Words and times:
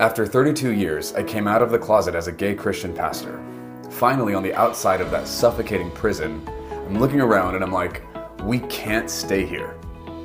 After 0.00 0.24
32 0.24 0.70
years, 0.70 1.12
I 1.12 1.22
came 1.22 1.46
out 1.46 1.60
of 1.60 1.70
the 1.70 1.78
closet 1.78 2.14
as 2.14 2.26
a 2.26 2.32
gay 2.32 2.54
Christian 2.54 2.94
pastor. 2.94 3.38
Finally, 3.90 4.32
on 4.32 4.42
the 4.42 4.54
outside 4.54 5.02
of 5.02 5.10
that 5.10 5.28
suffocating 5.28 5.90
prison, 5.90 6.42
I'm 6.70 6.98
looking 6.98 7.20
around 7.20 7.54
and 7.54 7.62
I'm 7.62 7.70
like, 7.70 8.02
we 8.42 8.60
can't 8.60 9.10
stay 9.10 9.44
here. 9.44 9.76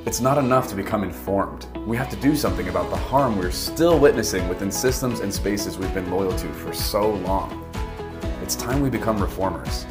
It's 0.06 0.18
not 0.18 0.38
enough 0.38 0.66
to 0.68 0.74
become 0.74 1.04
informed. 1.04 1.66
We 1.86 1.94
have 1.98 2.08
to 2.08 2.16
do 2.16 2.36
something 2.36 2.68
about 2.68 2.88
the 2.88 2.96
harm 2.96 3.36
we're 3.36 3.50
still 3.50 3.98
witnessing 3.98 4.48
within 4.48 4.72
systems 4.72 5.20
and 5.20 5.30
spaces 5.32 5.76
we've 5.76 5.92
been 5.92 6.10
loyal 6.10 6.32
to 6.32 6.48
for 6.54 6.72
so 6.72 7.10
long. 7.10 7.70
It's 8.40 8.56
time 8.56 8.80
we 8.80 8.88
become 8.88 9.20
reformers. 9.20 9.84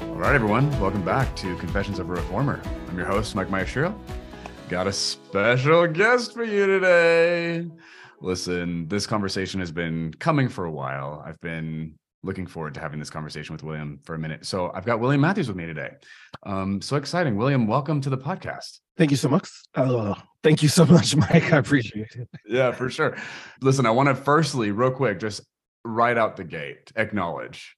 All 0.00 0.16
right, 0.16 0.34
everyone, 0.34 0.68
welcome 0.80 1.04
back 1.04 1.36
to 1.36 1.54
Confessions 1.58 2.00
of 2.00 2.10
a 2.10 2.14
Reformer. 2.14 2.60
I'm 2.88 2.96
your 2.96 3.06
host, 3.06 3.36
Mike 3.36 3.50
Maestro. 3.50 3.94
Got 4.70 4.86
a 4.86 4.92
special 4.92 5.88
guest 5.88 6.32
for 6.32 6.44
you 6.44 6.64
today. 6.64 7.66
Listen, 8.20 8.86
this 8.86 9.04
conversation 9.04 9.58
has 9.58 9.72
been 9.72 10.14
coming 10.20 10.48
for 10.48 10.66
a 10.66 10.70
while. 10.70 11.24
I've 11.26 11.40
been 11.40 11.96
looking 12.22 12.46
forward 12.46 12.74
to 12.74 12.80
having 12.80 13.00
this 13.00 13.10
conversation 13.10 13.52
with 13.52 13.64
William 13.64 13.98
for 14.04 14.14
a 14.14 14.18
minute. 14.20 14.46
So 14.46 14.70
I've 14.72 14.84
got 14.84 15.00
William 15.00 15.22
Matthews 15.22 15.48
with 15.48 15.56
me 15.56 15.66
today. 15.66 15.90
Um, 16.44 16.80
so 16.80 16.94
exciting. 16.94 17.36
William, 17.36 17.66
welcome 17.66 18.00
to 18.00 18.10
the 18.10 18.16
podcast. 18.16 18.78
Thank 18.96 19.10
you 19.10 19.16
so 19.16 19.28
much. 19.28 19.48
Uh, 19.74 20.14
thank 20.44 20.62
you 20.62 20.68
so 20.68 20.86
much, 20.86 21.16
Mike. 21.16 21.52
I 21.52 21.56
appreciate 21.56 22.14
it. 22.14 22.28
Yeah, 22.46 22.70
for 22.70 22.88
sure. 22.88 23.16
Listen, 23.60 23.86
I 23.86 23.90
want 23.90 24.08
to 24.08 24.14
firstly, 24.14 24.70
real 24.70 24.92
quick, 24.92 25.18
just 25.18 25.40
right 25.84 26.16
out 26.16 26.36
the 26.36 26.44
gate, 26.44 26.92
acknowledge 26.94 27.74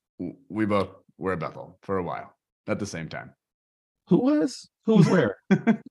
we 0.51 0.67
both 0.67 0.91
were 1.17 1.33
at 1.33 1.39
Bethel 1.39 1.79
for 1.85 1.97
a 1.97 2.03
while 2.03 2.35
at 2.69 2.79
the 2.79 2.87
same 2.87 3.09
time. 3.09 3.33
Who 4.09 4.19
was? 4.19 4.69
Who 4.85 4.97
was 4.97 5.09
where? 5.09 5.39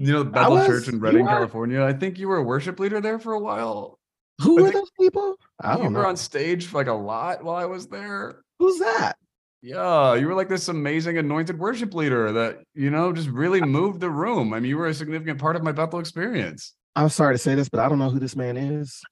you 0.00 0.14
know, 0.14 0.24
Bethel 0.24 0.54
was, 0.54 0.66
Church 0.66 0.88
in 0.88 0.98
Redding, 0.98 1.26
California. 1.26 1.84
I 1.84 1.92
think 1.92 2.18
you 2.18 2.26
were 2.26 2.38
a 2.38 2.42
worship 2.42 2.80
leader 2.80 3.02
there 3.02 3.18
for 3.18 3.34
a 3.34 3.38
while. 3.38 3.98
Who 4.40 4.58
I 4.58 4.62
were 4.62 4.70
those 4.70 4.90
people? 4.98 5.36
I 5.60 5.72
don't 5.72 5.78
know. 5.78 5.84
you 5.84 5.90
know. 5.90 5.98
were 6.00 6.06
on 6.06 6.16
stage 6.16 6.72
like 6.72 6.86
a 6.86 6.94
lot 6.94 7.44
while 7.44 7.56
I 7.56 7.66
was 7.66 7.86
there. 7.86 8.40
Who's 8.58 8.78
that? 8.78 9.16
Yeah, 9.60 10.14
you 10.14 10.26
were 10.26 10.34
like 10.34 10.48
this 10.48 10.68
amazing 10.68 11.18
anointed 11.18 11.58
worship 11.58 11.92
leader 11.92 12.32
that, 12.32 12.60
you 12.74 12.88
know, 12.88 13.12
just 13.12 13.28
really 13.28 13.60
moved 13.60 14.00
the 14.00 14.08
room. 14.08 14.54
I 14.54 14.60
mean, 14.60 14.70
you 14.70 14.78
were 14.78 14.86
a 14.86 14.94
significant 14.94 15.38
part 15.38 15.54
of 15.54 15.62
my 15.62 15.72
Bethel 15.72 15.98
experience. 15.98 16.74
I'm 16.96 17.10
sorry 17.10 17.34
to 17.34 17.38
say 17.38 17.54
this, 17.54 17.68
but 17.68 17.80
I 17.80 17.86
don't 17.90 17.98
know 17.98 18.08
who 18.08 18.18
this 18.18 18.34
man 18.34 18.56
is. 18.56 19.02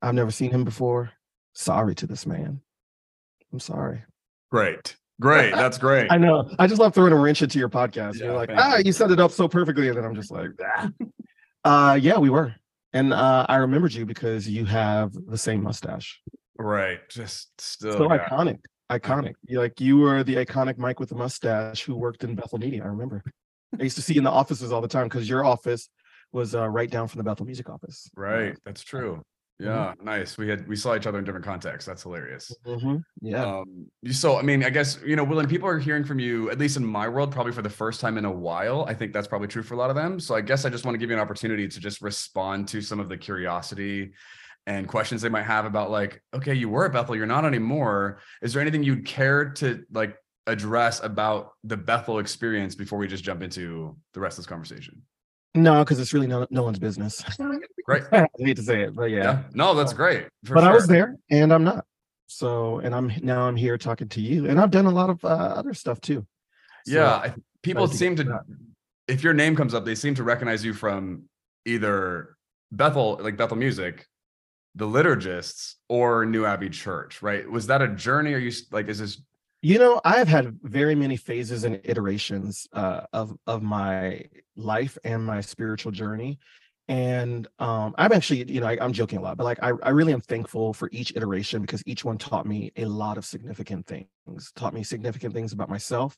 I've 0.00 0.14
never 0.14 0.30
seen 0.30 0.52
him 0.52 0.62
before. 0.62 1.10
Sorry 1.54 1.96
to 1.96 2.06
this 2.06 2.26
man. 2.26 2.60
I'm 3.52 3.58
sorry. 3.58 4.04
Great. 4.52 4.94
Great. 5.20 5.54
That's 5.54 5.76
great. 5.76 6.10
I 6.10 6.16
know. 6.16 6.50
I 6.58 6.66
just 6.66 6.80
love 6.80 6.94
throwing 6.94 7.12
a 7.12 7.16
wrench 7.16 7.42
into 7.42 7.58
your 7.58 7.68
podcast. 7.68 8.18
Yeah, 8.18 8.26
You're 8.26 8.34
like, 8.34 8.50
ah, 8.56 8.78
you. 8.78 8.84
you 8.86 8.92
set 8.92 9.10
it 9.10 9.20
up 9.20 9.30
so 9.30 9.46
perfectly. 9.46 9.88
And 9.88 9.98
then 9.98 10.04
I'm 10.04 10.14
just 10.14 10.30
like, 10.30 10.48
ah. 10.64 10.90
uh, 11.64 11.94
yeah, 11.94 12.18
we 12.18 12.30
were. 12.30 12.54
And 12.92 13.12
uh, 13.12 13.46
I 13.48 13.56
remembered 13.56 13.92
you 13.92 14.06
because 14.06 14.48
you 14.48 14.64
have 14.64 15.12
the 15.12 15.38
same 15.38 15.62
mustache. 15.62 16.20
Right. 16.58 17.06
Just 17.10 17.60
still 17.60 17.98
so 17.98 18.12
yeah. 18.12 18.26
iconic. 18.28 18.58
Iconic. 18.90 19.34
You 19.44 19.60
like 19.60 19.80
you 19.80 19.98
were 19.98 20.24
the 20.24 20.36
iconic 20.36 20.78
Mike 20.78 20.98
with 20.98 21.10
the 21.10 21.14
mustache 21.14 21.84
who 21.84 21.94
worked 21.94 22.24
in 22.24 22.34
Bethel 22.34 22.58
Media. 22.58 22.82
I 22.82 22.86
remember. 22.86 23.22
I 23.78 23.84
used 23.84 23.96
to 23.96 24.02
see 24.02 24.14
you 24.14 24.20
in 24.20 24.24
the 24.24 24.30
offices 24.30 24.72
all 24.72 24.80
the 24.80 24.88
time 24.88 25.06
because 25.06 25.28
your 25.28 25.44
office 25.44 25.88
was 26.32 26.54
uh, 26.54 26.68
right 26.68 26.90
down 26.90 27.06
from 27.06 27.18
the 27.18 27.24
Bethel 27.24 27.46
Music 27.46 27.68
office. 27.68 28.10
Right. 28.16 28.56
That's 28.64 28.82
true. 28.82 29.22
Mm-hmm. 29.60 29.68
Yeah, 29.68 29.92
mm-hmm. 29.92 30.04
nice. 30.04 30.38
We 30.38 30.48
had 30.48 30.66
we 30.66 30.76
saw 30.76 30.96
each 30.96 31.06
other 31.06 31.18
in 31.18 31.24
different 31.24 31.44
contexts. 31.44 31.86
That's 31.86 32.02
hilarious. 32.02 32.52
Mm-hmm. 32.64 32.96
Yeah. 33.20 33.44
Um, 33.44 33.86
so 34.10 34.38
I 34.38 34.42
mean, 34.42 34.64
I 34.64 34.70
guess 34.70 34.98
you 35.04 35.16
know, 35.16 35.24
William, 35.24 35.48
people 35.48 35.68
are 35.68 35.78
hearing 35.78 36.04
from 36.04 36.18
you, 36.18 36.50
at 36.50 36.58
least 36.58 36.76
in 36.76 36.84
my 36.84 37.08
world, 37.08 37.30
probably 37.30 37.52
for 37.52 37.62
the 37.62 37.70
first 37.70 38.00
time 38.00 38.16
in 38.16 38.24
a 38.24 38.30
while. 38.30 38.84
I 38.88 38.94
think 38.94 39.12
that's 39.12 39.28
probably 39.28 39.48
true 39.48 39.62
for 39.62 39.74
a 39.74 39.76
lot 39.76 39.90
of 39.90 39.96
them. 39.96 40.18
So 40.18 40.34
I 40.34 40.40
guess 40.40 40.64
I 40.64 40.70
just 40.70 40.84
want 40.84 40.94
to 40.94 40.98
give 40.98 41.10
you 41.10 41.16
an 41.16 41.22
opportunity 41.22 41.68
to 41.68 41.80
just 41.80 42.00
respond 42.00 42.68
to 42.68 42.80
some 42.80 43.00
of 43.00 43.08
the 43.08 43.16
curiosity 43.16 44.12
and 44.66 44.86
questions 44.86 45.22
they 45.22 45.28
might 45.28 45.44
have 45.44 45.64
about 45.64 45.90
like, 45.90 46.22
okay, 46.34 46.54
you 46.54 46.68
were 46.68 46.86
at 46.86 46.92
Bethel, 46.92 47.16
you're 47.16 47.26
not 47.26 47.44
anymore. 47.44 48.20
Is 48.42 48.52
there 48.52 48.62
anything 48.62 48.82
you'd 48.82 49.04
care 49.04 49.50
to 49.50 49.84
like 49.92 50.16
address 50.46 51.02
about 51.02 51.52
the 51.64 51.76
Bethel 51.76 52.18
experience 52.18 52.74
before 52.74 52.98
we 52.98 53.08
just 53.08 53.24
jump 53.24 53.42
into 53.42 53.96
the 54.14 54.20
rest 54.20 54.38
of 54.38 54.44
this 54.44 54.48
conversation? 54.48 55.02
No, 55.54 55.82
because 55.82 55.98
it's 55.98 56.12
really 56.12 56.28
no, 56.28 56.46
no 56.50 56.62
one's 56.62 56.78
business. 56.78 57.24
Great. 57.84 58.04
I 58.12 58.26
hate 58.38 58.56
to 58.56 58.62
say 58.62 58.82
it, 58.82 58.94
but 58.94 59.10
yeah. 59.10 59.22
yeah. 59.22 59.42
No, 59.52 59.74
that's 59.74 59.92
great. 59.92 60.28
But 60.42 60.60
sure. 60.60 60.70
I 60.70 60.72
was 60.72 60.86
there 60.86 61.16
and 61.30 61.52
I'm 61.52 61.64
not. 61.64 61.84
So, 62.26 62.78
and 62.78 62.94
I'm 62.94 63.12
now 63.22 63.42
I'm 63.42 63.56
here 63.56 63.76
talking 63.76 64.08
to 64.10 64.20
you, 64.20 64.46
and 64.48 64.60
I've 64.60 64.70
done 64.70 64.86
a 64.86 64.90
lot 64.90 65.10
of 65.10 65.24
uh, 65.24 65.28
other 65.28 65.74
stuff 65.74 66.00
too. 66.00 66.24
So, 66.86 66.94
yeah, 66.94 67.14
I, 67.14 67.34
people 67.62 67.88
seem 67.88 68.14
to, 68.16 68.24
to 68.24 68.40
if 69.08 69.24
your 69.24 69.34
name 69.34 69.56
comes 69.56 69.74
up, 69.74 69.84
they 69.84 69.96
seem 69.96 70.14
to 70.14 70.22
recognize 70.22 70.64
you 70.64 70.72
from 70.72 71.24
either 71.66 72.36
Bethel, 72.70 73.18
like 73.20 73.36
Bethel 73.36 73.56
Music, 73.56 74.06
the 74.76 74.86
liturgists, 74.86 75.74
or 75.88 76.24
New 76.24 76.46
Abbey 76.46 76.70
Church. 76.70 77.20
Right? 77.20 77.50
Was 77.50 77.66
that 77.66 77.82
a 77.82 77.88
journey? 77.88 78.32
Are 78.34 78.38
you 78.38 78.52
like, 78.70 78.88
is 78.88 79.00
this 79.00 79.20
you 79.62 79.78
know, 79.78 80.00
I've 80.04 80.28
had 80.28 80.58
very 80.62 80.94
many 80.94 81.16
phases 81.16 81.64
and 81.64 81.80
iterations 81.84 82.66
uh, 82.72 83.02
of 83.12 83.36
of 83.46 83.62
my 83.62 84.24
life 84.56 84.96
and 85.04 85.24
my 85.24 85.40
spiritual 85.40 85.92
journey, 85.92 86.38
and 86.90 87.46
um, 87.60 87.94
I'm 87.98 88.12
actually, 88.12 88.50
you 88.52 88.60
know, 88.60 88.66
I, 88.66 88.84
am 88.84 88.92
joking 88.92 89.20
a 89.20 89.22
lot, 89.22 89.36
but 89.36 89.44
like 89.44 89.62
I, 89.62 89.70
I 89.82 89.90
really 89.90 90.12
am 90.12 90.20
thankful 90.20 90.74
for 90.74 90.88
each 90.90 91.12
iteration 91.14 91.62
because 91.62 91.84
each 91.86 92.04
one 92.04 92.18
taught 92.18 92.46
me 92.46 92.72
a 92.76 92.84
lot 92.84 93.16
of 93.16 93.24
significant 93.24 93.86
things. 93.86 94.52
Taught 94.56 94.74
me 94.74 94.82
significant 94.82 95.32
things 95.32 95.52
about 95.52 95.70
myself, 95.70 96.16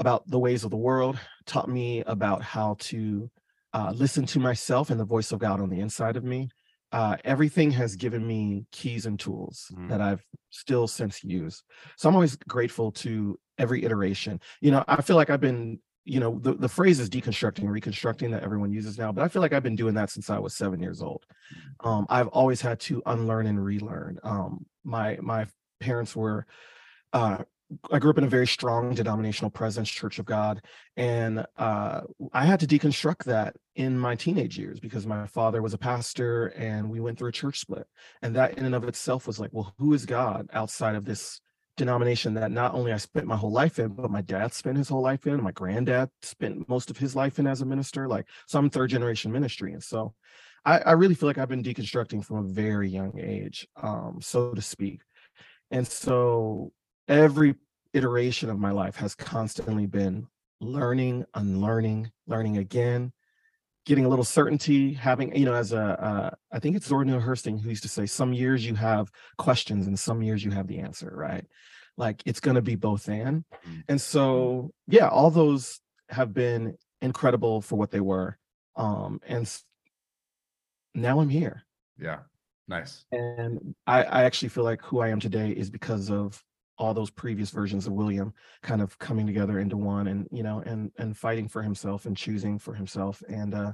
about 0.00 0.28
the 0.28 0.38
ways 0.38 0.64
of 0.64 0.70
the 0.70 0.76
world. 0.76 1.16
Taught 1.46 1.68
me 1.68 2.02
about 2.02 2.42
how 2.42 2.74
to 2.80 3.30
uh, 3.72 3.92
listen 3.94 4.26
to 4.26 4.40
myself 4.40 4.90
and 4.90 4.98
the 4.98 5.04
voice 5.04 5.30
of 5.30 5.38
God 5.38 5.60
on 5.60 5.70
the 5.70 5.78
inside 5.78 6.16
of 6.16 6.24
me 6.24 6.48
uh, 6.92 7.16
everything 7.24 7.70
has 7.70 7.96
given 7.96 8.26
me 8.26 8.66
keys 8.72 9.06
and 9.06 9.18
tools 9.18 9.70
mm. 9.74 9.88
that 9.88 10.00
I've 10.00 10.24
still 10.50 10.88
since 10.88 11.22
used. 11.22 11.62
So 11.96 12.08
I'm 12.08 12.14
always 12.14 12.36
grateful 12.36 12.92
to 12.92 13.38
every 13.58 13.84
iteration. 13.84 14.40
You 14.60 14.70
know, 14.70 14.84
I 14.88 15.02
feel 15.02 15.16
like 15.16 15.30
I've 15.30 15.40
been, 15.40 15.80
you 16.08 16.20
know, 16.20 16.38
the, 16.38 16.54
the 16.54 16.68
phrase 16.68 17.00
is 17.00 17.10
deconstructing, 17.10 17.68
reconstructing 17.68 18.30
that 18.30 18.42
everyone 18.42 18.72
uses 18.72 18.96
now, 18.96 19.12
but 19.12 19.22
I 19.22 19.28
feel 19.28 19.42
like 19.42 19.52
I've 19.52 19.62
been 19.62 19.76
doing 19.76 19.94
that 19.94 20.10
since 20.10 20.30
I 20.30 20.38
was 20.38 20.54
seven 20.54 20.80
years 20.80 21.02
old. 21.02 21.26
Mm. 21.82 21.88
Um, 21.88 22.06
I've 22.08 22.28
always 22.28 22.60
had 22.60 22.80
to 22.80 23.02
unlearn 23.06 23.46
and 23.46 23.62
relearn. 23.62 24.18
Um, 24.22 24.64
my 24.84 25.18
my 25.20 25.46
parents 25.80 26.16
were 26.16 26.46
uh, 27.12 27.38
I 27.92 27.98
grew 27.98 28.10
up 28.10 28.18
in 28.18 28.24
a 28.24 28.28
very 28.28 28.46
strong 28.46 28.94
denominational 28.94 29.50
presence, 29.50 29.90
Church 29.90 30.18
of 30.18 30.24
God, 30.24 30.62
and 30.96 31.44
uh, 31.58 32.00
I 32.32 32.46
had 32.46 32.60
to 32.60 32.66
deconstruct 32.66 33.24
that 33.24 33.56
in 33.74 33.98
my 33.98 34.14
teenage 34.14 34.58
years 34.58 34.80
because 34.80 35.06
my 35.06 35.26
father 35.26 35.60
was 35.60 35.74
a 35.74 35.78
pastor, 35.78 36.46
and 36.56 36.88
we 36.88 37.00
went 37.00 37.18
through 37.18 37.28
a 37.28 37.32
church 37.32 37.60
split, 37.60 37.86
and 38.22 38.34
that 38.36 38.56
in 38.56 38.64
and 38.64 38.74
of 38.74 38.84
itself 38.84 39.26
was 39.26 39.38
like, 39.38 39.50
well, 39.52 39.74
who 39.78 39.92
is 39.92 40.06
God 40.06 40.48
outside 40.54 40.94
of 40.94 41.04
this 41.04 41.42
denomination 41.78 42.34
that 42.34 42.50
not 42.50 42.74
only 42.74 42.92
I 42.92 42.98
spent 42.98 43.26
my 43.26 43.36
whole 43.36 43.50
life 43.50 43.78
in, 43.78 43.88
but 43.88 44.10
my 44.10 44.20
dad 44.20 44.52
spent 44.52 44.76
his 44.76 44.88
whole 44.88 45.00
life 45.00 45.26
in, 45.26 45.42
my 45.42 45.52
granddad 45.52 46.10
spent 46.20 46.68
most 46.68 46.90
of 46.90 46.98
his 46.98 47.16
life 47.16 47.38
in 47.38 47.46
as 47.46 47.62
a 47.62 47.66
minister, 47.66 48.06
like 48.06 48.26
some 48.46 48.68
third 48.68 48.90
generation 48.90 49.32
ministry, 49.32 49.72
and 49.72 49.82
so 49.82 50.12
I, 50.66 50.80
I 50.80 50.92
really 50.92 51.14
feel 51.14 51.28
like 51.28 51.38
I've 51.38 51.48
been 51.48 51.62
deconstructing 51.62 52.22
from 52.24 52.36
a 52.36 52.48
very 52.48 52.90
young 52.90 53.18
age, 53.18 53.66
um, 53.82 54.18
so 54.20 54.52
to 54.52 54.60
speak, 54.60 55.00
and 55.70 55.86
so 55.86 56.72
every 57.08 57.54
iteration 57.94 58.50
of 58.50 58.58
my 58.58 58.70
life 58.70 58.96
has 58.96 59.14
constantly 59.14 59.86
been 59.86 60.26
learning, 60.60 61.24
unlearning, 61.34 62.10
learning 62.26 62.58
again, 62.58 63.12
getting 63.88 64.04
a 64.04 64.08
little 64.08 64.24
certainty, 64.24 64.92
having, 64.92 65.34
you 65.34 65.46
know, 65.46 65.54
as 65.54 65.72
a, 65.72 65.80
uh, 65.80 66.30
I 66.52 66.58
think 66.58 66.76
it's 66.76 66.86
Zora 66.86 67.06
Neale 67.06 67.22
Hurston 67.22 67.58
who 67.58 67.70
used 67.70 67.84
to 67.84 67.88
say, 67.88 68.04
some 68.04 68.34
years 68.34 68.64
you 68.64 68.74
have 68.74 69.10
questions 69.38 69.86
and 69.86 69.98
some 69.98 70.22
years 70.22 70.44
you 70.44 70.50
have 70.50 70.66
the 70.66 70.78
answer, 70.78 71.10
right? 71.16 71.46
Like 71.96 72.22
it's 72.26 72.38
going 72.38 72.56
to 72.56 72.62
be 72.62 72.76
both 72.76 73.08
and. 73.08 73.46
Mm-hmm. 73.66 73.80
And 73.88 73.98
so, 73.98 74.72
yeah, 74.88 75.08
all 75.08 75.30
those 75.30 75.80
have 76.10 76.34
been 76.34 76.76
incredible 77.00 77.62
for 77.62 77.76
what 77.76 77.90
they 77.90 78.00
were. 78.00 78.36
Um, 78.76 79.20
and 79.26 79.50
now 80.94 81.20
I'm 81.20 81.30
here. 81.30 81.62
Yeah. 81.98 82.18
Nice. 82.68 83.06
And 83.10 83.74
I, 83.86 84.02
I 84.02 84.24
actually 84.24 84.50
feel 84.50 84.64
like 84.64 84.82
who 84.82 85.00
I 85.00 85.08
am 85.08 85.18
today 85.18 85.52
is 85.52 85.70
because 85.70 86.10
of 86.10 86.44
all 86.76 86.92
those 86.92 87.10
previous 87.10 87.50
versions 87.50 87.86
of 87.86 87.94
William 87.94 88.32
kind 88.62 88.82
of 88.82 88.98
coming 88.98 89.26
together 89.26 89.58
into 89.58 89.76
one 89.76 90.06
and 90.06 90.28
you 90.30 90.42
know 90.42 90.62
and 90.64 90.92
and 90.98 91.16
fighting 91.16 91.48
for 91.48 91.62
himself 91.62 92.06
and 92.06 92.16
choosing 92.16 92.58
for 92.58 92.72
himself 92.72 93.22
and 93.28 93.54
uh 93.54 93.72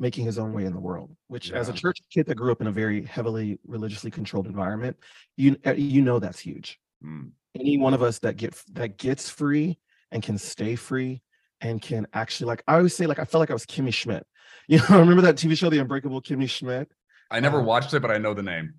making 0.00 0.24
his 0.24 0.38
own 0.38 0.52
way 0.52 0.64
in 0.64 0.72
the 0.72 0.80
world 0.80 1.14
which 1.28 1.50
yeah. 1.50 1.56
as 1.56 1.68
a 1.68 1.72
church 1.72 1.98
kid 2.12 2.26
that 2.26 2.34
grew 2.34 2.50
up 2.50 2.60
in 2.60 2.66
a 2.66 2.72
very 2.72 3.04
heavily 3.04 3.58
religiously 3.66 4.10
controlled 4.10 4.46
environment 4.46 4.96
you 5.36 5.56
uh, 5.66 5.72
you 5.72 6.02
know 6.02 6.18
that's 6.18 6.40
huge 6.40 6.80
mm. 7.04 7.30
any 7.54 7.78
one 7.78 7.94
of 7.94 8.02
us 8.02 8.18
that 8.18 8.36
get 8.36 8.60
that 8.72 8.98
gets 8.98 9.30
free 9.30 9.78
and 10.10 10.22
can 10.22 10.36
stay 10.36 10.74
free 10.74 11.22
and 11.60 11.80
can 11.80 12.06
actually 12.14 12.46
like 12.46 12.62
i 12.66 12.76
always 12.76 12.96
say 12.96 13.06
like 13.06 13.18
i 13.18 13.24
felt 13.24 13.40
like 13.40 13.50
i 13.50 13.54
was 13.54 13.66
kimmy 13.66 13.94
schmidt 13.94 14.26
you 14.68 14.78
know 14.78 14.98
remember 14.98 15.22
that 15.22 15.36
tv 15.36 15.56
show 15.56 15.70
the 15.70 15.78
unbreakable 15.78 16.20
kimmy 16.20 16.48
schmidt 16.48 16.90
i 17.30 17.38
never 17.38 17.60
um, 17.60 17.66
watched 17.66 17.94
it 17.94 18.00
but 18.00 18.10
i 18.10 18.18
know 18.18 18.34
the 18.34 18.42
name 18.42 18.74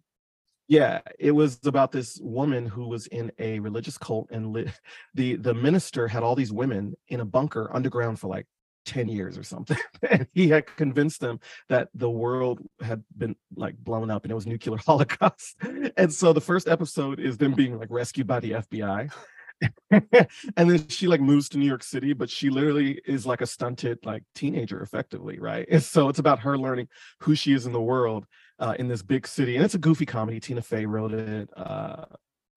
yeah, 0.72 1.02
it 1.20 1.32
was 1.32 1.60
about 1.66 1.92
this 1.92 2.18
woman 2.22 2.66
who 2.66 2.88
was 2.88 3.06
in 3.08 3.30
a 3.40 3.60
religious 3.60 3.98
cult, 3.98 4.30
and 4.32 4.54
li- 4.54 4.72
the 5.14 5.36
the 5.36 5.54
minister 5.54 6.08
had 6.08 6.24
all 6.24 6.34
these 6.34 6.54
women 6.54 6.96
in 7.10 7.20
a 7.20 7.26
bunker 7.26 7.70
underground 7.74 8.22
for 8.22 8.28
like 8.30 8.48
10 8.86 9.08
years 9.08 9.38
or 9.38 9.44
something. 9.44 9.78
and 10.10 10.28
he 10.34 10.48
had 10.48 10.66
convinced 10.66 11.20
them 11.22 11.40
that 11.70 11.90
the 11.94 12.10
world 12.10 12.62
had 12.82 13.04
been 13.18 13.36
like 13.56 13.78
blown 13.78 14.10
up 14.10 14.24
and 14.24 14.32
it 14.32 14.36
was 14.36 14.48
nuclear 14.48 14.78
holocaust. 14.86 15.58
And 15.98 16.14
so 16.14 16.34
the 16.34 16.42
first 16.42 16.68
episode 16.68 17.20
is 17.20 17.38
them 17.38 17.54
being 17.54 17.78
like 17.78 17.90
rescued 17.92 18.28
by 18.28 18.40
the 18.40 18.52
FBI. 18.52 19.12
and 19.92 20.70
then 20.70 20.88
she 20.88 21.08
like 21.08 21.22
moves 21.22 21.50
to 21.50 21.58
New 21.58 21.68
York 21.68 21.84
City, 21.84 22.14
but 22.14 22.30
she 22.30 22.50
literally 22.50 23.00
is 23.06 23.26
like 23.26 23.42
a 23.42 23.46
stunted 23.46 24.00
like 24.04 24.24
teenager, 24.34 24.82
effectively, 24.82 25.40
right? 25.40 25.68
And 25.70 25.84
so 25.84 26.10
it's 26.10 26.20
about 26.20 26.40
her 26.40 26.58
learning 26.58 26.88
who 27.20 27.36
she 27.36 27.54
is 27.54 27.66
in 27.66 27.74
the 27.74 27.82
world 27.82 28.26
uh, 28.60 28.76
in 28.80 28.88
this 28.88 29.04
big 29.04 29.28
city, 29.28 29.56
and 29.56 29.64
it's 29.64 29.76
a 29.76 29.80
goofy 29.80 30.06
comedy. 30.06 30.40
Tina 30.40 30.62
Fey 30.62 30.86
wrote 30.86 31.14
it. 31.14 31.50
Uh, 31.56 32.06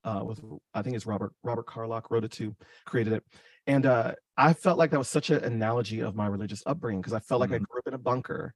uh, 0.04 0.20
with 0.22 0.40
I 0.74 0.82
think 0.82 0.96
it's 0.96 1.06
Robert 1.06 1.32
Robert 1.42 1.66
Carlock 1.66 2.10
wrote 2.10 2.24
it 2.24 2.32
too, 2.32 2.54
created 2.84 3.14
it, 3.14 3.24
and 3.66 3.86
uh, 3.86 4.12
I 4.36 4.52
felt 4.52 4.78
like 4.78 4.90
that 4.90 4.98
was 4.98 5.08
such 5.08 5.30
an 5.30 5.42
analogy 5.44 6.00
of 6.00 6.14
my 6.14 6.26
religious 6.26 6.62
upbringing 6.66 7.00
because 7.00 7.14
I 7.14 7.20
felt 7.20 7.40
like 7.40 7.50
mm-hmm. 7.50 7.64
I 7.64 7.66
grew 7.70 7.78
up 7.78 7.88
in 7.88 7.94
a 7.94 7.98
bunker, 7.98 8.54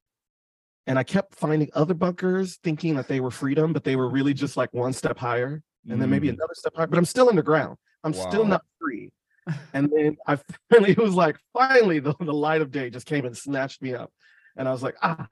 and 0.86 0.98
I 0.98 1.02
kept 1.02 1.34
finding 1.34 1.70
other 1.74 1.94
bunkers, 1.94 2.58
thinking 2.62 2.96
that 2.96 3.08
they 3.08 3.20
were 3.20 3.30
freedom, 3.30 3.72
but 3.72 3.84
they 3.84 3.96
were 3.96 4.08
really 4.08 4.34
just 4.34 4.56
like 4.56 4.72
one 4.72 4.92
step 4.92 5.18
higher, 5.18 5.62
and 5.88 6.00
then 6.00 6.10
maybe 6.10 6.28
mm. 6.28 6.34
another 6.34 6.54
step 6.54 6.74
higher. 6.76 6.86
But 6.86 6.98
I'm 6.98 7.04
still 7.04 7.28
underground. 7.28 7.76
I'm 8.04 8.12
wow. 8.12 8.28
still 8.28 8.44
not 8.44 8.62
free. 8.80 9.10
And 9.72 9.90
then 9.94 10.16
I 10.26 10.38
finally 10.70 10.90
it 10.92 10.98
was 10.98 11.14
like 11.14 11.36
finally 11.52 12.00
the, 12.00 12.14
the 12.20 12.34
light 12.34 12.60
of 12.60 12.70
day 12.70 12.90
just 12.90 13.06
came 13.06 13.24
and 13.24 13.36
snatched 13.36 13.80
me 13.80 13.94
up, 13.94 14.12
and 14.56 14.68
I 14.68 14.72
was 14.72 14.82
like 14.82 14.96
ah. 15.02 15.26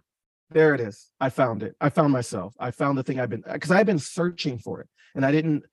There 0.51 0.77
it 0.77 0.81
is. 0.81 1.11
I 1.19 1.31
found 1.31 1.65
it. 1.65 1.75
I 1.81 1.89
found 1.89 2.13
myself. 2.13 2.55
I 2.61 2.71
found 2.71 2.97
the 2.97 3.03
thing 3.03 3.19
I've 3.19 3.29
been 3.29 3.43
because 3.53 3.73
I've 3.73 3.85
been 3.85 3.99
searching 3.99 4.59
for 4.59 4.81
it, 4.81 4.89
and 5.17 5.27
I 5.27 5.33
didn't 5.33 5.65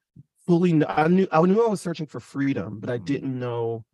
fully 0.46 0.74
know, 0.74 0.86
I 0.90 1.08
knew 1.08 1.28
I 1.32 1.42
knew 1.42 1.64
I 1.64 1.70
was 1.70 1.82
searching 1.82 2.06
for 2.06 2.20
freedom, 2.20 2.80
but 2.80 2.90
I 2.90 2.96
mm-hmm. 2.96 3.06
didn't 3.06 3.40
know 3.40 3.86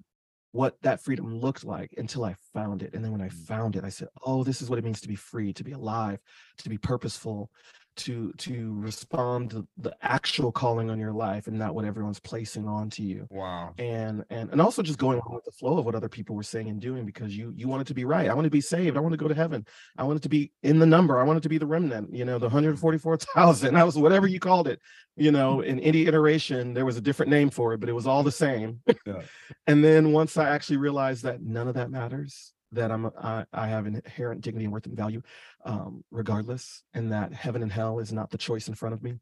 what 0.51 0.81
that 0.81 1.01
freedom 1.01 1.40
looked 1.40 1.63
like 1.63 1.94
until 1.98 2.25
I 2.25 2.36
found 2.54 2.81
it. 2.81 2.94
And 2.94 3.04
then 3.04 3.12
when 3.12 3.22
I 3.22 3.30
mm. 3.30 3.46
found 3.46 3.75
it, 3.75 3.84
I 3.84 3.90
said, 3.90 4.07
"Oh, 4.24 4.44
this 4.44 4.62
is 4.62 4.69
what 4.69 4.80
it 4.80 4.86
means 4.86 5.01
to 5.01 5.07
be 5.07 5.16
free, 5.16 5.54
to 5.54 5.63
be 5.63 5.74
alive, 5.74 6.19
to 6.57 6.69
be 6.69 6.78
purposeful, 6.78 7.51
to 7.97 8.31
to 8.38 8.74
respond 8.80 9.51
to 9.51 9.68
the 9.77 9.95
actual 10.01 10.51
calling 10.51 10.89
on 10.89 11.00
your 11.00 11.12
life 11.12 11.47
and 11.47 11.57
not 11.57 11.75
what 11.75 11.86
everyone's 11.86 12.19
placing 12.19 12.68
onto 12.68 13.03
you. 13.03 13.27
Wow. 13.30 13.74
And 13.77 14.24
and 14.30 14.50
and 14.51 14.62
also 14.62 14.81
just 14.81 15.00
going 15.00 15.19
along 15.19 15.36
with 15.36 15.45
the 15.45 15.51
flow 15.51 15.77
of 15.77 15.86
what 15.86 15.95
other 15.95 16.09
people 16.09 16.36
were 16.36 16.44
saying 16.44 16.69
and 16.69 16.80
doing 16.80 17.06
because 17.06 17.36
you 17.36 17.53
you 17.56 17.68
wanted 17.68 17.88
to 17.88 17.94
be 17.94 18.06
right. 18.06 18.30
I 18.30 18.33
want 18.33 18.45
to 18.45 18.51
be 18.51 18.62
saved. 18.62 18.97
I 18.97 19.00
want 19.00 19.13
to 19.13 19.18
go 19.18 19.27
to 19.27 19.36
heaven. 19.36 19.65
I 19.97 20.03
wanted 20.03 20.24
to 20.24 20.30
be 20.30 20.51
in 20.63 20.80
the 20.80 20.86
number. 20.86 21.19
I 21.19 21.24
wanted 21.24 21.44
to 21.44 21.50
be 21.50 21.57
the 21.57 21.65
remnant 21.65 22.09
you 22.12 22.25
know 22.25 22.38
the 22.38 22.50
144000 22.50 23.75
i 23.75 23.83
was 23.83 23.97
whatever 23.97 24.27
you 24.27 24.39
called 24.39 24.68
it 24.68 24.80
you 25.15 25.31
know 25.31 25.62
in 25.62 25.80
any 25.80 26.06
iteration 26.06 26.74
there 26.74 26.86
was 26.86 26.97
a 26.97 27.01
different 27.01 27.30
name 27.30 27.50
for 27.50 27.74
it 27.74 27.80
but 27.80 27.89
it 27.89 27.94
was 27.94 28.07
all 28.07 28.24
the 28.24 28.31
same. 28.31 28.81
Yeah. 29.06 29.21
and 29.68 29.83
then 29.83 30.12
once 30.12 30.38
i 30.38 30.50
actually 30.50 30.77
realized 30.77 31.24
that 31.24 31.41
none 31.41 31.68
of 31.68 31.75
that 31.75 31.91
matters 31.91 32.53
that 32.71 32.92
I'm 32.92 33.07
I, 33.21 33.45
I 33.54 33.68
have 33.68 33.88
inherent 33.88 34.42
dignity 34.42 34.66
and 34.66 34.74
worth 34.74 34.86
and 34.86 34.95
value, 34.95 35.21
um, 35.66 36.04
regardless, 36.12 36.83
and 36.94 37.12
that 37.12 37.33
heaven 37.33 37.63
and 37.63 37.71
hell 37.71 38.00
is 38.00 38.12
not 38.12 38.30
the 38.30 38.38
choice 38.38 38.68
in 38.68 38.75
front 38.75 38.94
of 38.94 39.04
me. 39.04 39.16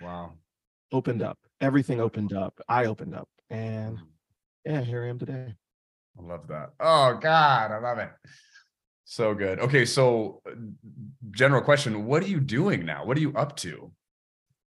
wow. 0.00 0.32
Opened 0.92 1.22
up. 1.22 1.38
Everything 1.60 2.00
opened 2.00 2.32
up. 2.32 2.58
I 2.68 2.86
opened 2.86 3.14
up. 3.14 3.28
And 3.50 3.98
mm. 3.98 4.02
yeah, 4.64 4.82
here 4.82 5.04
I 5.04 5.08
am 5.08 5.18
today. 5.18 5.54
I 6.18 6.22
love 6.22 6.48
that. 6.48 6.70
Oh 6.80 7.18
God, 7.20 7.72
I 7.72 7.78
love 7.78 7.98
it. 7.98 8.10
So 9.04 9.34
good. 9.34 9.60
Okay, 9.60 9.84
so 9.84 10.40
uh, 10.48 10.54
general 11.30 11.62
question, 11.62 12.06
what 12.06 12.22
are 12.22 12.28
you 12.28 12.40
doing 12.40 12.84
now? 12.84 13.04
What 13.04 13.16
are 13.16 13.20
you 13.20 13.32
up 13.34 13.56
to? 13.58 13.92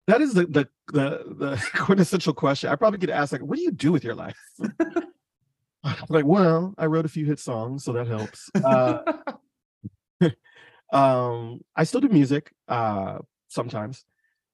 That 0.08 0.22
is 0.22 0.34
the 0.34 0.46
the 0.46 0.68
the, 0.88 1.36
the 1.38 1.70
quintessential 1.80 2.34
question. 2.34 2.70
I 2.70 2.76
probably 2.76 3.00
get 3.00 3.10
asked 3.10 3.32
like, 3.32 3.42
what 3.42 3.58
do 3.58 3.64
you 3.64 3.72
do 3.72 3.92
with 3.92 4.04
your 4.04 4.16
life? 4.16 4.38
like, 6.10 6.26
well, 6.26 6.74
I 6.78 6.86
wrote 6.86 7.06
a 7.06 7.10
few 7.10 7.26
hit 7.26 7.40
songs, 7.40 7.84
so 7.84 7.94
that 7.94 8.08
helps. 8.08 8.50
Uh, 8.56 9.00
um, 10.94 11.60
I 11.76 11.84
still 11.84 12.02
do 12.02 12.10
music 12.10 12.52
uh, 12.68 13.20
sometimes. 13.48 14.06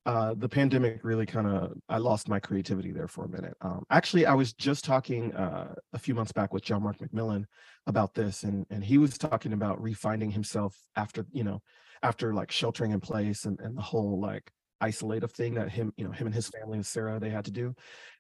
Uh, 0.04 0.34
the 0.36 0.50
pandemic 0.50 1.04
really 1.04 1.28
kind 1.28 1.46
of 1.46 1.74
I 1.88 2.00
lost 2.00 2.28
my 2.28 2.40
creativity 2.40 2.92
there 2.92 3.08
for 3.08 3.26
a 3.26 3.30
minute. 3.30 3.54
Um, 3.62 3.84
actually, 3.92 4.26
I 4.26 4.34
was 4.34 4.52
just 4.54 4.84
talking 4.84 5.32
uh, 5.36 5.76
a 5.94 6.00
few 6.00 6.16
months 6.16 6.32
back 6.32 6.54
with 6.54 6.64
John 6.64 6.82
Mark 6.82 6.98
McMillan 6.98 7.46
about 7.86 8.16
this, 8.16 8.42
and 8.42 8.66
and 8.72 8.84
he 8.84 8.98
was 8.98 9.18
talking 9.20 9.54
about 9.54 9.80
refinding 9.80 10.34
himself 10.34 10.76
after 10.96 11.28
you 11.32 11.44
know 11.44 11.62
after 12.02 12.34
like 12.34 12.52
sheltering 12.52 12.92
in 12.92 13.00
place 13.00 13.46
and 13.46 13.60
and 13.60 13.78
the 13.78 13.82
whole 13.82 14.20
like 14.20 14.52
isolative 14.82 15.32
thing 15.32 15.56
that 15.56 15.70
him, 15.70 15.94
you 15.98 16.06
know, 16.06 16.12
him 16.12 16.28
and 16.28 16.36
his 16.36 16.50
family 16.50 16.78
and 16.78 16.86
Sarah 16.86 17.20
they 17.20 17.30
had 17.30 17.46
to 17.46 17.52
do. 17.52 17.76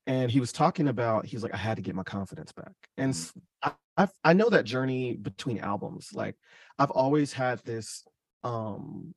And 0.07 0.31
he 0.31 0.39
was 0.39 0.51
talking 0.51 0.87
about 0.87 1.25
he's 1.25 1.43
like, 1.43 1.53
I 1.53 1.57
had 1.57 1.77
to 1.77 1.81
get 1.81 1.95
my 1.95 2.03
confidence 2.03 2.51
back. 2.51 2.73
And 2.97 3.13
mm. 3.13 3.31
I, 3.63 3.71
i 3.97 4.07
I 4.23 4.33
know 4.33 4.49
that 4.49 4.65
journey 4.65 5.15
between 5.15 5.59
albums. 5.59 6.09
Like 6.13 6.35
I've 6.79 6.91
always 6.91 7.33
had 7.33 7.59
this 7.59 8.03
um 8.43 9.13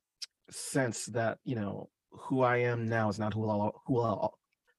sense 0.49 1.05
that, 1.07 1.39
you 1.43 1.55
know, 1.55 1.89
who 2.11 2.41
I 2.41 2.57
am 2.57 2.87
now 2.87 3.09
is 3.09 3.19
not 3.19 3.33
who 3.33 3.49
I'll 3.49 3.81
who 3.87 3.99
I'll 3.99 4.37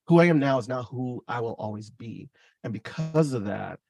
who 0.09 0.21
I 0.21 0.27
am 0.27 0.39
now 0.39 0.59
is 0.59 0.69
not 0.69 0.87
who 0.87 1.25
I 1.27 1.41
will 1.41 1.57
always 1.59 1.91
be. 1.91 2.31
And 2.63 2.73
because 2.73 3.33
of 3.33 3.45
that, 3.45 3.81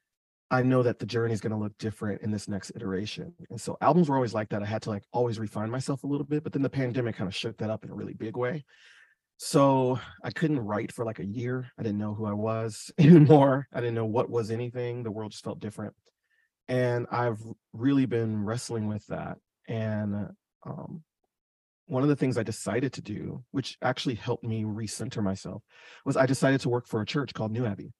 I 0.49 0.63
know 0.63 0.81
that 0.83 0.99
the 0.99 1.05
journey 1.05 1.33
is 1.33 1.41
going 1.41 1.51
to 1.51 1.57
look 1.57 1.77
different 1.77 2.21
in 2.21 2.31
this 2.31 2.47
next 2.47 2.71
iteration. 2.75 3.33
And 3.49 3.59
so 3.59 3.77
albums 3.81 4.07
were 4.07 4.15
always 4.15 4.33
like 4.33 4.49
that. 4.49 4.63
I 4.63 4.65
had 4.65 4.81
to 4.83 4.89
like 4.89 5.03
always 5.11 5.39
refine 5.39 5.69
myself 5.69 6.03
a 6.03 6.07
little 6.07 6.25
bit, 6.25 6.43
but 6.43 6.53
then 6.53 6.61
the 6.61 6.69
pandemic 6.69 7.17
kind 7.17 7.27
of 7.27 7.35
shook 7.35 7.57
that 7.57 7.69
up 7.69 7.83
in 7.83 7.89
a 7.89 7.95
really 7.95 8.13
big 8.13 8.37
way. 8.37 8.63
So 9.37 9.99
I 10.23 10.31
couldn't 10.31 10.59
write 10.59 10.91
for 10.91 11.05
like 11.05 11.19
a 11.19 11.25
year. 11.25 11.69
I 11.77 11.83
didn't 11.83 11.99
know 11.99 12.13
who 12.13 12.25
I 12.25 12.33
was 12.33 12.91
anymore. 12.97 13.67
I 13.73 13.81
didn't 13.81 13.95
know 13.95 14.05
what 14.05 14.29
was 14.29 14.49
anything. 14.49 15.03
The 15.03 15.11
world 15.11 15.31
just 15.31 15.43
felt 15.43 15.59
different. 15.59 15.93
And 16.69 17.07
I've 17.11 17.41
really 17.73 18.05
been 18.05 18.43
wrestling 18.43 18.87
with 18.87 19.05
that. 19.07 19.37
And 19.67 20.29
um, 20.65 21.03
one 21.87 22.03
of 22.03 22.09
the 22.09 22.15
things 22.15 22.37
I 22.37 22.43
decided 22.43 22.93
to 22.93 23.01
do, 23.01 23.43
which 23.51 23.77
actually 23.81 24.15
helped 24.15 24.43
me 24.43 24.63
recenter 24.63 25.21
myself, 25.21 25.61
was 26.05 26.17
I 26.17 26.25
decided 26.25 26.61
to 26.61 26.69
work 26.69 26.87
for 26.87 27.01
a 27.01 27.05
church 27.05 27.33
called 27.33 27.51
New 27.51 27.65
Abbey. 27.65 27.93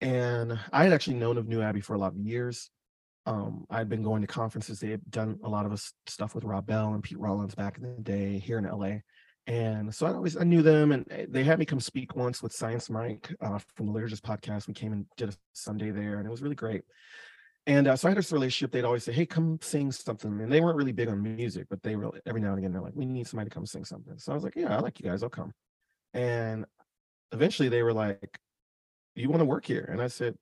And 0.00 0.58
I 0.72 0.84
had 0.84 0.92
actually 0.92 1.16
known 1.16 1.36
of 1.36 1.48
New 1.48 1.60
Abbey 1.60 1.80
for 1.80 1.94
a 1.94 1.98
lot 1.98 2.12
of 2.12 2.18
years. 2.18 2.70
Um, 3.26 3.66
I'd 3.68 3.88
been 3.88 4.02
going 4.02 4.22
to 4.22 4.26
conferences. 4.26 4.80
They 4.80 4.90
had 4.90 5.10
done 5.10 5.38
a 5.44 5.48
lot 5.48 5.66
of 5.66 5.82
stuff 6.06 6.34
with 6.34 6.44
Rob 6.44 6.66
Bell 6.66 6.94
and 6.94 7.02
Pete 7.02 7.18
Rollins 7.18 7.54
back 7.54 7.76
in 7.76 7.82
the 7.82 8.02
day 8.02 8.38
here 8.38 8.58
in 8.58 8.64
LA. 8.64 9.00
And 9.46 9.94
so 9.94 10.06
I 10.06 10.12
always 10.12 10.36
I 10.36 10.44
knew 10.44 10.62
them, 10.62 10.92
and 10.92 11.06
eh, 11.10 11.26
they 11.28 11.44
had 11.44 11.58
me 11.58 11.64
come 11.64 11.80
speak 11.80 12.14
once 12.14 12.42
with 12.42 12.52
Science 12.52 12.88
Mike 12.88 13.34
uh, 13.40 13.58
from 13.74 13.86
the 13.86 13.92
Liturgist 13.92 14.20
podcast. 14.20 14.68
We 14.68 14.74
came 14.74 14.92
and 14.92 15.06
did 15.16 15.30
a 15.30 15.32
Sunday 15.54 15.90
there, 15.90 16.18
and 16.18 16.26
it 16.26 16.30
was 16.30 16.42
really 16.42 16.54
great. 16.54 16.82
And 17.66 17.88
uh, 17.88 17.96
so 17.96 18.06
I 18.06 18.10
had 18.10 18.18
this 18.18 18.32
relationship. 18.32 18.70
They'd 18.70 18.84
always 18.84 19.02
say, 19.02 19.12
"Hey, 19.12 19.26
come 19.26 19.58
sing 19.60 19.92
something," 19.92 20.40
and 20.40 20.52
they 20.52 20.60
weren't 20.60 20.76
really 20.76 20.92
big 20.92 21.08
on 21.08 21.22
music, 21.22 21.66
but 21.68 21.82
they 21.82 21.96
were 21.96 22.10
every 22.26 22.40
now 22.40 22.50
and 22.50 22.58
again 22.58 22.72
they're 22.72 22.82
like, 22.82 22.94
"We 22.94 23.06
need 23.06 23.26
somebody 23.26 23.50
to 23.50 23.54
come 23.54 23.66
sing 23.66 23.84
something." 23.84 24.18
So 24.18 24.32
I 24.32 24.34
was 24.34 24.44
like, 24.44 24.56
"Yeah, 24.56 24.76
I 24.76 24.80
like 24.80 25.00
you 25.00 25.10
guys. 25.10 25.22
I'll 25.22 25.30
come." 25.30 25.52
And 26.14 26.64
eventually 27.32 27.68
they 27.68 27.82
were 27.82 27.92
like, 27.92 28.38
you 29.14 29.28
want 29.28 29.40
to 29.40 29.46
work 29.46 29.64
here? 29.64 29.88
And 29.90 30.00
I 30.00 30.08
said, 30.08 30.36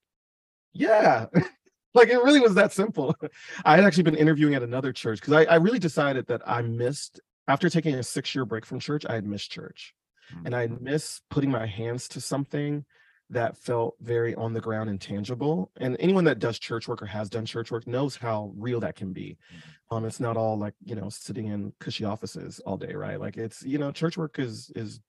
yeah. 0.73 1.27
like 1.95 2.09
it 2.09 2.23
really 2.23 2.41
was 2.41 2.55
that 2.55 2.73
simple. 2.73 3.15
I 3.65 3.77
had 3.77 3.85
actually 3.85 4.05
been 4.05 4.15
interviewing 4.15 4.55
at 4.55 4.63
another 4.63 4.93
church 4.93 5.21
because 5.21 5.35
I, 5.35 5.45
I, 5.45 5.57
really 5.57 5.79
decided 5.79 6.27
that 6.27 6.43
I 6.47 6.63
missed, 6.63 7.21
after 7.49 7.69
taking 7.71 7.95
a 7.95 8.03
six 8.03 8.35
year 8.35 8.45
break 8.45 8.67
from 8.67 8.79
church, 8.81 9.05
I 9.09 9.15
had 9.15 9.27
missed 9.27 9.51
church. 9.51 9.95
Mm-hmm. 10.33 10.47
And 10.47 10.57
I 10.57 10.69
missed 10.81 11.23
putting 11.31 11.51
my 11.51 11.67
hands 11.67 12.09
to 12.09 12.21
something 12.21 12.85
that 13.31 13.57
felt 13.59 13.95
very 14.01 14.35
on 14.35 14.53
the 14.55 14.61
ground 14.61 14.89
and 14.89 15.01
tangible. 15.01 15.71
And 15.77 15.97
anyone 16.01 16.25
that 16.25 16.39
does 16.39 16.59
church 16.59 16.89
work 16.89 17.03
or 17.03 17.07
has 17.07 17.29
done 17.29 17.45
church 17.45 17.71
work 17.71 17.87
knows 17.87 18.17
how 18.17 18.53
real 18.57 18.81
that 18.81 18.97
can 18.97 19.13
be. 19.13 19.37
Mm-hmm. 19.53 19.97
Um, 19.97 20.05
it's 20.05 20.21
not 20.21 20.37
all 20.37 20.59
like, 20.59 20.75
you 20.85 20.95
know, 20.95 21.09
sitting 21.09 21.47
in 21.47 21.73
cushy 21.79 22.05
offices 22.05 22.61
all 22.61 22.77
day, 22.77 22.95
right? 22.95 23.21
Like 23.21 23.37
it's, 23.37 23.63
you 23.63 23.79
know, 23.79 23.91
church 23.91 24.17
work 24.17 24.39
is 24.39 24.71
is 24.75 25.01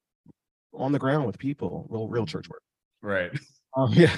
on 0.74 0.92
the 0.92 1.00
ground 1.00 1.25
with 1.25 1.38
people, 1.38 1.86
real 1.89 2.08
real 2.08 2.25
church 2.25 2.50
work. 2.50 2.62
Right. 3.01 3.32
Um, 3.77 3.94
yeah, 3.94 4.15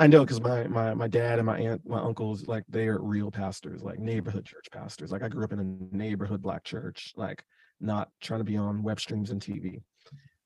I 0.00 0.08
know 0.08 0.24
because 0.24 0.40
my 0.40 0.66
my 0.66 0.94
my 0.94 1.06
dad 1.06 1.38
and 1.38 1.46
my 1.46 1.56
aunt, 1.60 1.88
my 1.88 2.00
uncles, 2.00 2.48
like 2.48 2.64
they 2.68 2.88
are 2.88 3.00
real 3.00 3.30
pastors, 3.30 3.84
like 3.84 4.00
neighborhood 4.00 4.44
church 4.44 4.66
pastors. 4.72 5.12
Like 5.12 5.22
I 5.22 5.28
grew 5.28 5.44
up 5.44 5.52
in 5.52 5.60
a 5.60 5.96
neighborhood 5.96 6.42
black 6.42 6.64
church, 6.64 7.12
like 7.16 7.44
not 7.80 8.08
trying 8.20 8.40
to 8.40 8.44
be 8.44 8.56
on 8.56 8.82
web 8.82 8.98
streams 8.98 9.30
and 9.30 9.40
TV. 9.40 9.80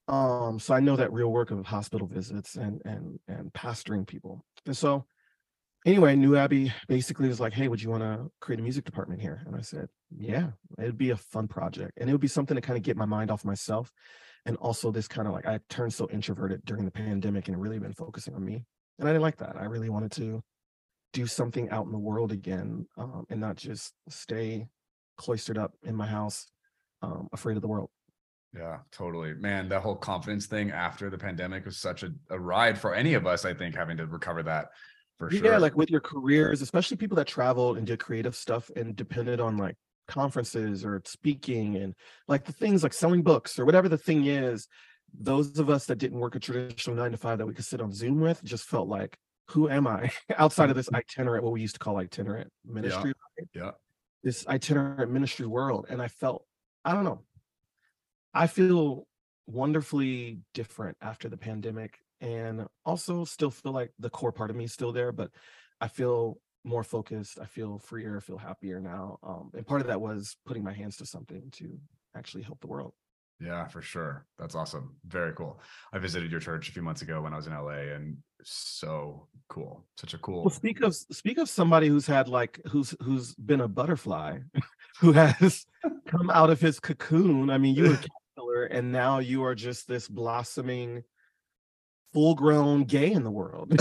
Um, 0.09 0.59
so 0.59 0.75
I 0.75 0.81
know 0.81 0.95
that 0.97 1.11
real 1.11 1.33
work 1.33 1.53
of 1.53 1.65
hospital 1.65 2.07
visits 2.07 2.57
and 2.57 2.83
and 2.85 3.19
and 3.29 3.51
pastoring 3.55 4.07
people. 4.07 4.45
And 4.67 4.77
so 4.77 5.07
anyway, 5.87 6.17
New 6.17 6.37
Abbey 6.37 6.73
basically 6.89 7.29
was 7.29 7.41
like, 7.41 7.53
hey, 7.53 7.69
would 7.69 7.83
you 7.83 7.91
want 7.91 8.03
to 8.03 8.31
create 8.41 8.61
a 8.61 8.63
music 8.63 8.85
department 8.85 9.21
here? 9.21 9.43
And 9.47 9.57
I 9.57 9.61
said, 9.61 9.89
yeah, 10.17 10.51
it'd 10.79 10.99
be 10.99 11.11
a 11.11 11.17
fun 11.17 11.49
project. 11.49 11.93
And 11.99 12.09
it 12.09 12.13
would 12.13 12.21
be 12.21 12.29
something 12.29 12.55
to 12.55 12.61
kind 12.61 12.77
of 12.77 12.83
get 12.83 12.97
my 12.97 13.07
mind 13.07 13.31
off 13.31 13.45
myself 13.45 13.91
and 14.47 14.57
also 14.59 14.91
this 14.91 15.09
kind 15.09 15.27
of 15.27 15.35
like 15.35 15.47
I 15.47 15.61
turned 15.69 15.93
so 15.93 16.09
introverted 16.11 16.65
during 16.65 16.85
the 16.85 16.91
pandemic 16.91 17.49
and 17.49 17.61
really 17.61 17.79
been 17.79 17.93
focusing 17.93 18.35
on 18.35 18.45
me, 18.45 18.65
and 18.99 19.09
I 19.09 19.13
didn't 19.13 19.23
like 19.23 19.39
that. 19.39 19.57
I 19.57 19.65
really 19.65 19.91
wanted 19.91 20.13
to 20.13 20.43
do 21.13 21.27
something 21.27 21.71
out 21.71 21.87
in 21.87 21.93
the 21.93 21.99
world 21.99 22.33
again, 22.33 22.87
um, 22.99 23.25
and 23.31 23.41
not 23.41 23.57
just 23.57 23.93
stay 24.09 24.67
cloistered 25.17 25.59
up 25.59 25.75
in 25.85 25.95
my 25.95 26.07
house, 26.07 26.47
um, 27.03 27.29
afraid 27.33 27.57
of 27.57 27.63
the 27.63 27.69
world. 27.69 27.91
Yeah, 28.55 28.79
totally. 28.93 29.35
Man, 29.35 29.69
that 29.71 29.83
whole 29.83 29.97
confidence 29.97 30.47
thing 30.47 30.71
after 30.71 31.11
the 31.11 31.19
pandemic 31.19 31.65
was 31.65 31.77
such 31.77 32.05
a, 32.05 32.13
a 32.31 32.39
ride 32.39 32.79
for 32.79 32.95
any 32.95 33.15
of 33.15 33.27
us, 33.27 33.45
I 33.45 33.53
think, 33.53 33.75
having 33.75 33.97
to 33.97 34.07
recover 34.07 34.43
that 34.45 34.69
for 35.19 35.33
yeah, 35.33 35.39
sure. 35.39 35.53
Yeah, 35.53 35.59
like 35.59 35.77
with 35.77 35.91
your 35.91 36.01
careers, 36.01 36.63
especially 36.63 36.97
people 36.97 37.17
that 37.17 37.27
traveled 37.27 37.79
and 37.79 37.87
did 37.87 37.99
creative 37.99 38.37
stuff 38.37 38.71
and 38.77 38.95
depended 38.95 39.41
on 39.41 39.57
like 39.57 39.77
conferences 40.07 40.85
or 40.85 41.01
speaking 41.05 41.77
and 41.77 41.95
like 42.29 42.45
the 42.45 42.53
things 42.53 42.83
like 42.83 42.93
selling 42.93 43.23
books 43.23 43.59
or 43.59 43.65
whatever 43.65 43.89
the 43.89 43.99
thing 43.99 44.27
is. 44.27 44.69
Those 45.17 45.59
of 45.59 45.71
us 45.71 45.87
that 45.87 45.99
didn't 45.99 46.19
work 46.19 46.35
a 46.35 46.41
traditional 46.41 46.97
nine 46.97 47.13
to 47.13 47.17
five 47.17 47.39
that 47.39 47.47
we 47.47 47.55
could 47.55 47.65
sit 47.65 47.81
on 47.81 47.93
Zoom 47.93 48.21
with 48.21 48.43
just 48.43 48.65
felt 48.65 48.89
like, 48.89 49.17
who 49.49 49.69
am 49.69 49.87
I 49.87 50.11
outside 50.39 50.71
of 50.71 50.77
this 50.77 50.87
mm-hmm. 50.87 50.97
itinerant, 50.97 51.45
what 51.45 51.53
we 51.53 51.61
used 51.61 51.75
to 51.75 51.79
call 51.79 51.99
itinerant 51.99 52.51
ministry, 52.65 53.13
right? 53.39 53.49
yeah. 53.55 53.71
this 54.23 54.47
itinerant 54.49 55.13
ministry 55.13 55.47
world. 55.47 55.87
And 55.89 56.03
I 56.03 56.09
felt, 56.09 56.45
I 56.85 56.93
don't 56.93 57.05
know, 57.05 57.23
I 58.33 58.49
feel 58.49 59.07
wonderfully 59.47 60.41
different 60.55 60.97
after 61.01 61.29
the 61.29 61.37
pandemic 61.37 61.99
and 62.21 62.67
also 62.85 63.25
still 63.25 63.51
feel 63.51 63.73
like 63.73 63.93
the 63.99 64.11
core 64.11 64.33
part 64.33 64.51
of 64.51 64.57
me 64.57 64.65
is 64.65 64.73
still 64.73 64.93
there, 64.93 65.13
but 65.13 65.31
I 65.81 65.89
feel 65.89 66.39
more 66.65 66.83
focused. 66.83 67.39
I 67.41 67.47
feel 67.47 67.79
freer, 67.79 68.17
I 68.17 68.21
feel 68.21 68.39
happier 68.39 68.81
now. 68.81 69.19
Um, 69.23 69.51
and 69.55 69.67
part 69.67 69.81
of 69.81 69.87
that 69.89 70.01
was 70.01 70.37
putting 70.47 70.65
my 70.65 70.73
hands 70.73 70.97
to 70.99 71.07
something 71.07 71.51
to 71.53 71.79
actually 72.17 72.43
help 72.43 72.61
the 72.61 72.67
world. 72.67 72.95
Yeah, 73.41 73.67
for 73.67 73.83
sure. 73.83 74.27
That's 74.39 74.55
awesome. 74.55 74.97
Very 75.07 75.35
cool. 75.35 75.61
I 75.93 75.99
visited 75.99 76.31
your 76.31 76.41
church 76.41 76.69
a 76.69 76.73
few 76.73 76.83
months 76.83 77.03
ago 77.03 77.21
when 77.21 77.33
I 77.33 77.37
was 77.37 77.47
in 77.47 77.53
LA 77.53 77.93
and 77.95 78.17
so 78.43 79.27
cool. 79.49 79.85
Such 79.99 80.15
a 80.15 80.19
cool 80.19 80.45
Well, 80.45 80.51
speak 80.51 80.81
of 80.83 80.95
speak 80.95 81.39
of 81.39 81.49
somebody 81.49 81.89
who's 81.89 82.07
had 82.07 82.29
like 82.29 82.61
who's 82.71 82.95
who's 83.03 83.35
been 83.35 83.61
a 83.61 83.69
butterfly, 83.69 84.39
who 85.01 85.13
has 85.13 85.67
come 86.07 86.31
out 86.31 86.51
of 86.51 86.61
his 86.61 86.79
cocoon. 86.81 87.51
I 87.51 87.59
mean, 87.59 87.75
you 87.75 87.85
were 87.85 87.95
a 87.95 87.97
caterpillar, 88.37 88.65
and 88.67 88.93
now 88.93 89.19
you 89.19 89.43
are 89.45 89.55
just 89.55 89.89
this 89.89 90.09
blossoming, 90.09 91.03
full-grown 92.13 92.85
gay 92.85 93.13
in 93.13 93.25
the 93.25 93.31
world. 93.31 93.77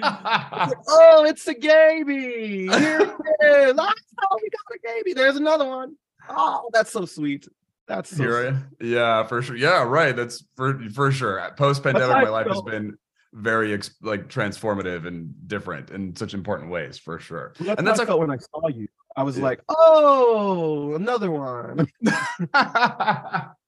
oh, 0.02 1.24
it's 1.26 1.46
a 1.46 1.54
gaby. 1.54 2.66
Here 2.68 3.00
it 3.00 3.68
is. 3.68 3.74
Ah, 3.78 3.92
oh, 4.30 4.38
we 4.42 4.48
got 4.50 4.74
a 4.74 4.78
gaby. 4.98 5.12
There's 5.14 5.36
another 5.36 5.66
one. 5.66 5.96
Oh, 6.28 6.68
that's 6.72 6.90
so 6.90 7.04
sweet. 7.04 7.48
That's 7.86 8.10
so 8.16 8.16
sweet. 8.16 8.54
Yeah, 8.80 9.24
for 9.24 9.42
sure. 9.42 9.56
Yeah, 9.56 9.82
right. 9.84 10.14
That's 10.16 10.44
for 10.56 10.78
for 10.94 11.12
sure. 11.12 11.50
Post 11.56 11.82
pandemic, 11.82 12.16
my 12.24 12.28
life 12.30 12.46
has 12.46 12.62
been 12.62 12.96
very 13.32 13.74
ex- 13.74 13.94
like 14.00 14.28
transformative 14.28 15.06
and 15.06 15.34
different 15.48 15.90
in 15.90 16.14
such 16.16 16.34
important 16.34 16.70
ways, 16.70 16.98
for 16.98 17.18
sure. 17.18 17.52
Well, 17.58 17.66
That's 17.66 17.78
And 17.78 17.86
how 17.88 17.92
that's 17.94 18.00
I 18.00 18.06
felt 18.06 18.20
when 18.20 18.30
I 18.30 18.36
saw 18.38 18.68
you. 18.68 18.86
I 19.16 19.22
was 19.22 19.36
Yeah. 19.38 19.44
like, 19.44 19.60
oh, 19.68 20.94
another 20.94 21.30
one. 21.30 21.86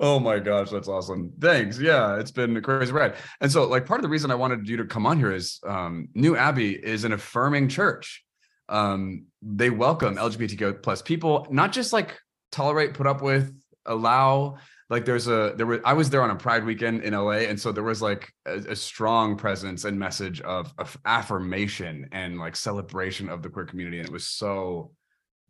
oh 0.00 0.18
my 0.18 0.38
gosh, 0.38 0.70
that's 0.70 0.88
awesome. 0.88 1.32
Thanks. 1.40 1.78
Yeah, 1.78 2.18
it's 2.18 2.30
been 2.30 2.56
a 2.56 2.60
crazy 2.60 2.92
ride. 2.92 3.14
And 3.40 3.50
so, 3.50 3.64
like, 3.64 3.86
part 3.86 4.00
of 4.00 4.02
the 4.02 4.08
reason 4.08 4.30
I 4.30 4.36
wanted 4.36 4.68
you 4.68 4.76
to 4.78 4.84
come 4.84 5.06
on 5.06 5.18
here 5.18 5.32
is 5.32 5.60
um, 5.66 6.08
New 6.14 6.36
Abbey 6.36 6.72
is 6.72 7.04
an 7.04 7.12
affirming 7.12 7.68
church. 7.68 8.24
Um, 8.68 9.26
they 9.42 9.70
welcome 9.70 10.16
LGBTQ 10.16 10.82
plus 10.82 11.02
people, 11.02 11.46
not 11.50 11.72
just 11.72 11.92
like 11.92 12.18
tolerate, 12.52 12.94
put 12.94 13.06
up 13.06 13.22
with, 13.22 13.52
allow. 13.86 14.58
Like, 14.90 15.04
there's 15.04 15.26
a 15.26 15.52
there 15.56 15.66
was 15.66 15.80
I 15.84 15.92
was 15.94 16.10
there 16.10 16.22
on 16.22 16.30
a 16.30 16.36
Pride 16.36 16.64
weekend 16.64 17.02
in 17.02 17.12
LA, 17.12 17.42
and 17.48 17.60
so 17.60 17.72
there 17.72 17.84
was 17.84 18.00
like 18.00 18.32
a, 18.46 18.56
a 18.56 18.76
strong 18.76 19.36
presence 19.36 19.84
and 19.84 19.98
message 19.98 20.40
of, 20.42 20.72
of 20.78 20.96
affirmation 21.04 22.08
and 22.12 22.38
like 22.38 22.56
celebration 22.56 23.28
of 23.28 23.42
the 23.42 23.50
queer 23.50 23.66
community, 23.66 23.98
and 23.98 24.08
it 24.08 24.12
was 24.12 24.28
so 24.28 24.92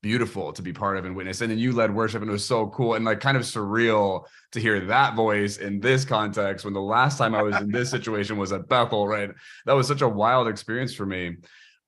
beautiful 0.01 0.53
to 0.53 0.63
be 0.63 0.73
part 0.73 0.97
of 0.97 1.05
and 1.05 1.17
witness. 1.17 1.41
And 1.41 1.51
then 1.51 1.59
you 1.59 1.73
led 1.73 1.95
worship, 1.95 2.23
and 2.23 2.29
it 2.29 2.33
was 2.33 2.45
so 2.45 2.69
cool 2.69 2.95
and 2.95 3.05
like 3.05 3.21
kind 3.21 3.37
of 3.37 3.43
surreal 3.43 4.25
to 4.53 4.61
hear 4.61 4.81
that 4.87 5.15
voice 5.15 5.59
in 5.59 5.81
this 5.81 6.05
context. 6.05 6.65
When 6.65 6.75
the 6.75 6.81
last 6.81 7.19
time 7.19 7.35
I 7.35 7.43
was 7.43 7.57
in 7.57 7.71
this 7.71 7.91
situation 7.97 8.37
was 8.37 8.53
at 8.53 8.69
Bethel, 8.69 9.07
right? 9.07 9.31
That 9.67 9.75
was 9.75 9.87
such 9.87 10.03
a 10.03 10.09
wild 10.09 10.49
experience 10.49 10.95
for 10.95 11.07
me. 11.07 11.37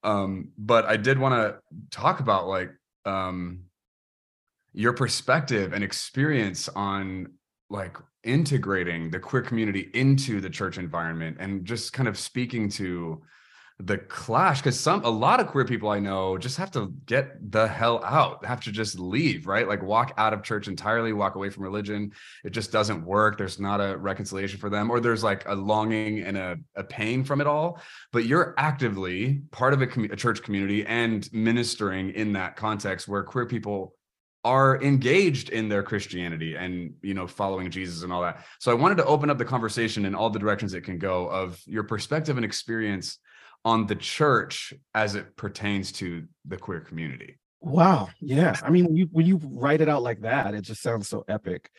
Um, 0.03 0.49
but 0.57 0.87
I 0.87 0.97
did 0.97 1.19
want 1.19 1.35
to 1.35 1.59
talk 1.91 2.21
about 2.21 2.47
like 2.47 2.71
um 3.07 3.61
your 4.73 4.93
perspective 4.93 5.73
and 5.73 5.83
experience 5.83 6.69
on 6.69 7.27
like 7.71 7.97
integrating 8.25 9.11
the 9.11 9.19
queer 9.19 9.43
community 9.43 9.91
into 9.95 10.41
the 10.41 10.51
church 10.51 10.79
environment 10.79 11.37
and 11.41 11.65
just 11.65 11.93
kind 11.93 12.09
of 12.09 12.19
speaking 12.19 12.69
to 12.69 13.23
the 13.87 13.99
clash 13.99 14.59
because 14.61 14.79
some 14.79 15.05
a 15.05 15.09
lot 15.09 15.41
of 15.41 15.47
queer 15.47 15.65
people 15.65 15.89
I 15.89 15.99
know 16.01 16.37
just 16.37 16.57
have 16.59 16.71
to 16.73 16.93
get 17.07 17.51
the 17.51 17.67
hell 17.67 18.05
out, 18.05 18.45
have 18.45 18.61
to 18.63 18.73
just 18.73 18.99
leave, 18.99 19.47
right? 19.47 19.67
Like 19.67 19.83
walk 19.83 20.13
out 20.19 20.33
of 20.33 20.43
church 20.43 20.69
entirely, 20.69 21.13
walk 21.13 21.35
away 21.35 21.51
from 21.51 21.65
religion. 21.65 22.13
It 22.45 22.51
just 22.51 22.73
doesn't 22.73 23.05
work. 23.05 23.39
There's 23.39 23.59
not 23.59 23.81
a 23.81 23.97
reconciliation 23.97 24.59
for 24.59 24.71
them, 24.71 24.91
or 24.91 25.01
there's 25.01 25.25
like 25.25 25.49
a 25.49 25.55
longing 25.55 26.21
and 26.21 26.37
a, 26.37 26.57
a 26.77 26.85
pain 26.85 27.25
from 27.25 27.41
it 27.41 27.47
all. 27.47 27.81
But 28.13 28.27
you're 28.27 28.55
actively 28.59 29.43
part 29.51 29.73
of 29.73 29.83
a, 29.83 29.87
commu- 29.87 30.13
a 30.13 30.17
church 30.17 30.43
community 30.43 30.85
and 30.85 31.29
ministering 31.33 32.11
in 32.11 32.35
that 32.35 32.57
context 32.57 33.09
where 33.09 33.23
queer 33.23 33.47
people 33.47 33.95
are 34.43 34.83
engaged 34.83 35.51
in 35.51 35.69
their 35.69 35.83
Christianity 35.83 36.57
and 36.57 36.95
you 37.03 37.15
know 37.15 37.27
following 37.27 37.71
Jesus 37.71 38.03
and 38.03 38.13
all 38.13 38.23
that. 38.23 38.45
So 38.59 38.71
I 38.71 38.75
wanted 38.75 38.97
to 38.97 39.05
open 39.05 39.31
up 39.31 39.39
the 39.39 39.45
conversation 39.45 40.05
in 40.05 40.15
all 40.15 40.31
the 40.31 40.39
directions 40.39 40.75
it 40.75 40.83
can 40.83 40.99
go 40.99 41.29
of 41.29 41.61
your 41.67 41.85
perspective 41.85 42.37
and 42.37 42.45
experience 42.45 43.19
on 43.65 43.87
the 43.87 43.95
church 43.97 44.73
as 44.95 45.15
it 45.15 45.37
pertains 45.37 45.93
to 45.93 46.25
the 46.47 46.57
queer 46.57 46.81
community. 46.81 47.39
Wow. 47.61 48.09
Yeah. 48.21 48.57
I 48.63 48.71
mean, 48.71 48.87
when 48.87 48.97
you 48.97 49.09
when 49.13 49.27
you 49.27 49.39
write 49.45 49.81
it 49.81 49.89
out 49.89 50.03
like 50.03 50.23
that, 50.23 50.55
it 50.55 50.63
just 50.63 50.83
sounds 50.83 51.09
so 51.09 51.25
epic. 51.29 51.71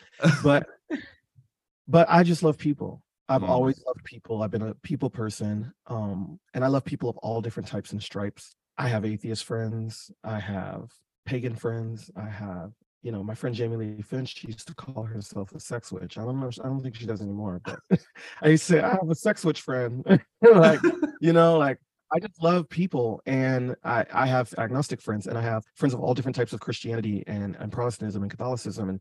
But 0.44 0.68
but 1.88 2.08
I 2.10 2.24
just 2.24 2.44
love 2.44 2.58
people. 2.58 3.02
I've 3.28 3.42
Mm. 3.42 3.50
always 3.50 3.82
loved 3.88 4.04
people. 4.04 4.44
I've 4.44 4.52
been 4.52 4.62
a 4.62 4.76
people 4.76 5.10
person. 5.10 5.74
Um, 5.88 6.40
and 6.54 6.64
I 6.64 6.68
love 6.68 6.84
people 6.86 7.10
of 7.10 7.18
all 7.18 7.42
different 7.42 7.68
types 7.68 7.94
and 7.94 8.04
stripes. 8.04 8.56
I 8.78 8.88
have 8.90 9.06
atheist 9.06 9.46
friends, 9.46 10.12
I 10.24 10.40
have 10.40 10.90
pagan 11.26 11.56
friends, 11.56 12.12
I 12.16 12.30
have 12.30 12.72
you 13.04 13.12
know, 13.12 13.24
my 13.24 13.34
friend 13.34 13.56
Jamie 13.56 13.78
Lee 13.78 14.02
Finch 14.04 14.38
she 14.38 14.46
used 14.48 14.68
to 14.68 14.76
call 14.76 15.04
herself 15.04 15.52
a 15.54 15.60
sex 15.60 15.92
witch. 15.92 16.20
I 16.20 16.24
don't 16.24 16.40
know, 16.40 16.52
I 16.64 16.68
don't 16.68 16.84
think 16.84 16.96
she 16.96 17.08
does 17.08 17.20
anymore, 17.20 17.60
but 17.66 17.80
I 18.44 18.50
used 18.50 18.68
to 18.68 18.74
say, 18.74 18.80
I 18.80 18.90
have 18.92 19.10
a 19.10 19.16
sex 19.16 19.44
witch 19.44 19.62
friend. 19.62 20.06
like, 20.44 20.80
you 21.22 21.32
know, 21.34 21.58
like 21.58 21.78
I 22.14 22.20
just 22.20 22.44
love 22.44 22.68
people, 22.68 23.22
and 23.26 23.76
I 23.84 24.06
I 24.12 24.26
have 24.26 24.54
agnostic 24.58 25.02
friends, 25.02 25.28
and 25.28 25.38
I 25.38 25.42
have 25.42 25.64
friends 25.76 25.94
of 25.94 26.02
all 26.02 26.14
different 26.14 26.36
types 26.36 26.52
of 26.52 26.60
Christianity 26.60 27.24
and 27.28 27.56
and 27.60 27.72
Protestantism 27.72 28.24
and 28.24 28.32
Catholicism, 28.32 28.90
and 28.90 29.00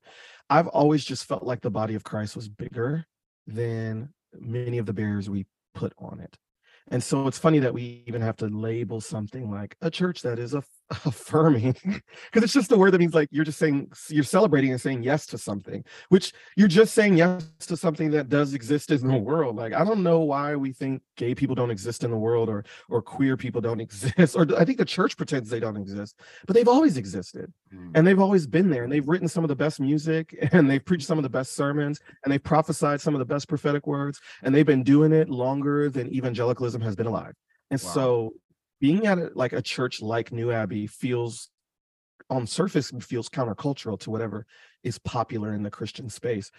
I've 0.51 0.69
always 0.69 1.05
just 1.05 1.25
felt 1.25 1.43
like 1.43 1.63
the 1.63 1.71
body 1.71 1.95
of 1.95 2.05
Christ 2.05 2.37
was 2.37 2.49
bigger 2.49 3.07
than 3.47 4.11
many 4.39 4.79
of 4.79 4.87
the 4.87 4.93
barriers 4.93 5.29
we 5.29 5.47
put 5.75 5.93
on 5.99 6.21
it. 6.21 6.37
And 6.89 7.03
so 7.03 7.27
it's 7.27 7.39
funny 7.39 7.59
that 7.61 7.75
we 7.75 8.05
even 8.07 8.21
have 8.21 8.37
to 8.37 8.47
label 8.47 9.01
something 9.01 9.51
like 9.51 9.77
a 9.81 9.91
church 9.91 10.23
that 10.23 10.39
is 10.39 10.55
aff- 10.55 10.67
affirming, 11.05 11.73
because 11.83 12.43
it's 12.43 12.53
just 12.53 12.73
a 12.73 12.77
word 12.77 12.93
that 12.93 12.99
means 12.99 13.15
like 13.15 13.29
you're 13.31 13.45
just 13.45 13.59
saying 13.59 13.91
you're 14.09 14.25
celebrating 14.25 14.71
and 14.71 14.81
saying 14.81 15.03
yes 15.03 15.27
to 15.27 15.39
something, 15.39 15.85
which 16.09 16.33
you're 16.57 16.69
just 16.69 16.95
saying 16.95 17.17
yes 17.17 17.45
to 17.61 17.77
something 17.77 18.11
that 18.11 18.29
does 18.29 18.55
exist 18.55 18.91
in 18.91 19.07
the 19.07 19.17
world. 19.17 19.57
Like 19.57 19.73
I 19.73 19.85
don't 19.85 20.03
know 20.03 20.21
why 20.21 20.57
we 20.57 20.73
think 20.73 21.03
gay 21.17 21.35
people 21.35 21.55
don't 21.55 21.71
exist 21.71 22.05
in 22.05 22.11
the 22.11 22.17
world 22.17 22.49
or 22.49 22.65
or 22.89 23.03
queer 23.03 23.37
people 23.37 23.61
don't 23.61 23.81
exist, 23.87 24.37
or 24.37 24.47
I 24.57 24.65
think 24.65 24.79
the 24.79 24.85
church 24.85 25.17
pretends 25.17 25.51
they 25.51 25.61
don't 25.61 25.77
exist, 25.77 26.19
but 26.47 26.55
they've 26.55 26.69
always 26.69 26.97
existed 26.97 27.53
hmm. 27.71 27.91
and 27.95 28.07
they've 28.07 28.21
always 28.21 28.47
been 28.47 28.71
there 28.71 28.85
and 28.85 28.93
they've 28.93 29.09
written 29.09 29.29
some 29.29 29.45
of 29.45 29.49
the 29.49 29.57
best 29.57 29.81
music 29.81 30.37
and 30.53 30.69
they've 30.71 30.85
preached 30.85 31.07
some 31.07 31.19
of 31.19 31.23
the 31.23 31.29
best 31.29 31.55
sermons 31.55 32.01
and 32.25 32.33
they've 32.33 32.43
prophesied 32.43 33.01
some 33.01 33.15
of 33.15 33.19
the 33.19 33.25
best 33.25 33.49
prophetic 33.49 33.87
words 33.87 34.21
and 34.43 34.55
they've 34.55 34.67
been 34.67 34.83
doing 34.83 35.13
it 35.13 35.29
longer 35.29 35.89
than 35.89 36.13
evangelicalism 36.13 36.81
has 36.81 36.97
been 36.97 37.07
alive 37.07 37.35
and 37.71 37.81
Wow. 37.83 37.91
so 37.91 38.35
being 38.81 39.07
at 39.07 39.19
a, 39.19 39.31
like 39.35 39.53
a 39.53 39.63
church 39.63 40.01
like 40.01 40.33
new 40.33 40.51
abbey 40.51 40.87
feels 40.87 41.51
on 42.29 42.47
surface 42.47 42.93
feels 43.01 43.29
countercultural 43.29 43.99
to 44.01 44.11
whatever 44.11 44.47
is 44.83 44.99
popular 44.99 45.55
in 45.55 45.63
the 45.63 45.71
christian 45.71 46.09
space. 46.09 46.51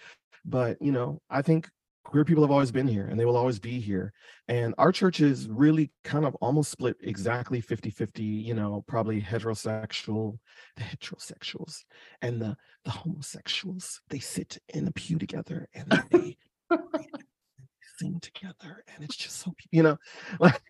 But 0.44 0.80
you 0.80 0.92
know 0.92 1.20
i 1.30 1.42
think 1.42 1.68
queer 2.04 2.24
people 2.24 2.42
have 2.42 2.50
always 2.50 2.72
been 2.72 2.88
here 2.88 3.06
and 3.06 3.18
they 3.18 3.24
will 3.24 3.36
always 3.36 3.58
be 3.58 3.80
here. 3.80 4.12
And 4.48 4.74
our 4.78 4.92
church 4.92 5.20
is 5.20 5.48
really 5.48 5.90
kind 6.04 6.24
of 6.24 6.34
almost 6.36 6.70
split 6.70 6.96
exactly 7.00 7.60
50 7.60 7.90
50 7.90 8.22
you 8.22 8.54
know 8.54 8.84
probably 8.86 9.20
heterosexual 9.20 10.38
the 10.76 10.82
heterosexuals 10.82 11.84
and 12.20 12.40
the 12.40 12.56
the 12.84 12.90
homosexuals 12.90 14.00
they 14.08 14.18
sit 14.18 14.58
in 14.74 14.88
a 14.88 14.92
pew 14.92 15.18
together 15.18 15.68
and 15.74 16.02
they 16.10 16.36
sing 17.98 18.18
together 18.20 18.84
and 18.94 19.04
it's 19.04 19.16
just 19.16 19.36
so 19.36 19.52
you 19.70 19.82
know 19.82 19.96
like 20.40 20.60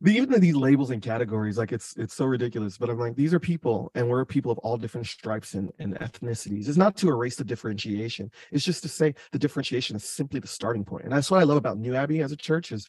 the, 0.00 0.14
even 0.14 0.40
these 0.40 0.56
labels 0.56 0.90
and 0.90 1.00
categories 1.00 1.56
like 1.56 1.72
it's 1.72 1.96
it's 1.96 2.14
so 2.14 2.24
ridiculous 2.24 2.76
but 2.76 2.90
i'm 2.90 2.98
like 2.98 3.14
these 3.14 3.32
are 3.32 3.38
people 3.38 3.90
and 3.94 4.08
we're 4.08 4.24
people 4.24 4.50
of 4.50 4.58
all 4.58 4.76
different 4.76 5.06
stripes 5.06 5.54
and, 5.54 5.72
and 5.78 5.94
ethnicities. 6.00 6.68
It's 6.68 6.76
not 6.76 6.96
to 6.98 7.08
erase 7.08 7.36
the 7.36 7.44
differentiation. 7.44 8.30
It's 8.50 8.64
just 8.64 8.82
to 8.82 8.88
say 8.88 9.14
the 9.32 9.38
differentiation 9.38 9.96
is 9.96 10.04
simply 10.04 10.40
the 10.40 10.48
starting 10.48 10.84
point. 10.84 11.04
and 11.04 11.12
that's 11.12 11.30
what 11.30 11.40
i 11.40 11.44
love 11.44 11.56
about 11.56 11.78
new 11.78 11.94
abbey 11.94 12.20
as 12.20 12.32
a 12.32 12.36
church 12.36 12.72
is 12.72 12.88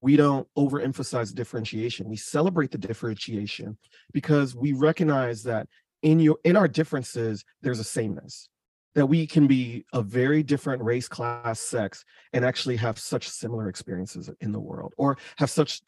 we 0.00 0.16
don't 0.16 0.48
overemphasize 0.56 1.34
differentiation. 1.34 2.08
We 2.08 2.16
celebrate 2.16 2.70
the 2.70 2.78
differentiation 2.78 3.76
because 4.12 4.54
we 4.54 4.72
recognize 4.72 5.42
that 5.44 5.68
in 6.02 6.20
your 6.20 6.38
in 6.44 6.56
our 6.56 6.68
differences 6.68 7.44
there's 7.62 7.80
a 7.80 7.84
sameness 7.84 8.48
that 8.94 9.06
we 9.06 9.26
can 9.26 9.46
be 9.46 9.84
a 9.92 10.02
very 10.02 10.42
different 10.42 10.82
race 10.82 11.08
class 11.08 11.58
sex 11.58 12.04
and 12.32 12.44
actually 12.44 12.76
have 12.76 12.98
such 12.98 13.28
similar 13.28 13.68
experiences 13.68 14.30
in 14.40 14.52
the 14.52 14.60
world 14.60 14.94
or 14.96 15.18
have 15.36 15.50
such 15.50 15.80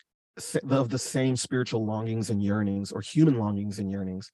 of 0.68 0.90
the 0.90 0.98
same 0.98 1.36
spiritual 1.36 1.84
longings 1.84 2.30
and 2.30 2.42
yearnings 2.42 2.92
or 2.92 3.00
human 3.00 3.38
longings 3.38 3.78
and 3.78 3.90
yearnings 3.90 4.32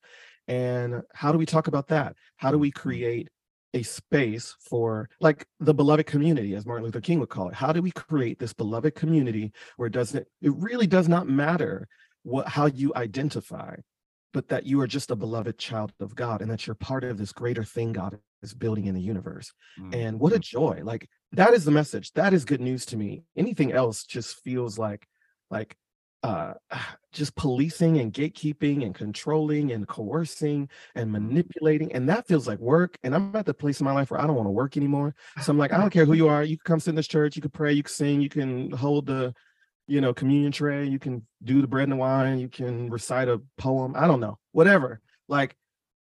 and 0.49 1.03
how 1.15 1.31
do 1.31 1.39
we 1.39 1.47
talk 1.47 1.69
about 1.69 1.89
that 1.89 2.17
how 2.37 2.51
do 2.51 2.59
we 2.59 2.71
mm-hmm. 2.71 2.81
create 2.81 3.29
a 3.75 3.83
space 3.83 4.55
for 4.61 5.09
like 5.21 5.47
the 5.61 5.73
beloved 5.73 6.07
community 6.07 6.55
as 6.55 6.67
martin 6.67 6.85
luther 6.85 7.01
king 7.01 7.21
would 7.21 7.29
call 7.29 7.49
it 7.49 7.55
how 7.55 7.73
do 7.73 7.81
we 7.81 7.91
create 7.91 8.39
this 8.39 8.53
beloved 8.53 8.95
community 8.95 9.53
where 9.77 9.87
it 9.87 9.93
doesn't 9.93 10.27
it 10.41 10.55
really 10.57 10.87
does 10.87 11.09
not 11.09 11.29
matter 11.29 11.87
what 12.23 12.49
how 12.49 12.67
you 12.67 12.93
identify 12.97 13.75
but 14.33 14.49
that 14.49 14.65
you 14.65 14.81
are 14.81 14.87
just 14.87 15.11
a 15.11 15.17
beloved 15.17 15.57
child 15.59 15.93
of 16.01 16.15
god 16.17 16.43
and 16.43 16.51
that 16.51 16.67
you're 16.67 16.75
part 16.75 17.05
of 17.05 17.17
this 17.17 17.33
greater 17.33 17.65
thing 17.65 17.93
god 17.93 18.19
is 18.43 18.53
building 18.53 18.87
in 18.87 18.95
the 18.95 19.01
universe 19.01 19.53
mm-hmm. 19.81 19.95
and 19.95 20.19
what 20.19 20.33
a 20.33 20.39
joy 20.39 20.81
like 20.83 21.09
that 21.31 21.55
is 21.55 21.65
the 21.65 21.71
message 21.71 22.11
that 22.13 22.35
is 22.35 22.45
good 22.45 22.61
news 22.61 22.85
to 22.85 22.97
me 22.97 23.23
anything 23.37 23.73
else 23.73 24.05
just 24.05 24.37
feels 24.43 24.79
like 24.79 25.07
like 25.51 25.77
uh, 26.23 26.55
just 27.13 27.35
policing 27.37 27.99
and 27.99 28.13
gatekeeping 28.13 28.85
and 28.85 28.95
controlling 28.95 29.73
and 29.73 29.87
coercing 29.87 30.69
and 30.95 31.11
mm-hmm. 31.11 31.29
manipulating. 31.29 31.93
And 31.93 32.09
that 32.09 32.27
feels 32.27 32.49
like 32.49 32.59
work. 32.59 32.97
And 33.03 33.15
I'm 33.15 33.35
at 33.37 33.47
the 33.47 33.55
place 33.55 33.81
in 33.81 33.85
my 33.85 33.93
life 33.93 34.11
where 34.11 34.21
I 34.21 34.27
don't 34.27 34.37
want 34.37 34.47
to 34.47 34.53
work 34.53 34.77
anymore. 34.77 35.15
So 35.43 35.51
I'm 35.51 35.59
like, 35.59 35.73
I 35.73 35.77
don't 35.81 35.91
care 35.91 36.07
who 36.07 36.15
you 36.15 36.29
are. 36.29 36.43
You 36.43 36.57
can 36.57 36.65
come 36.65 36.81
sit 36.81 36.91
in 36.91 36.97
this 36.97 37.09
church. 37.09 37.37
You 37.37 37.43
can 37.43 37.51
pray. 37.51 37.73
You 37.73 37.83
can 37.83 37.93
sing. 37.93 38.21
You 38.21 38.29
can 38.29 38.71
hold 38.71 39.07
the, 39.07 39.35
you 39.87 40.01
know, 40.01 40.15
communion 40.15 40.53
tray. 40.53 40.87
You 40.87 40.99
can 40.99 41.27
do 41.45 41.61
the 41.61 41.67
bread 41.67 41.85
and 41.85 41.93
the 41.93 41.97
wine. 41.97 42.39
You 42.39 42.49
can 42.49 42.89
recite 42.89 43.29
a 43.29 43.43
poem. 43.59 43.95
I 43.97 44.07
don't 44.07 44.21
know, 44.21 44.39
whatever. 44.53 45.01
Like 45.29 45.57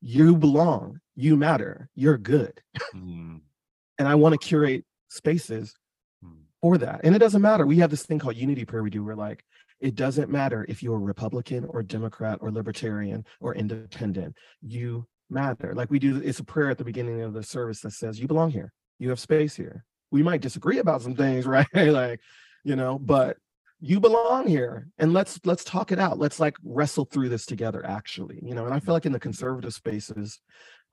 you 0.02 0.36
belong. 0.36 1.00
You 1.16 1.36
matter. 1.36 1.90
You're 1.96 2.18
good. 2.18 2.62
Mm. 2.96 3.42
and 4.00 4.08
I 4.08 4.16
want 4.16 4.34
to 4.34 4.48
curate 4.48 4.86
spaces 5.10 5.76
mm. 6.24 6.38
for 6.62 6.78
that. 6.78 7.02
And 7.04 7.16
it 7.16 7.20
doesn't 7.20 7.42
matter. 7.42 7.66
We 7.66 7.78
have 7.78 7.92
this 7.92 8.06
thing 8.06 8.20
called 8.20 8.36
unity 8.36 8.66
prayer 8.66 8.84
we 8.84 8.90
do. 8.90 9.04
We're 9.04 9.16
like, 9.16 9.44
it 9.84 9.96
doesn't 9.96 10.30
matter 10.30 10.66
if 10.70 10.82
you're 10.82 10.96
a 10.96 11.00
Republican 11.00 11.66
or 11.66 11.84
Democrat 11.84 12.40
or 12.42 12.52
Libertarian 12.52 13.26
or 13.42 13.54
Independent. 13.54 14.34
You 14.62 15.06
matter. 15.30 15.74
Like 15.76 15.92
we 15.92 16.00
do, 16.00 16.22
it's 16.24 16.40
a 16.40 16.44
prayer 16.44 16.70
at 16.70 16.78
the 16.78 16.86
beginning 16.86 17.22
of 17.22 17.34
the 17.34 17.44
service 17.44 17.82
that 17.82 17.92
says, 17.92 18.18
You 18.18 18.26
belong 18.26 18.50
here. 18.50 18.72
You 18.98 19.10
have 19.10 19.20
space 19.20 19.56
here. 19.56 19.84
We 20.10 20.24
might 20.24 20.40
disagree 20.40 20.78
about 20.78 21.02
some 21.02 21.16
things, 21.16 21.46
right? 21.48 21.68
like, 21.76 22.22
you 22.64 22.78
know, 22.78 22.98
but 22.98 23.36
you 23.82 24.00
belong 24.00 24.48
here 24.48 24.88
and 24.98 25.12
let's 25.12 25.42
let's 25.44 25.66
talk 25.66 25.92
it 25.92 26.00
out 26.00 26.18
let's 26.18 26.40
like 26.40 26.56
wrestle 26.64 27.04
through 27.04 27.28
this 27.28 27.46
together 27.46 27.86
actually 27.86 28.40
you 28.42 28.56
know 28.56 28.64
and 28.64 28.74
i 28.74 28.80
feel 28.80 28.94
like 28.94 29.06
in 29.06 29.12
the 29.12 29.20
conservative 29.20 29.74
spaces 29.74 30.40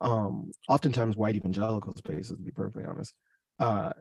um 0.01 0.51
oftentimes 0.69 1.15
white 1.15 1.37
evangelical 1.37 1.95
spaces 1.95 2.37
to 2.37 2.43
be 2.43 2.51
perfectly 2.51 2.83
honest 2.83 3.15
uh 3.61 3.93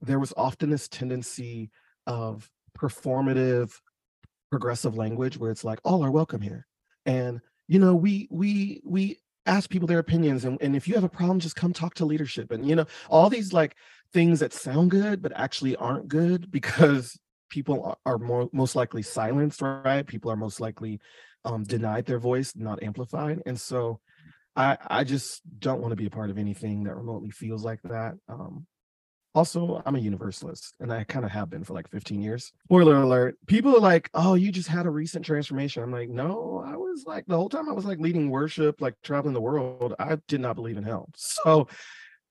there 0.00 0.18
was 0.18 0.32
often 0.34 0.70
this 0.70 0.88
tendency 0.88 1.70
of 2.06 2.50
performative 2.74 3.70
progressive 4.50 4.96
language 4.96 5.36
where 5.38 5.50
it's 5.50 5.64
like 5.64 5.80
all 5.84 6.04
are 6.04 6.10
welcome 6.10 6.40
here. 6.40 6.66
And 7.06 7.40
you 7.66 7.78
know 7.78 7.94
we 7.94 8.28
we 8.30 8.80
we 8.84 9.18
ask 9.46 9.70
people 9.70 9.88
their 9.88 9.98
opinions 9.98 10.44
and, 10.44 10.60
and 10.60 10.76
if 10.76 10.86
you 10.86 10.94
have 10.94 11.04
a 11.04 11.08
problem 11.08 11.40
just 11.40 11.56
come 11.56 11.72
talk 11.72 11.94
to 11.94 12.04
leadership. 12.04 12.50
And 12.50 12.68
you 12.68 12.76
know 12.76 12.86
all 13.08 13.30
these 13.30 13.52
like 13.52 13.76
things 14.12 14.40
that 14.40 14.52
sound 14.52 14.90
good 14.90 15.22
but 15.22 15.32
actually 15.34 15.76
aren't 15.76 16.08
good 16.08 16.50
because 16.50 17.18
people 17.50 17.96
are 18.04 18.18
more 18.18 18.48
most 18.52 18.76
likely 18.76 19.02
silenced 19.02 19.62
right? 19.62 20.06
People 20.06 20.30
are 20.30 20.36
most 20.36 20.60
likely 20.60 21.00
um, 21.44 21.64
denied 21.64 22.06
their 22.06 22.18
voice 22.18 22.54
not 22.56 22.82
amplified. 22.82 23.42
And 23.46 23.60
so 23.60 24.00
i 24.56 24.76
i 24.88 25.04
just 25.04 25.42
don't 25.58 25.80
want 25.80 25.92
to 25.92 25.96
be 25.96 26.06
a 26.06 26.10
part 26.10 26.30
of 26.30 26.38
anything 26.38 26.84
that 26.84 26.96
remotely 26.96 27.30
feels 27.30 27.64
like 27.64 27.80
that 27.84 28.14
um, 28.28 28.66
also, 29.38 29.80
I'm 29.86 29.94
a 29.94 30.00
universalist, 30.00 30.74
and 30.80 30.92
I 30.92 31.04
kind 31.04 31.24
of 31.24 31.30
have 31.30 31.48
been 31.48 31.62
for 31.62 31.72
like 31.72 31.88
15 31.88 32.20
years. 32.20 32.52
Spoiler 32.64 32.96
alert: 32.96 33.38
people 33.46 33.76
are 33.76 33.80
like, 33.80 34.10
"Oh, 34.12 34.34
you 34.34 34.50
just 34.50 34.66
had 34.66 34.84
a 34.84 34.90
recent 34.90 35.24
transformation." 35.24 35.80
I'm 35.80 35.92
like, 35.92 36.08
"No, 36.08 36.60
I 36.66 36.76
was 36.76 37.04
like 37.06 37.24
the 37.26 37.36
whole 37.36 37.48
time 37.48 37.68
I 37.68 37.72
was 37.72 37.84
like 37.84 38.00
leading 38.00 38.30
worship, 38.30 38.80
like 38.80 38.94
traveling 39.04 39.34
the 39.34 39.40
world. 39.40 39.94
I 40.00 40.18
did 40.26 40.40
not 40.40 40.56
believe 40.56 40.76
in 40.76 40.82
hell." 40.82 41.08
So, 41.14 41.68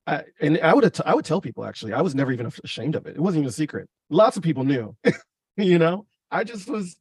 I, 0.06 0.24
and 0.42 0.60
I 0.60 0.74
would 0.74 1.00
I 1.06 1.14
would 1.14 1.24
tell 1.24 1.40
people 1.40 1.64
actually, 1.64 1.94
I 1.94 2.02
was 2.02 2.14
never 2.14 2.30
even 2.30 2.52
ashamed 2.62 2.94
of 2.94 3.06
it. 3.06 3.16
It 3.16 3.20
wasn't 3.20 3.40
even 3.40 3.48
a 3.48 3.52
secret. 3.52 3.88
Lots 4.10 4.36
of 4.36 4.42
people 4.42 4.64
knew. 4.64 4.94
you 5.56 5.78
know, 5.78 6.04
I 6.30 6.44
just 6.44 6.68
was, 6.68 6.96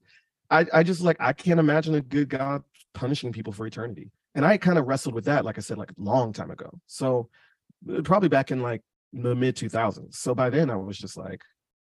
I 0.49 0.65
I 0.73 0.83
just 0.83 1.01
like 1.01 1.17
I 1.19 1.33
can't 1.33 1.59
imagine 1.59 1.95
a 1.95 2.01
good 2.01 2.29
God 2.29 2.63
punishing 2.93 3.33
people 3.33 3.51
for 3.51 3.67
eternity, 3.67 4.09
and 4.35 4.45
I 4.45 4.57
kind 4.57 4.77
of 4.77 4.87
wrestled 4.87 5.15
with 5.15 5.25
that, 5.25 5.43
like 5.43 5.57
I 5.57 5.61
said, 5.61 5.77
like 5.77 5.91
a 5.91 6.01
long 6.01 6.31
time 6.31 6.51
ago. 6.51 6.69
So 6.85 7.27
uh, 7.93 8.01
probably 8.03 8.29
back 8.29 8.51
in 8.51 8.61
like 8.61 8.83
the 9.13 9.35
mid 9.35 9.55
2000s. 9.55 10.15
So 10.15 10.35
by 10.35 10.49
then 10.49 10.69
I 10.69 10.75
was 10.75 10.97
just 10.97 11.17
like, 11.17 11.41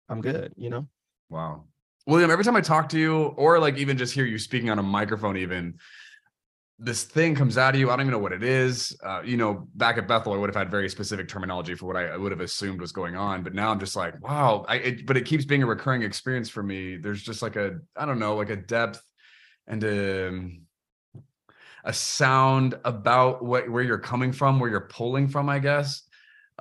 I'm 0.09 0.21
good, 0.21 0.53
you 0.57 0.69
know? 0.69 0.87
Wow. 1.29 1.65
William, 2.07 2.31
every 2.31 2.43
time 2.43 2.55
I 2.55 2.61
talk 2.61 2.89
to 2.89 2.99
you, 2.99 3.25
or 3.37 3.59
like 3.59 3.77
even 3.77 3.97
just 3.97 4.13
hear 4.13 4.25
you 4.25 4.37
speaking 4.37 4.69
on 4.69 4.79
a 4.79 4.83
microphone, 4.83 5.37
even 5.37 5.75
this 6.79 7.03
thing 7.03 7.35
comes 7.35 7.59
out 7.59 7.75
of 7.75 7.79
you. 7.79 7.89
I 7.89 7.95
don't 7.95 8.01
even 8.01 8.11
know 8.11 8.19
what 8.19 8.33
it 8.33 8.43
is. 8.43 8.97
Uh, 9.03 9.21
you 9.23 9.37
know, 9.37 9.67
back 9.75 9.99
at 9.99 10.07
Bethel, 10.07 10.33
I 10.33 10.37
would 10.37 10.49
have 10.49 10.55
had 10.55 10.71
very 10.71 10.89
specific 10.89 11.27
terminology 11.27 11.75
for 11.75 11.85
what 11.85 11.95
I, 11.95 12.07
I 12.07 12.17
would 12.17 12.31
have 12.31 12.41
assumed 12.41 12.81
was 12.81 12.91
going 12.91 13.15
on. 13.15 13.43
But 13.43 13.53
now 13.53 13.69
I'm 13.69 13.79
just 13.79 13.95
like, 13.95 14.19
wow. 14.23 14.65
I, 14.67 14.77
it, 14.77 15.05
but 15.05 15.15
it 15.15 15.25
keeps 15.25 15.45
being 15.45 15.61
a 15.61 15.67
recurring 15.67 16.01
experience 16.01 16.49
for 16.49 16.63
me. 16.63 16.97
There's 16.97 17.21
just 17.21 17.43
like 17.43 17.55
a, 17.55 17.79
I 17.95 18.07
don't 18.07 18.17
know, 18.17 18.35
like 18.35 18.49
a 18.49 18.55
depth 18.55 19.01
and 19.67 19.83
a, 19.83 20.29
um, 20.29 20.61
a 21.83 21.93
sound 21.93 22.75
about 22.85 23.43
what 23.43 23.69
where 23.69 23.83
you're 23.83 23.97
coming 23.97 24.31
from, 24.31 24.59
where 24.59 24.69
you're 24.69 24.81
pulling 24.81 25.27
from, 25.27 25.49
I 25.49 25.59
guess. 25.59 26.03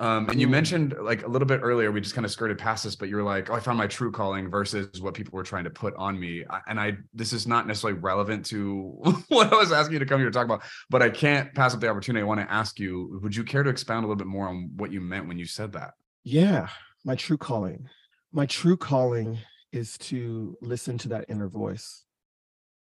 Um, 0.01 0.27
and 0.29 0.41
you 0.41 0.47
mentioned 0.47 0.95
like 0.99 1.23
a 1.23 1.27
little 1.27 1.45
bit 1.45 1.59
earlier, 1.61 1.91
we 1.91 2.01
just 2.01 2.15
kind 2.15 2.25
of 2.25 2.31
skirted 2.31 2.57
past 2.57 2.83
this, 2.83 2.95
but 2.95 3.07
you 3.07 3.15
were 3.15 3.23
like, 3.23 3.51
"Oh, 3.51 3.53
I 3.53 3.59
found 3.59 3.77
my 3.77 3.85
true 3.85 4.11
calling" 4.11 4.49
versus 4.49 4.99
what 4.99 5.13
people 5.13 5.37
were 5.37 5.43
trying 5.43 5.63
to 5.65 5.69
put 5.69 5.93
on 5.95 6.19
me. 6.19 6.43
And 6.65 6.79
I, 6.79 6.97
this 7.13 7.33
is 7.33 7.45
not 7.45 7.67
necessarily 7.67 7.99
relevant 7.99 8.43
to 8.47 8.99
what 9.27 9.53
I 9.53 9.55
was 9.55 9.71
asking 9.71 9.93
you 9.93 9.99
to 9.99 10.07
come 10.07 10.19
here 10.19 10.27
to 10.27 10.33
talk 10.33 10.45
about, 10.45 10.63
but 10.89 11.03
I 11.03 11.11
can't 11.11 11.53
pass 11.53 11.75
up 11.75 11.81
the 11.81 11.87
opportunity. 11.87 12.23
I 12.23 12.25
want 12.25 12.39
to 12.39 12.51
ask 12.51 12.79
you: 12.79 13.19
Would 13.21 13.35
you 13.35 13.43
care 13.43 13.61
to 13.61 13.69
expound 13.69 14.03
a 14.03 14.07
little 14.07 14.15
bit 14.15 14.25
more 14.25 14.47
on 14.47 14.71
what 14.75 14.91
you 14.91 15.01
meant 15.01 15.27
when 15.27 15.37
you 15.37 15.45
said 15.45 15.71
that? 15.73 15.93
Yeah, 16.23 16.69
my 17.05 17.13
true 17.13 17.37
calling. 17.37 17.87
My 18.31 18.47
true 18.47 18.77
calling 18.77 19.37
is 19.71 19.99
to 19.99 20.57
listen 20.61 20.97
to 20.97 21.09
that 21.09 21.25
inner 21.29 21.47
voice 21.47 22.05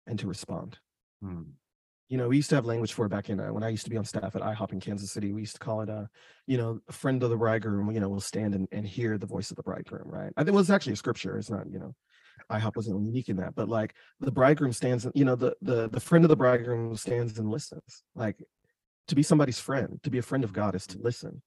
and 0.07 0.21
to 0.21 0.29
respond. 0.29 0.79
Hmm 1.21 1.43
you 2.09 2.17
know, 2.17 2.29
we 2.29 2.37
used 2.37 2.49
to 2.51 2.55
have 2.55 2.65
language 2.65 2.95
for 2.95 3.07
it 3.07 3.11
back 3.11 3.29
in 3.29 3.39
uh, 3.39 3.53
when 3.53 3.63
I 3.63 3.69
used 3.69 3.85
to 3.85 3.91
be 3.91 3.99
on 3.99 4.05
staff 4.05 4.35
at 4.35 4.43
IHOP 4.43 4.73
in 4.73 4.81
Kansas 4.81 5.13
City. 5.13 5.33
We 5.33 5.43
used 5.43 5.55
to 5.55 5.61
call 5.61 5.83
it, 5.83 5.91
uh, 5.91 6.07
you 6.47 6.57
know, 6.57 6.81
friend 6.91 7.23
of 7.23 7.29
the 7.29 7.37
bridegroom, 7.37 7.91
you 7.91 8.01
know, 8.01 8.09
will 8.09 8.21
stand 8.21 8.55
and, 8.55 8.67
and 8.73 8.87
hear 8.87 9.19
the 9.19 9.27
voice 9.27 9.51
of 9.51 9.57
the 9.57 9.63
bridegroom, 9.63 10.09
right? 10.09 10.33
I 10.37 10.41
think 10.41 10.55
it 10.55 10.57
was 10.57 10.71
actually 10.71 10.95
a 10.95 10.97
scripture. 10.97 11.37
It's 11.37 11.51
not, 11.51 11.71
you 11.71 11.79
know, 11.79 11.95
IHOP 12.51 12.77
wasn't 12.77 13.05
unique 13.05 13.29
in 13.29 13.37
that, 13.37 13.55
but 13.55 13.69
like 13.69 13.95
the 14.21 14.33
bridegroom 14.33 14.73
stands, 14.73 15.07
you 15.15 15.25
know, 15.25 15.37
the 15.37 15.55
the 15.61 15.89
the 15.89 16.01
friend 16.01 16.25
of 16.25 16.31
the 16.31 16.37
bridegroom 16.37 16.97
stands 16.97 17.39
and 17.39 17.51
listens. 17.51 18.03
Like 18.15 18.43
to 19.09 19.15
be 19.15 19.23
somebody's 19.23 19.61
friend, 19.61 20.01
to 20.03 20.11
be 20.11 20.19
a 20.19 20.23
friend 20.23 20.45
of 20.45 20.53
God 20.53 20.75
is 20.75 20.87
to 20.89 20.99
listen, 20.99 21.43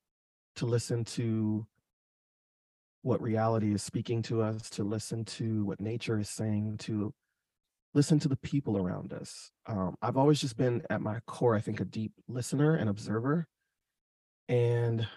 to 0.58 0.66
listen 0.68 1.04
to 1.06 1.66
what 3.02 3.22
reality 3.22 3.74
is 3.74 3.82
speaking 3.82 4.22
to 4.24 4.44
us, 4.44 4.70
to 4.72 4.84
listen 4.84 5.26
to 5.26 5.66
what 5.66 5.82
nature 5.82 6.20
is 6.20 6.30
saying, 6.30 6.78
to 6.80 7.14
listen 7.94 8.20
to 8.20 8.28
the 8.28 8.38
people 8.38 8.78
around 8.78 9.14
us. 9.14 9.52
Um, 9.66 9.96
I've 10.02 10.18
always 10.18 10.40
just 10.40 10.58
been 10.58 10.82
at 10.90 11.02
my 11.02 11.20
core, 11.28 11.56
I 11.56 11.60
think, 11.60 11.80
a 11.80 11.86
deep 11.86 12.14
listener 12.28 12.76
and 12.76 12.90
observer. 12.90 13.48
And 14.48 15.08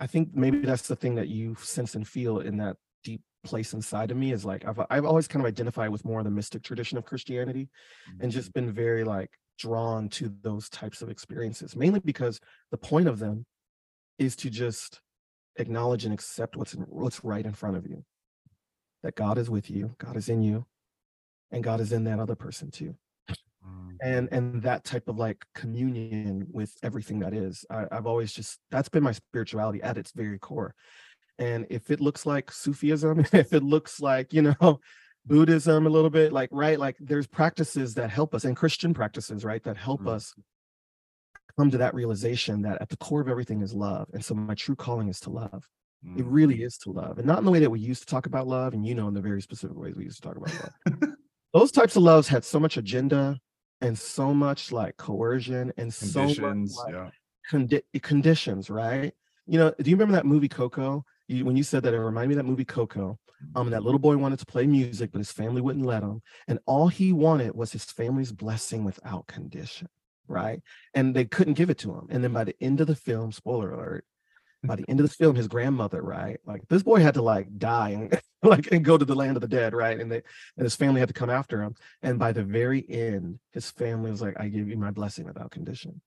I 0.00 0.06
think 0.06 0.34
maybe 0.34 0.60
that's 0.60 0.88
the 0.88 0.96
thing 0.96 1.16
that 1.16 1.28
you 1.28 1.54
sense 1.56 1.94
and 1.94 2.06
feel 2.06 2.40
in 2.40 2.56
that 2.58 2.76
deep 3.04 3.22
place 3.44 3.72
inside 3.72 4.10
of 4.10 4.16
me 4.16 4.32
is 4.32 4.44
like 4.44 4.64
I've 4.66 4.80
I've 4.90 5.04
always 5.04 5.28
kind 5.28 5.42
of 5.42 5.48
identified 5.48 5.90
with 5.90 6.04
more 6.04 6.20
of 6.20 6.24
the 6.24 6.30
mystic 6.30 6.62
tradition 6.62 6.98
of 6.98 7.04
Christianity 7.04 7.68
mm-hmm. 8.08 8.22
and 8.22 8.32
just 8.32 8.52
been 8.52 8.72
very 8.72 9.04
like 9.04 9.30
drawn 9.58 10.08
to 10.08 10.32
those 10.42 10.68
types 10.68 11.02
of 11.02 11.10
experiences, 11.10 11.76
mainly 11.76 12.00
because 12.00 12.40
the 12.70 12.78
point 12.78 13.08
of 13.08 13.18
them 13.18 13.44
is 14.18 14.36
to 14.36 14.50
just 14.50 15.00
acknowledge 15.56 16.04
and 16.04 16.14
accept 16.14 16.56
what's 16.56 16.74
in, 16.74 16.82
what's 16.82 17.24
right 17.24 17.44
in 17.44 17.52
front 17.52 17.76
of 17.76 17.86
you. 17.86 18.04
That 19.02 19.16
God 19.16 19.38
is 19.38 19.48
with 19.48 19.70
you, 19.70 19.94
God 19.98 20.16
is 20.16 20.28
in 20.28 20.42
you, 20.42 20.66
and 21.52 21.64
God 21.64 21.80
is 21.80 21.92
in 21.92 22.04
that 22.04 22.20
other 22.20 22.34
person 22.34 22.70
too. 22.70 22.94
Mm. 23.28 23.96
And 24.02 24.28
and 24.32 24.62
that 24.62 24.84
type 24.84 25.08
of 25.08 25.18
like 25.18 25.44
communion 25.54 26.46
with 26.50 26.74
everything 26.82 27.20
that 27.20 27.34
is. 27.34 27.64
I, 27.70 27.86
I've 27.90 28.06
always 28.06 28.32
just 28.32 28.58
that's 28.70 28.88
been 28.88 29.02
my 29.02 29.12
spirituality 29.12 29.82
at 29.82 29.98
its 29.98 30.12
very 30.12 30.38
core. 30.38 30.74
And 31.38 31.66
if 31.70 31.90
it 31.90 32.00
looks 32.00 32.26
like 32.26 32.52
Sufism, 32.52 33.20
if 33.32 33.52
it 33.52 33.62
looks 33.62 34.00
like, 34.00 34.32
you 34.32 34.42
know, 34.42 34.80
Buddhism 35.26 35.86
a 35.86 35.90
little 35.90 36.10
bit, 36.10 36.32
like, 36.32 36.50
right, 36.52 36.78
like 36.78 36.96
there's 37.00 37.26
practices 37.26 37.94
that 37.94 38.10
help 38.10 38.34
us 38.34 38.44
and 38.44 38.56
Christian 38.56 38.94
practices, 38.94 39.44
right, 39.44 39.62
that 39.64 39.76
help 39.76 40.02
mm. 40.02 40.08
us 40.08 40.34
come 41.58 41.70
to 41.70 41.78
that 41.78 41.94
realization 41.94 42.62
that 42.62 42.80
at 42.80 42.88
the 42.88 42.96
core 42.98 43.20
of 43.20 43.28
everything 43.28 43.62
is 43.62 43.74
love. 43.74 44.08
And 44.12 44.24
so 44.24 44.34
my 44.34 44.54
true 44.54 44.76
calling 44.76 45.08
is 45.08 45.20
to 45.20 45.30
love. 45.30 45.68
Mm. 46.06 46.20
It 46.20 46.26
really 46.26 46.62
is 46.62 46.78
to 46.78 46.90
love. 46.90 47.18
And 47.18 47.26
not 47.26 47.38
in 47.38 47.44
the 47.44 47.50
way 47.50 47.60
that 47.60 47.70
we 47.70 47.80
used 47.80 48.02
to 48.02 48.06
talk 48.06 48.26
about 48.26 48.46
love, 48.46 48.72
and 48.74 48.86
you 48.86 48.94
know, 48.94 49.08
in 49.08 49.14
the 49.14 49.20
very 49.20 49.42
specific 49.42 49.76
ways 49.76 49.94
we 49.96 50.04
used 50.04 50.22
to 50.22 50.28
talk 50.28 50.36
about 50.36 50.52
love. 50.54 51.10
those 51.52 51.72
types 51.72 51.96
of 51.96 52.02
loves 52.02 52.28
had 52.28 52.44
so 52.44 52.60
much 52.60 52.76
agenda 52.76 53.38
and 53.80 53.98
so 53.98 54.32
much 54.34 54.72
like 54.72 54.96
coercion 54.96 55.72
and 55.76 55.92
so 55.92 56.26
much 56.26 56.38
like, 56.38 56.94
yeah. 56.94 57.10
condi- 57.50 58.02
conditions, 58.02 58.70
right? 58.70 59.12
You 59.46 59.58
know, 59.58 59.74
do 59.80 59.90
you 59.90 59.96
remember 59.96 60.12
that 60.12 60.26
movie 60.26 60.48
Coco? 60.48 61.04
You, 61.28 61.44
when 61.44 61.56
you 61.56 61.62
said 61.62 61.82
that, 61.82 61.94
it 61.94 61.98
reminded 61.98 62.28
me 62.28 62.34
of 62.34 62.44
that 62.44 62.50
movie 62.50 62.64
Coco. 62.64 63.18
Um, 63.54 63.70
that 63.70 63.82
little 63.82 63.98
boy 63.98 64.16
wanted 64.18 64.38
to 64.40 64.46
play 64.46 64.66
music, 64.66 65.12
but 65.12 65.18
his 65.18 65.32
family 65.32 65.62
wouldn't 65.62 65.86
let 65.86 66.02
him. 66.02 66.20
And 66.46 66.58
all 66.66 66.88
he 66.88 67.12
wanted 67.12 67.54
was 67.54 67.72
his 67.72 67.84
family's 67.84 68.32
blessing 68.32 68.84
without 68.84 69.26
condition, 69.28 69.88
right? 70.28 70.60
And 70.94 71.16
they 71.16 71.24
couldn't 71.24 71.54
give 71.54 71.70
it 71.70 71.78
to 71.78 71.90
him. 71.90 72.06
And 72.10 72.22
then 72.22 72.34
by 72.34 72.44
the 72.44 72.54
end 72.60 72.82
of 72.82 72.86
the 72.86 72.94
film, 72.94 73.32
spoiler 73.32 73.72
alert, 73.72 74.04
by 74.62 74.76
the 74.76 74.84
end 74.88 75.00
of 75.00 75.04
this 75.04 75.16
film, 75.16 75.36
his 75.36 75.48
grandmother, 75.48 76.02
right? 76.02 76.38
Like 76.44 76.62
this 76.68 76.82
boy 76.82 77.00
had 77.00 77.14
to 77.14 77.22
like 77.22 77.56
die 77.58 77.90
and 77.90 78.20
like 78.42 78.70
and 78.72 78.84
go 78.84 78.98
to 78.98 79.04
the 79.04 79.14
land 79.14 79.36
of 79.36 79.40
the 79.40 79.48
dead, 79.48 79.74
right? 79.74 79.98
And 79.98 80.10
they 80.10 80.22
and 80.56 80.64
his 80.64 80.76
family 80.76 81.00
had 81.00 81.08
to 81.08 81.14
come 81.14 81.30
after 81.30 81.62
him. 81.62 81.74
And 82.02 82.18
by 82.18 82.32
the 82.32 82.44
very 82.44 82.84
end, 82.88 83.38
his 83.52 83.70
family 83.70 84.10
was 84.10 84.20
like, 84.20 84.38
I 84.38 84.48
give 84.48 84.68
you 84.68 84.76
my 84.76 84.90
blessing 84.90 85.24
without 85.24 85.50
condition. 85.50 86.00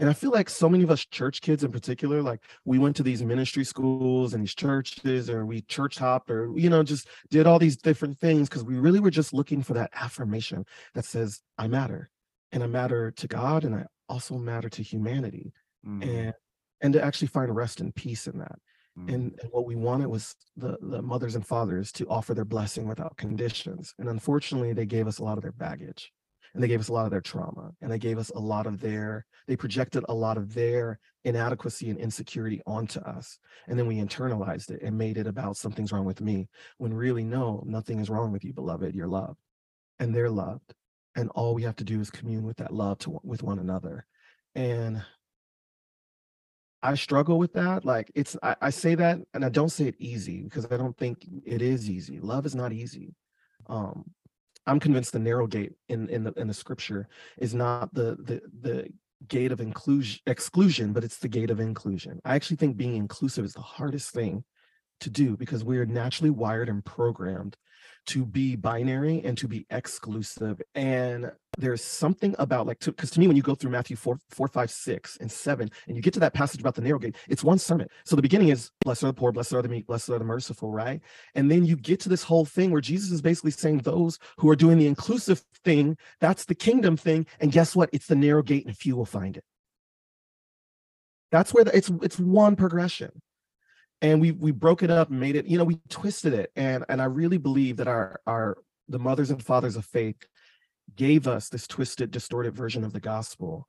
And 0.00 0.08
I 0.08 0.12
feel 0.12 0.30
like 0.30 0.48
so 0.48 0.68
many 0.68 0.84
of 0.84 0.90
us 0.90 1.04
church 1.04 1.40
kids 1.40 1.64
in 1.64 1.72
particular, 1.72 2.22
like 2.22 2.40
we 2.64 2.78
went 2.78 2.94
to 2.96 3.02
these 3.02 3.22
ministry 3.22 3.64
schools 3.64 4.32
and 4.32 4.42
these 4.42 4.54
churches, 4.54 5.28
or 5.28 5.44
we 5.44 5.62
church 5.62 5.98
hopped, 5.98 6.30
or 6.30 6.52
you 6.56 6.70
know, 6.70 6.82
just 6.82 7.08
did 7.30 7.46
all 7.46 7.58
these 7.58 7.76
different 7.76 8.18
things 8.18 8.48
because 8.48 8.64
we 8.64 8.76
really 8.76 9.00
were 9.00 9.10
just 9.10 9.34
looking 9.34 9.62
for 9.62 9.74
that 9.74 9.90
affirmation 9.94 10.64
that 10.94 11.04
says, 11.04 11.40
I 11.58 11.66
matter. 11.66 12.10
And 12.52 12.62
I 12.62 12.68
matter 12.68 13.10
to 13.10 13.28
God 13.28 13.64
and 13.64 13.74
I 13.74 13.84
also 14.08 14.38
matter 14.38 14.68
to 14.70 14.82
humanity. 14.82 15.52
Mm. 15.86 16.02
And 16.02 16.34
and 16.80 16.92
to 16.92 17.02
actually 17.02 17.28
find 17.28 17.54
rest 17.54 17.80
and 17.80 17.94
peace 17.94 18.26
in 18.26 18.38
that. 18.38 18.58
Mm. 18.98 19.14
And, 19.14 19.38
and, 19.42 19.50
what 19.50 19.66
we 19.66 19.76
wanted 19.76 20.08
was 20.08 20.34
the, 20.56 20.76
the 20.80 21.02
mothers 21.02 21.34
and 21.34 21.46
fathers 21.46 21.92
to 21.92 22.06
offer 22.08 22.34
their 22.34 22.44
blessing 22.44 22.88
without 22.88 23.16
conditions. 23.16 23.94
And 23.98 24.08
unfortunately, 24.08 24.72
they 24.72 24.86
gave 24.86 25.06
us 25.06 25.18
a 25.18 25.24
lot 25.24 25.38
of 25.38 25.42
their 25.42 25.52
baggage 25.52 26.12
and 26.54 26.62
they 26.62 26.68
gave 26.68 26.80
us 26.80 26.88
a 26.88 26.92
lot 26.92 27.04
of 27.04 27.10
their 27.10 27.20
trauma 27.20 27.70
and 27.80 27.90
they 27.90 27.98
gave 27.98 28.18
us 28.18 28.30
a 28.30 28.38
lot 28.38 28.66
of 28.66 28.80
their, 28.80 29.26
they 29.46 29.56
projected 29.56 30.04
a 30.08 30.14
lot 30.14 30.36
of 30.36 30.54
their 30.54 30.98
inadequacy 31.24 31.90
and 31.90 31.98
insecurity 31.98 32.60
onto 32.66 33.00
us. 33.00 33.38
And 33.66 33.78
then 33.78 33.86
we 33.86 33.96
internalized 33.96 34.70
it 34.70 34.82
and 34.82 34.96
made 34.96 35.18
it 35.18 35.26
about 35.26 35.56
something's 35.56 35.92
wrong 35.92 36.04
with 36.04 36.20
me 36.20 36.48
when 36.78 36.94
really, 36.94 37.24
no, 37.24 37.62
nothing 37.66 38.00
is 38.00 38.10
wrong 38.10 38.32
with 38.32 38.44
you, 38.44 38.52
beloved. 38.52 38.94
You're 38.94 39.08
loved 39.08 39.38
and 39.98 40.14
they're 40.14 40.30
loved. 40.30 40.74
And 41.16 41.30
all 41.30 41.54
we 41.54 41.62
have 41.62 41.76
to 41.76 41.84
do 41.84 42.00
is 42.00 42.10
commune 42.10 42.44
with 42.44 42.56
that 42.58 42.72
love 42.72 42.98
to, 43.00 43.18
with 43.24 43.42
one 43.42 43.58
another. 43.58 44.06
And 44.54 45.02
I 46.82 46.94
struggle 46.94 47.38
with 47.38 47.52
that. 47.54 47.84
Like 47.84 48.10
it's 48.14 48.36
I, 48.42 48.56
I, 48.60 48.70
say 48.70 48.94
that 48.94 49.18
and 49.34 49.44
I 49.44 49.48
don't 49.48 49.70
say 49.70 49.86
it 49.86 49.96
easy 49.98 50.42
because 50.42 50.66
I 50.70 50.76
don't 50.76 50.96
think 50.96 51.26
it 51.44 51.60
is 51.60 51.90
easy. 51.90 52.20
Love 52.20 52.46
is 52.46 52.54
not 52.54 52.72
easy. 52.72 53.14
Um 53.66 54.04
I'm 54.66 54.78
convinced 54.78 55.12
the 55.12 55.18
narrow 55.18 55.46
gate 55.46 55.72
in 55.88 56.08
in 56.08 56.24
the 56.24 56.32
in 56.32 56.46
the 56.46 56.54
scripture 56.54 57.08
is 57.38 57.54
not 57.54 57.92
the 57.94 58.16
the 58.20 58.42
the 58.60 58.88
gate 59.26 59.50
of 59.50 59.60
inclusion 59.60 60.20
exclusion, 60.26 60.92
but 60.92 61.04
it's 61.04 61.18
the 61.18 61.28
gate 61.28 61.50
of 61.50 61.58
inclusion. 61.58 62.20
I 62.24 62.36
actually 62.36 62.58
think 62.58 62.76
being 62.76 62.96
inclusive 62.96 63.44
is 63.44 63.54
the 63.54 63.60
hardest 63.60 64.10
thing 64.10 64.44
to 65.00 65.10
do 65.10 65.36
because 65.36 65.64
we're 65.64 65.86
naturally 65.86 66.30
wired 66.30 66.68
and 66.68 66.84
programmed 66.84 67.56
to 68.06 68.24
be 68.24 68.56
binary 68.56 69.22
and 69.24 69.36
to 69.38 69.48
be 69.48 69.66
exclusive. 69.70 70.60
And 70.74 71.30
there's 71.58 71.82
something 71.82 72.34
about 72.38 72.66
like, 72.66 72.78
because 72.78 73.10
to, 73.10 73.14
to, 73.14 73.20
me, 73.20 73.26
when 73.26 73.36
you 73.36 73.42
go 73.42 73.54
through 73.54 73.70
Matthew 73.70 73.96
4, 73.96 74.18
4, 74.30 74.48
5, 74.48 74.70
6, 74.70 75.16
and 75.20 75.30
7, 75.30 75.70
and 75.88 75.96
you 75.96 76.02
get 76.02 76.14
to 76.14 76.20
that 76.20 76.32
passage 76.32 76.60
about 76.60 76.74
the 76.74 76.80
narrow 76.80 76.98
gate, 76.98 77.16
it's 77.28 77.44
one 77.44 77.58
sermon. 77.58 77.88
So 78.04 78.16
the 78.16 78.22
beginning 78.22 78.48
is, 78.48 78.70
blessed 78.84 79.04
are 79.04 79.08
the 79.08 79.12
poor, 79.12 79.32
blessed 79.32 79.54
are 79.54 79.62
the 79.62 79.68
meek, 79.68 79.86
blessed 79.86 80.10
are 80.10 80.18
the 80.18 80.24
merciful, 80.24 80.70
right? 80.70 81.00
And 81.34 81.50
then 81.50 81.64
you 81.64 81.76
get 81.76 82.00
to 82.00 82.08
this 82.08 82.22
whole 82.22 82.44
thing 82.44 82.70
where 82.70 82.80
Jesus 82.80 83.10
is 83.10 83.20
basically 83.20 83.50
saying 83.50 83.78
those 83.78 84.18
who 84.38 84.48
are 84.48 84.56
doing 84.56 84.78
the 84.78 84.86
inclusive 84.86 85.42
thing, 85.64 85.96
that's 86.20 86.44
the 86.44 86.54
kingdom 86.54 86.96
thing. 86.96 87.26
And 87.40 87.52
guess 87.52 87.74
what? 87.74 87.90
It's 87.92 88.06
the 88.06 88.16
narrow 88.16 88.42
gate 88.42 88.66
and 88.66 88.76
few 88.76 88.96
will 88.96 89.04
find 89.04 89.36
it. 89.36 89.44
That's 91.30 91.52
where 91.52 91.64
the, 91.64 91.76
it's 91.76 91.90
it's 92.02 92.18
one 92.18 92.56
progression 92.56 93.10
and 94.00 94.20
we 94.20 94.30
we 94.30 94.50
broke 94.50 94.82
it 94.82 94.90
up 94.90 95.10
made 95.10 95.36
it 95.36 95.46
you 95.46 95.58
know 95.58 95.64
we 95.64 95.78
twisted 95.88 96.32
it 96.32 96.50
and 96.56 96.84
and 96.88 97.02
i 97.02 97.04
really 97.04 97.36
believe 97.36 97.76
that 97.76 97.88
our 97.88 98.20
our 98.26 98.56
the 98.88 98.98
mothers 98.98 99.30
and 99.30 99.44
fathers 99.44 99.76
of 99.76 99.84
faith 99.84 100.16
gave 100.96 101.26
us 101.26 101.48
this 101.48 101.66
twisted 101.66 102.10
distorted 102.10 102.54
version 102.54 102.84
of 102.84 102.92
the 102.92 103.00
gospel 103.00 103.66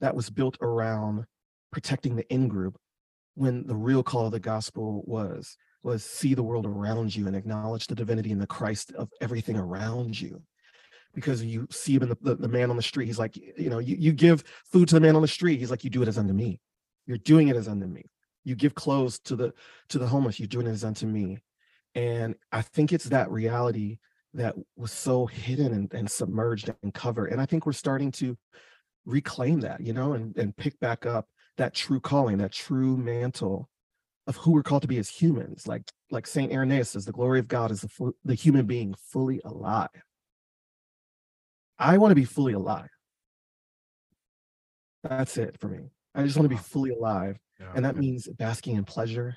that 0.00 0.14
was 0.14 0.30
built 0.30 0.58
around 0.60 1.24
protecting 1.70 2.16
the 2.16 2.32
in 2.32 2.48
group 2.48 2.76
when 3.34 3.66
the 3.66 3.74
real 3.74 4.02
call 4.02 4.26
of 4.26 4.32
the 4.32 4.40
gospel 4.40 5.02
was 5.06 5.56
was 5.82 6.04
see 6.04 6.34
the 6.34 6.42
world 6.42 6.66
around 6.66 7.14
you 7.14 7.26
and 7.26 7.34
acknowledge 7.34 7.86
the 7.86 7.94
divinity 7.94 8.30
and 8.30 8.40
the 8.40 8.46
christ 8.46 8.92
of 8.92 9.10
everything 9.20 9.56
around 9.56 10.20
you. 10.20 10.40
Because 11.14 11.44
you 11.44 11.66
see 11.70 11.98
the, 11.98 12.16
the, 12.22 12.36
the 12.36 12.48
man 12.48 12.70
on 12.70 12.76
the 12.76 12.82
street 12.82 13.06
he's 13.06 13.18
like 13.18 13.36
you 13.36 13.70
know 13.70 13.78
you, 13.78 13.96
you 13.98 14.12
give 14.12 14.44
food 14.70 14.88
to 14.88 14.94
the 14.94 15.00
man 15.00 15.16
on 15.16 15.22
the 15.22 15.28
street 15.28 15.58
he's 15.58 15.70
like 15.70 15.84
you 15.84 15.90
do 15.90 16.02
it 16.02 16.08
as 16.08 16.18
unto 16.18 16.32
me. 16.32 16.60
You're 17.06 17.18
doing 17.18 17.48
it 17.48 17.56
as 17.56 17.68
unto 17.68 17.86
me. 17.86 18.10
You 18.44 18.54
give 18.54 18.74
clothes 18.74 19.18
to 19.20 19.36
the 19.36 19.52
to 19.88 19.98
the 19.98 20.06
homeless 20.06 20.38
you're 20.38 20.46
doing 20.46 20.66
it 20.66 20.70
as 20.70 20.84
unto 20.84 21.06
me. 21.06 21.38
And 21.94 22.34
i 22.50 22.62
think 22.62 22.92
it's 22.92 23.06
that 23.06 23.30
reality 23.30 23.98
that 24.34 24.54
was 24.76 24.92
so 24.92 25.26
hidden 25.26 25.72
and, 25.72 25.92
and 25.92 26.10
submerged 26.10 26.72
and 26.82 26.94
covered 26.94 27.32
and 27.32 27.40
i 27.40 27.46
think 27.46 27.66
we're 27.66 27.72
starting 27.72 28.10
to 28.10 28.36
reclaim 29.04 29.60
that 29.60 29.80
you 29.80 29.92
know 29.92 30.12
and, 30.12 30.36
and 30.36 30.56
pick 30.56 30.78
back 30.80 31.06
up 31.06 31.26
that 31.56 31.74
true 31.74 32.00
calling 32.00 32.38
that 32.38 32.52
true 32.52 32.96
mantle 32.96 33.68
of 34.26 34.36
who 34.36 34.52
we're 34.52 34.62
called 34.62 34.82
to 34.82 34.88
be 34.88 34.98
as 34.98 35.08
humans 35.08 35.66
like 35.66 35.82
like 36.10 36.26
saint 36.26 36.52
irenaeus 36.52 36.90
says 36.90 37.04
the 37.04 37.12
glory 37.12 37.38
of 37.38 37.48
god 37.48 37.70
is 37.70 37.80
the, 37.80 38.12
the 38.24 38.34
human 38.34 38.66
being 38.66 38.94
fully 39.10 39.40
alive. 39.44 39.88
I 41.78 41.98
want 41.98 42.12
to 42.12 42.16
be 42.16 42.24
fully 42.24 42.52
alive. 42.52 42.88
That's 45.02 45.36
it 45.36 45.58
for 45.58 45.66
me. 45.66 45.90
I 46.14 46.22
just 46.22 46.36
want 46.36 46.48
to 46.48 46.54
be 46.54 46.62
fully 46.62 46.90
alive 46.90 47.38
yeah. 47.62 47.72
And 47.74 47.84
that 47.84 47.96
means 47.96 48.28
basking 48.28 48.76
in 48.76 48.84
pleasure, 48.84 49.36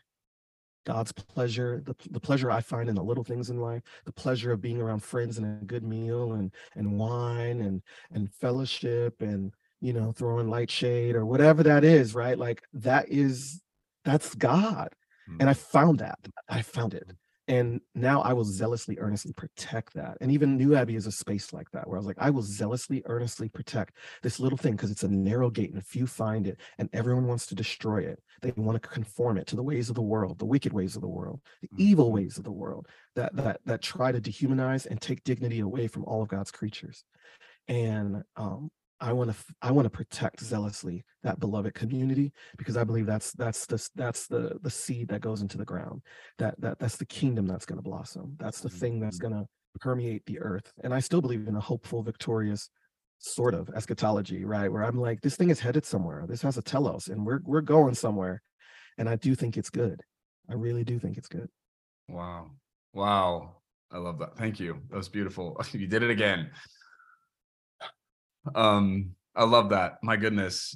God's 0.85 1.11
pleasure, 1.11 1.81
the, 1.85 1.95
the 2.11 2.19
pleasure 2.19 2.51
I 2.51 2.61
find 2.61 2.87
in 2.87 2.95
the 2.95 3.03
little 3.03 3.23
things 3.23 3.49
in 3.49 3.59
life, 3.59 3.83
the 4.05 4.11
pleasure 4.11 4.51
of 4.51 4.61
being 4.61 4.81
around 4.81 5.03
friends 5.03 5.37
and 5.37 5.61
a 5.61 5.65
good 5.65 5.83
meal 5.83 6.33
and 6.33 6.51
and 6.75 6.97
wine 6.97 7.61
and 7.61 7.81
and 8.11 8.31
fellowship 8.31 9.21
and 9.21 9.51
you 9.81 9.93
know 9.93 10.11
throwing 10.11 10.49
light 10.49 10.69
shade 10.69 11.15
or 11.15 11.25
whatever 11.25 11.63
that 11.63 11.83
is, 11.83 12.15
right? 12.15 12.37
Like 12.37 12.63
that 12.73 13.09
is 13.09 13.61
that's 14.03 14.35
God. 14.35 14.89
Mm-hmm. 15.29 15.41
And 15.41 15.49
I 15.49 15.53
found 15.53 15.99
that. 15.99 16.19
I 16.47 16.61
found 16.61 16.93
it 16.93 17.09
and 17.47 17.79
now 17.93 18.21
i 18.21 18.33
will 18.33 18.43
zealously 18.43 18.97
earnestly 18.99 19.31
protect 19.33 19.93
that 19.93 20.17
and 20.21 20.31
even 20.31 20.57
new 20.57 20.75
abbey 20.75 20.95
is 20.95 21.05
a 21.05 21.11
space 21.11 21.53
like 21.53 21.69
that 21.71 21.87
where 21.87 21.97
i 21.97 21.99
was 21.99 22.07
like 22.07 22.17
i 22.19 22.29
will 22.29 22.41
zealously 22.41 23.03
earnestly 23.05 23.47
protect 23.49 23.97
this 24.23 24.39
little 24.39 24.57
thing 24.57 24.71
because 24.71 24.91
it's 24.91 25.03
a 25.03 25.07
narrow 25.07 25.49
gate 25.49 25.73
and 25.73 25.85
few 25.85 26.07
find 26.07 26.47
it 26.47 26.59
and 26.79 26.89
everyone 26.93 27.27
wants 27.27 27.45
to 27.45 27.55
destroy 27.55 27.99
it 27.99 28.21
they 28.41 28.51
want 28.55 28.81
to 28.81 28.89
conform 28.89 29.37
it 29.37 29.47
to 29.47 29.55
the 29.55 29.63
ways 29.63 29.89
of 29.89 29.95
the 29.95 30.01
world 30.01 30.39
the 30.39 30.45
wicked 30.45 30.73
ways 30.73 30.95
of 30.95 31.01
the 31.01 31.07
world 31.07 31.39
the 31.61 31.69
evil 31.77 32.05
mm-hmm. 32.05 32.15
ways 32.15 32.37
of 32.37 32.43
the 32.43 32.51
world 32.51 32.87
that 33.15 33.35
that 33.35 33.59
that 33.65 33.81
try 33.81 34.11
to 34.11 34.21
dehumanize 34.21 34.85
and 34.85 34.99
take 35.01 35.23
dignity 35.23 35.59
away 35.59 35.87
from 35.87 36.03
all 36.05 36.21
of 36.21 36.27
god's 36.27 36.51
creatures 36.51 37.03
and 37.67 38.23
um 38.37 38.69
I 39.01 39.11
want 39.13 39.31
to 39.31 39.37
I 39.61 39.71
want 39.71 39.85
to 39.85 39.89
protect 39.89 40.41
zealously 40.41 41.03
that 41.23 41.39
beloved 41.39 41.73
community 41.73 42.31
because 42.57 42.77
I 42.77 42.83
believe 42.83 43.05
that's 43.05 43.33
that's 43.33 43.65
the 43.65 43.89
that's 43.95 44.27
the 44.27 44.57
the 44.61 44.69
seed 44.69 45.09
that 45.09 45.21
goes 45.21 45.41
into 45.41 45.57
the 45.57 45.65
ground. 45.65 46.01
That 46.37 46.59
that 46.61 46.79
that's 46.79 46.97
the 46.97 47.05
kingdom 47.05 47.45
that's 47.45 47.65
going 47.65 47.77
to 47.77 47.83
blossom. 47.83 48.35
That's 48.39 48.61
the 48.61 48.69
thing 48.69 48.99
that's 48.99 49.17
mm-hmm. 49.19 49.33
going 49.33 49.43
to 49.43 49.79
permeate 49.79 50.25
the 50.25 50.39
earth. 50.39 50.71
And 50.83 50.93
I 50.93 50.99
still 50.99 51.21
believe 51.21 51.47
in 51.47 51.55
a 51.55 51.59
hopeful, 51.59 52.03
victorious 52.03 52.69
sort 53.19 53.53
of 53.53 53.69
eschatology, 53.69 54.45
right? 54.45 54.71
Where 54.71 54.83
I'm 54.83 54.99
like, 54.99 55.21
this 55.21 55.35
thing 55.35 55.49
is 55.49 55.59
headed 55.59 55.85
somewhere. 55.85 56.25
This 56.27 56.41
has 56.43 56.57
a 56.57 56.61
telos, 56.61 57.07
and 57.07 57.25
we're 57.25 57.41
we're 57.43 57.61
going 57.61 57.95
somewhere. 57.95 58.41
And 58.97 59.09
I 59.09 59.17
do 59.17 59.35
think 59.35 59.57
it's 59.57 59.69
good. 59.69 60.01
I 60.49 60.53
really 60.53 60.83
do 60.83 60.99
think 60.99 61.17
it's 61.17 61.27
good. 61.27 61.49
Wow. 62.07 62.51
Wow. 62.93 63.57
I 63.91 63.97
love 63.97 64.19
that. 64.19 64.37
Thank 64.37 64.59
you. 64.59 64.79
That 64.89 64.97
was 64.97 65.09
beautiful. 65.09 65.59
You 65.73 65.87
did 65.87 66.03
it 66.03 66.09
again. 66.09 66.49
Um, 68.53 69.15
I 69.35 69.43
love 69.45 69.69
that. 69.69 69.97
My 70.03 70.17
goodness. 70.17 70.75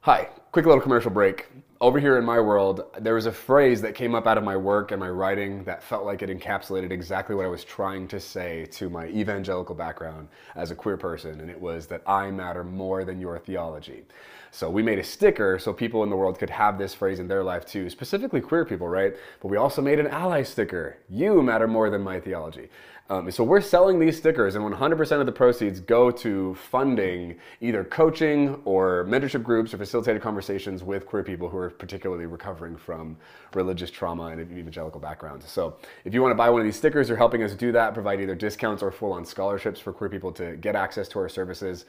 Hi, 0.00 0.28
quick 0.52 0.66
little 0.66 0.80
commercial 0.80 1.10
break. 1.10 1.46
Over 1.80 1.98
here 1.98 2.16
in 2.16 2.24
my 2.24 2.38
world, 2.38 2.84
there 3.00 3.14
was 3.14 3.26
a 3.26 3.32
phrase 3.32 3.82
that 3.82 3.96
came 3.96 4.14
up 4.14 4.26
out 4.26 4.38
of 4.38 4.44
my 4.44 4.56
work 4.56 4.92
and 4.92 5.00
my 5.00 5.10
writing 5.10 5.64
that 5.64 5.82
felt 5.82 6.04
like 6.04 6.22
it 6.22 6.30
encapsulated 6.30 6.92
exactly 6.92 7.34
what 7.34 7.44
I 7.44 7.48
was 7.48 7.64
trying 7.64 8.06
to 8.08 8.20
say 8.20 8.66
to 8.66 8.88
my 8.88 9.08
evangelical 9.08 9.74
background 9.74 10.28
as 10.54 10.70
a 10.70 10.76
queer 10.76 10.96
person, 10.96 11.40
and 11.40 11.50
it 11.50 11.60
was 11.60 11.88
that 11.88 12.02
I 12.06 12.30
matter 12.30 12.62
more 12.62 13.04
than 13.04 13.20
your 13.20 13.38
theology. 13.40 14.04
So 14.50 14.70
we 14.70 14.82
made 14.82 14.98
a 14.98 15.04
sticker 15.04 15.58
so 15.58 15.72
people 15.72 16.02
in 16.02 16.10
the 16.10 16.16
world 16.16 16.38
could 16.38 16.50
have 16.50 16.78
this 16.78 16.94
phrase 16.94 17.18
in 17.18 17.28
their 17.28 17.42
life 17.42 17.66
too, 17.66 17.90
specifically 17.90 18.40
queer 18.40 18.64
people, 18.64 18.88
right? 18.88 19.14
But 19.40 19.48
we 19.48 19.56
also 19.56 19.82
made 19.82 19.98
an 19.98 20.06
ally 20.06 20.42
sticker. 20.42 20.98
You 21.08 21.42
matter 21.42 21.66
more 21.66 21.90
than 21.90 22.02
my 22.02 22.20
theology. 22.20 22.68
Um, 23.08 23.30
so 23.30 23.44
we're 23.44 23.60
selling 23.60 24.00
these 24.00 24.16
stickers, 24.16 24.56
and 24.56 24.64
100% 24.64 25.20
of 25.20 25.26
the 25.26 25.32
proceeds 25.32 25.78
go 25.78 26.10
to 26.10 26.54
funding 26.56 27.36
either 27.60 27.84
coaching 27.84 28.60
or 28.64 29.06
mentorship 29.08 29.44
groups 29.44 29.72
or 29.72 29.78
facilitated 29.78 30.20
conversations 30.20 30.82
with 30.82 31.06
queer 31.06 31.22
people 31.22 31.48
who 31.48 31.56
are 31.56 31.70
particularly 31.70 32.26
recovering 32.26 32.76
from 32.76 33.16
religious 33.54 33.92
trauma 33.92 34.24
and 34.24 34.40
evangelical 34.40 35.00
backgrounds. 35.00 35.48
So 35.48 35.76
if 36.04 36.14
you 36.14 36.22
want 36.22 36.32
to 36.32 36.36
buy 36.36 36.50
one 36.50 36.60
of 36.60 36.64
these 36.64 36.76
stickers, 36.76 37.08
you're 37.08 37.16
helping 37.16 37.44
us 37.44 37.54
do 37.54 37.70
that, 37.72 37.94
provide 37.94 38.20
either 38.20 38.34
discounts 38.34 38.82
or 38.82 38.90
full-on 38.90 39.24
scholarships 39.24 39.78
for 39.78 39.92
queer 39.92 40.10
people 40.10 40.32
to 40.32 40.56
get 40.56 40.74
access 40.74 41.06
to 41.08 41.20
our 41.20 41.28
services 41.28 41.84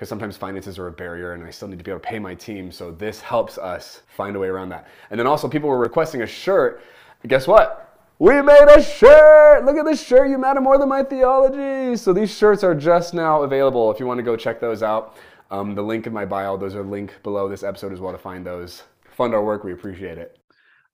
because 0.00 0.08
sometimes 0.08 0.34
finances 0.34 0.78
are 0.78 0.86
a 0.86 0.92
barrier 0.92 1.34
and 1.34 1.44
I 1.44 1.50
still 1.50 1.68
need 1.68 1.78
to 1.78 1.84
be 1.84 1.90
able 1.90 2.00
to 2.00 2.08
pay 2.08 2.18
my 2.18 2.34
team. 2.34 2.72
So 2.72 2.90
this 2.90 3.20
helps 3.20 3.58
us 3.58 4.00
find 4.08 4.34
a 4.34 4.38
way 4.38 4.48
around 4.48 4.70
that. 4.70 4.88
And 5.10 5.20
then 5.20 5.26
also 5.26 5.46
people 5.46 5.68
were 5.68 5.78
requesting 5.78 6.22
a 6.22 6.26
shirt 6.26 6.82
guess 7.28 7.46
what? 7.46 7.98
We 8.18 8.40
made 8.40 8.64
a 8.74 8.82
shirt! 8.82 9.66
Look 9.66 9.76
at 9.76 9.84
this 9.84 10.02
shirt. 10.02 10.30
You 10.30 10.38
matter 10.38 10.62
more 10.62 10.78
than 10.78 10.88
my 10.88 11.02
theology. 11.02 11.98
So 11.98 12.14
these 12.14 12.34
shirts 12.34 12.64
are 12.64 12.74
just 12.74 13.12
now 13.12 13.42
available 13.42 13.90
if 13.90 14.00
you 14.00 14.06
want 14.06 14.16
to 14.16 14.22
go 14.22 14.36
check 14.36 14.58
those 14.58 14.82
out. 14.82 15.18
Um, 15.50 15.74
the 15.74 15.82
link 15.82 16.06
in 16.06 16.14
my 16.14 16.24
bio, 16.24 16.56
those 16.56 16.74
are 16.74 16.82
linked 16.82 17.22
below 17.22 17.46
this 17.46 17.62
episode 17.62 17.92
as 17.92 18.00
well 18.00 18.12
to 18.12 18.18
find 18.18 18.46
those. 18.46 18.84
Fund 19.10 19.34
our 19.34 19.44
work. 19.44 19.64
We 19.64 19.74
appreciate 19.74 20.16
it. 20.16 20.38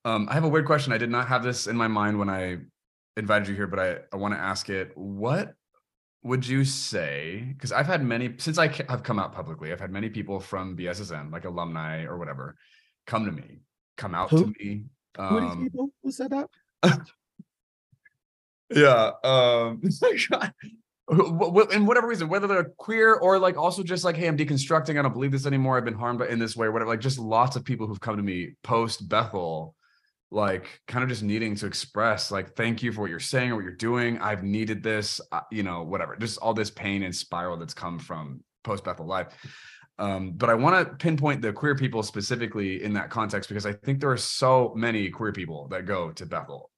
Um, 0.05 0.27
I 0.29 0.35
have 0.35 0.43
a 0.43 0.49
weird 0.49 0.67
question. 0.67 0.93
I 0.93 0.99
did 0.99 1.11
not 1.11 1.29
have 1.29 1.45
this 1.45 1.69
in 1.69 1.77
my 1.77 1.87
mind 1.87 2.19
when 2.19 2.29
I 2.29 2.59
invited 3.17 3.47
you 3.47 3.55
here, 3.55 3.69
but 3.69 3.79
I, 3.79 3.99
I 4.13 4.17
want 4.17 4.35
to 4.35 4.41
ask 4.41 4.69
it. 4.69 4.91
What 4.97 5.55
would 6.27 6.47
you 6.47 6.65
say? 6.65 7.45
Because 7.55 7.73
I've 7.73 7.87
had 7.87 8.05
many, 8.05 8.35
since 8.39 8.59
I 8.59 8.69
have 8.89 9.03
come 9.03 9.19
out 9.19 9.33
publicly, 9.33 9.73
I've 9.73 9.81
had 9.81 9.93
many 9.93 10.09
people 10.09 10.41
from 10.41 10.77
BSSM, 10.77 11.31
like 11.33 11.45
alumni 11.45 12.03
or 12.05 12.19
whatever, 12.19 12.57
come 13.07 13.25
to 13.27 13.33
me, 13.33 13.61
come 13.97 14.15
out 14.15 14.31
Who? 14.31 14.41
to 14.41 14.47
me. 14.59 14.85
Who 15.17 15.23
are 15.23 15.41
these 15.41 15.51
Um, 15.53 15.63
people 15.63 15.91
who 16.03 16.11
said 16.11 16.31
that? 16.31 16.49
yeah. 18.71 19.13
Um, 19.23 19.81
wh- 21.09 21.15
wh- 21.39 21.87
whatever 21.87 22.09
reason, 22.09 22.29
whether 22.29 22.49
they're 22.49 22.73
queer 22.77 23.15
or 23.15 23.39
like 23.39 23.57
also 23.57 23.85
just 23.85 24.05
like, 24.05 24.17
hey, 24.17 24.27
I'm 24.27 24.37
deconstructing. 24.37 24.99
I 24.99 25.03
don't 25.03 25.13
believe 25.13 25.31
this 25.33 25.47
anymore. 25.47 25.77
I've 25.79 25.85
been 25.85 25.95
harmed 25.95 26.19
by- 26.19 26.29
in 26.29 26.41
this 26.41 26.57
way, 26.57 26.67
or 26.67 26.73
whatever. 26.73 26.91
Like 26.91 27.01
just 27.01 27.19
lots 27.21 27.55
of 27.55 27.65
people 27.65 27.87
who've 27.87 28.01
come 28.01 28.17
to 28.17 28.23
me 28.23 28.55
post 28.65 29.09
Bethel, 29.09 29.76
like 30.37 30.83
kind 30.87 31.03
of 31.03 31.09
just 31.09 31.23
needing 31.23 31.57
to 31.57 31.67
express, 31.67 32.31
like, 32.31 32.55
thank 32.55 32.83
you 32.83 32.93
for 32.93 33.01
what 33.01 33.11
you're 33.11 33.19
saying 33.19 33.51
or 33.51 33.57
what 33.57 33.65
you're 33.65 33.73
doing. 33.73 34.19
I've 34.19 34.45
needed 34.45 34.83
this, 34.83 35.19
uh, 35.33 35.41
you 35.51 35.63
know, 35.63 35.83
whatever. 35.83 36.15
Just 36.15 36.39
all 36.39 36.53
this 36.53 36.71
pain 36.71 37.03
and 37.03 37.17
spiral 37.17 37.57
that's 37.57 37.73
come 37.73 37.99
from 37.99 38.45
post 38.63 38.85
Bethel 38.85 39.07
life. 39.07 39.29
Um, 39.99 40.33
but 40.33 40.51
I 40.51 40.55
want 40.55 40.87
to 40.87 40.95
pinpoint 40.95 41.41
the 41.41 41.55
queer 41.55 41.75
people 41.75 42.03
specifically 42.03 42.85
in 42.85 42.93
that 42.93 43.09
context 43.09 43.49
because 43.49 43.65
I 43.65 43.73
think 43.73 43.99
there 43.99 44.11
are 44.11 44.19
so 44.19 44.75
many 44.77 45.09
queer 45.09 45.33
people 45.33 45.69
that 45.69 45.87
go 45.87 46.13
to 46.13 46.27
Bethel 46.27 46.71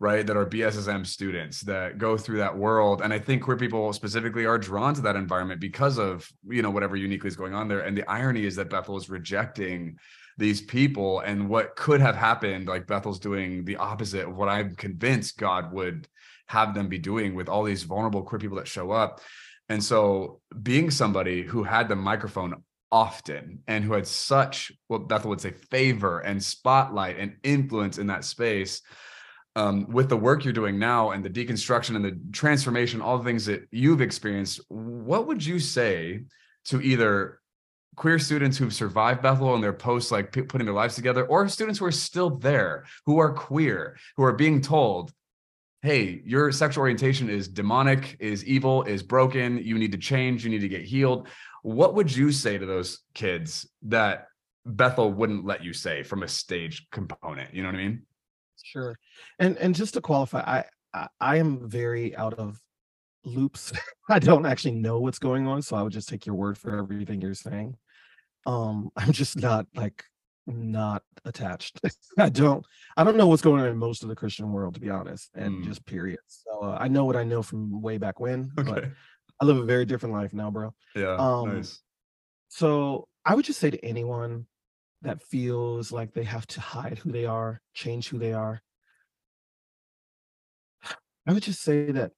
right 0.00 0.26
that 0.26 0.36
are 0.36 0.44
bssm 0.44 1.06
students 1.06 1.60
that 1.60 1.98
go 1.98 2.16
through 2.16 2.38
that 2.38 2.58
world 2.58 3.00
and 3.00 3.12
i 3.12 3.18
think 3.18 3.44
queer 3.44 3.56
people 3.56 3.92
specifically 3.92 4.44
are 4.44 4.58
drawn 4.58 4.92
to 4.92 5.00
that 5.00 5.14
environment 5.14 5.60
because 5.60 5.98
of 5.98 6.28
you 6.48 6.62
know 6.62 6.70
whatever 6.70 6.96
uniquely 6.96 7.28
is 7.28 7.36
going 7.36 7.54
on 7.54 7.68
there 7.68 7.78
and 7.78 7.96
the 7.96 8.10
irony 8.10 8.44
is 8.44 8.56
that 8.56 8.68
bethel 8.68 8.96
is 8.96 9.08
rejecting 9.08 9.96
these 10.36 10.60
people 10.60 11.20
and 11.20 11.48
what 11.48 11.76
could 11.76 12.00
have 12.00 12.16
happened 12.16 12.66
like 12.66 12.86
bethel's 12.86 13.18
doing 13.18 13.64
the 13.64 13.76
opposite 13.76 14.26
of 14.26 14.36
what 14.36 14.48
i'm 14.48 14.74
convinced 14.74 15.38
god 15.38 15.72
would 15.72 16.08
have 16.46 16.74
them 16.74 16.88
be 16.88 16.98
doing 16.98 17.34
with 17.34 17.48
all 17.48 17.64
these 17.64 17.82
vulnerable 17.82 18.22
queer 18.22 18.38
people 18.38 18.56
that 18.56 18.68
show 18.68 18.90
up. 18.90 19.20
And 19.68 19.82
so 19.82 20.40
being 20.62 20.90
somebody 20.90 21.42
who 21.42 21.62
had 21.62 21.88
the 21.88 21.96
microphone 21.96 22.62
often 22.92 23.60
and 23.66 23.82
who 23.82 23.94
had 23.94 24.06
such 24.06 24.70
what 24.88 25.08
bethel 25.08 25.30
would 25.30 25.40
say 25.40 25.50
favor 25.50 26.20
and 26.20 26.42
spotlight 26.42 27.18
and 27.18 27.36
influence 27.42 27.98
in 27.98 28.06
that 28.06 28.24
space 28.24 28.82
um, 29.56 29.86
with 29.88 30.08
the 30.08 30.16
work 30.16 30.44
you're 30.44 30.52
doing 30.52 30.78
now 30.78 31.12
and 31.12 31.24
the 31.24 31.30
deconstruction 31.30 31.96
and 31.96 32.04
the 32.04 32.18
transformation, 32.32 33.00
all 33.00 33.18
the 33.18 33.24
things 33.24 33.46
that 33.46 33.66
you've 33.70 34.00
experienced, 34.00 34.60
what 34.68 35.26
would 35.26 35.44
you 35.44 35.58
say 35.58 36.24
to 36.66 36.80
either 36.80 37.40
queer 37.96 38.18
students 38.18 38.56
who've 38.56 38.74
survived 38.74 39.22
Bethel 39.22 39.54
and 39.54 39.62
their 39.62 39.72
posts, 39.72 40.10
like 40.10 40.32
p- 40.32 40.42
putting 40.42 40.66
their 40.66 40.74
lives 40.74 40.94
together, 40.94 41.26
or 41.26 41.48
students 41.48 41.78
who 41.78 41.86
are 41.86 41.92
still 41.92 42.30
there, 42.30 42.84
who 43.06 43.18
are 43.18 43.32
queer, 43.32 43.96
who 44.16 44.24
are 44.24 44.32
being 44.32 44.60
told, 44.60 45.12
hey, 45.82 46.22
your 46.24 46.50
sexual 46.50 46.82
orientation 46.82 47.28
is 47.28 47.46
demonic, 47.46 48.16
is 48.18 48.44
evil, 48.44 48.82
is 48.84 49.02
broken, 49.02 49.58
you 49.58 49.78
need 49.78 49.92
to 49.92 49.98
change, 49.98 50.44
you 50.44 50.50
need 50.50 50.60
to 50.60 50.68
get 50.68 50.82
healed. 50.82 51.28
What 51.62 51.94
would 51.94 52.14
you 52.14 52.32
say 52.32 52.58
to 52.58 52.66
those 52.66 53.00
kids 53.14 53.68
that 53.82 54.28
Bethel 54.64 55.12
wouldn't 55.12 55.44
let 55.44 55.62
you 55.62 55.72
say 55.72 56.02
from 56.02 56.22
a 56.22 56.28
stage 56.28 56.86
component? 56.90 57.54
You 57.54 57.62
know 57.62 57.68
what 57.68 57.76
I 57.76 57.78
mean? 57.78 58.02
Sure. 58.62 58.98
And 59.38 59.58
and 59.58 59.74
just 59.74 59.94
to 59.94 60.00
qualify, 60.00 60.40
I 60.40 60.64
I, 60.94 61.08
I 61.20 61.36
am 61.36 61.68
very 61.68 62.16
out 62.16 62.34
of 62.34 62.58
loops. 63.24 63.72
I 64.08 64.18
don't 64.18 64.46
actually 64.46 64.74
know 64.74 65.00
what's 65.00 65.18
going 65.18 65.46
on, 65.46 65.62
so 65.62 65.76
I 65.76 65.82
would 65.82 65.92
just 65.92 66.08
take 66.08 66.26
your 66.26 66.34
word 66.34 66.56
for 66.56 66.78
everything 66.78 67.20
you're 67.20 67.34
saying. 67.34 67.76
Um, 68.46 68.90
I'm 68.96 69.12
just 69.12 69.36
not 69.36 69.66
like 69.74 70.04
not 70.46 71.02
attached. 71.24 71.80
I 72.18 72.28
don't 72.28 72.64
I 72.96 73.04
don't 73.04 73.16
know 73.16 73.26
what's 73.26 73.42
going 73.42 73.62
on 73.62 73.68
in 73.68 73.76
most 73.76 74.02
of 74.02 74.08
the 74.08 74.16
Christian 74.16 74.52
world, 74.52 74.74
to 74.74 74.80
be 74.80 74.90
honest, 74.90 75.30
and 75.34 75.62
Mm. 75.62 75.64
just 75.64 75.84
period. 75.86 76.20
So 76.26 76.60
uh, 76.60 76.76
I 76.78 76.88
know 76.88 77.04
what 77.04 77.16
I 77.16 77.24
know 77.24 77.42
from 77.42 77.80
way 77.80 77.98
back 77.98 78.20
when, 78.20 78.50
but 78.54 78.84
I 79.40 79.44
live 79.44 79.58
a 79.58 79.64
very 79.64 79.84
different 79.84 80.14
life 80.14 80.32
now, 80.32 80.50
bro. 80.50 80.74
Yeah. 80.94 81.14
Um, 81.16 81.56
nice. 81.56 81.80
So 82.48 83.08
I 83.24 83.34
would 83.34 83.44
just 83.44 83.58
say 83.58 83.70
to 83.70 83.84
anyone 83.84 84.46
that 85.02 85.22
feels 85.22 85.90
like 85.90 86.12
they 86.12 86.24
have 86.24 86.46
to 86.48 86.60
hide 86.60 86.98
who 86.98 87.10
they 87.10 87.26
are, 87.26 87.60
change 87.74 88.08
who 88.08 88.18
they 88.18 88.32
are, 88.32 88.62
I 91.26 91.32
would 91.32 91.42
just 91.42 91.62
say 91.62 91.90
that 91.92 92.12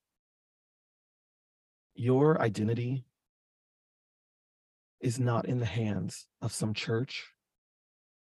your 1.95 2.41
identity 2.43 3.06
is 5.01 5.19
not 5.19 5.47
in 5.47 5.61
the 5.61 5.67
hands 5.67 6.27
of 6.41 6.53
some 6.53 6.75
church, 6.75 7.27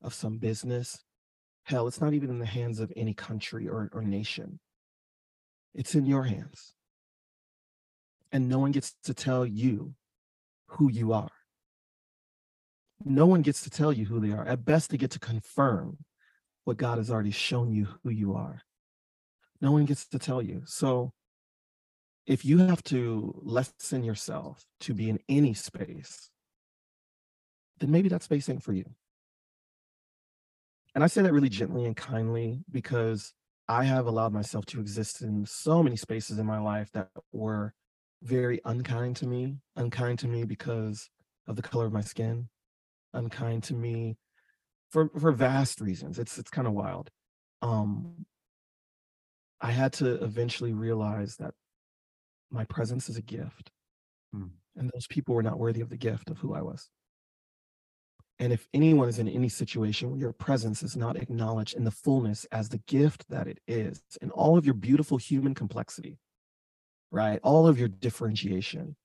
of 0.01 0.13
some 0.13 0.37
business. 0.37 1.03
Hell, 1.63 1.87
it's 1.87 2.01
not 2.01 2.13
even 2.13 2.29
in 2.29 2.39
the 2.39 2.45
hands 2.45 2.79
of 2.79 2.91
any 2.95 3.13
country 3.13 3.67
or, 3.67 3.89
or 3.93 4.01
nation. 4.01 4.59
It's 5.73 5.95
in 5.95 6.05
your 6.05 6.23
hands. 6.23 6.73
And 8.31 8.49
no 8.49 8.59
one 8.59 8.71
gets 8.71 8.95
to 9.03 9.13
tell 9.13 9.45
you 9.45 9.93
who 10.67 10.91
you 10.91 11.13
are. 11.13 11.31
No 13.03 13.25
one 13.25 13.41
gets 13.41 13.61
to 13.63 13.69
tell 13.69 13.93
you 13.93 14.05
who 14.05 14.19
they 14.19 14.31
are. 14.31 14.45
At 14.45 14.65
best, 14.65 14.89
they 14.89 14.97
get 14.97 15.11
to 15.11 15.19
confirm 15.19 15.97
what 16.65 16.77
God 16.77 16.97
has 16.97 17.09
already 17.09 17.31
shown 17.31 17.71
you 17.71 17.87
who 18.03 18.09
you 18.09 18.35
are. 18.35 18.61
No 19.61 19.71
one 19.71 19.85
gets 19.85 20.05
to 20.07 20.19
tell 20.19 20.41
you. 20.41 20.63
So 20.65 21.13
if 22.27 22.45
you 22.45 22.59
have 22.59 22.83
to 22.83 23.33
lessen 23.41 24.03
yourself 24.03 24.63
to 24.81 24.93
be 24.93 25.09
in 25.09 25.19
any 25.27 25.53
space, 25.53 26.29
then 27.79 27.91
maybe 27.91 28.09
that 28.09 28.23
space 28.23 28.49
ain't 28.49 28.63
for 28.63 28.73
you. 28.73 28.85
And 30.95 31.03
I 31.03 31.07
say 31.07 31.21
that 31.21 31.33
really 31.33 31.49
gently 31.49 31.85
and 31.85 31.95
kindly 31.95 32.63
because 32.71 33.33
I 33.67 33.83
have 33.83 34.07
allowed 34.07 34.33
myself 34.33 34.65
to 34.67 34.79
exist 34.79 35.21
in 35.21 35.45
so 35.45 35.83
many 35.83 35.95
spaces 35.95 36.39
in 36.39 36.45
my 36.45 36.59
life 36.59 36.91
that 36.93 37.09
were 37.31 37.73
very 38.23 38.59
unkind 38.65 39.15
to 39.17 39.27
me, 39.27 39.57
unkind 39.75 40.19
to 40.19 40.27
me 40.27 40.43
because 40.43 41.09
of 41.47 41.55
the 41.55 41.61
color 41.61 41.85
of 41.85 41.93
my 41.93 42.01
skin, 42.01 42.49
unkind 43.13 43.63
to 43.63 43.73
me 43.73 44.17
for 44.89 45.09
for 45.19 45.31
vast 45.31 45.81
reasons. 45.81 46.19
It's 46.19 46.37
it's 46.37 46.49
kind 46.49 46.67
of 46.67 46.73
wild. 46.73 47.11
Um 47.61 48.25
I 49.61 49.71
had 49.71 49.93
to 49.93 50.23
eventually 50.23 50.73
realize 50.73 51.35
that 51.37 51.53
my 52.49 52.65
presence 52.65 53.09
is 53.09 53.17
a 53.17 53.21
gift. 53.21 53.71
Hmm. 54.33 54.47
And 54.75 54.89
those 54.93 55.07
people 55.07 55.35
were 55.35 55.43
not 55.43 55.59
worthy 55.59 55.81
of 55.81 55.89
the 55.89 55.97
gift 55.97 56.29
of 56.29 56.37
who 56.37 56.53
I 56.55 56.61
was. 56.61 56.89
And 58.39 58.53
if 58.53 58.67
anyone 58.73 59.09
is 59.09 59.19
in 59.19 59.27
any 59.27 59.49
situation 59.49 60.11
where 60.11 60.19
your 60.19 60.31
presence 60.31 60.81
is 60.81 60.95
not 60.95 61.17
acknowledged 61.17 61.75
in 61.75 61.83
the 61.83 61.91
fullness 61.91 62.45
as 62.51 62.69
the 62.69 62.77
gift 62.87 63.25
that 63.29 63.47
it 63.47 63.59
is, 63.67 64.01
in 64.21 64.31
all 64.31 64.57
of 64.57 64.65
your 64.65 64.75
beautiful 64.75 65.17
human 65.17 65.53
complexity, 65.53 66.19
right? 67.11 67.39
All 67.43 67.67
of 67.67 67.77
your 67.77 67.89
differentiation, 67.89 68.95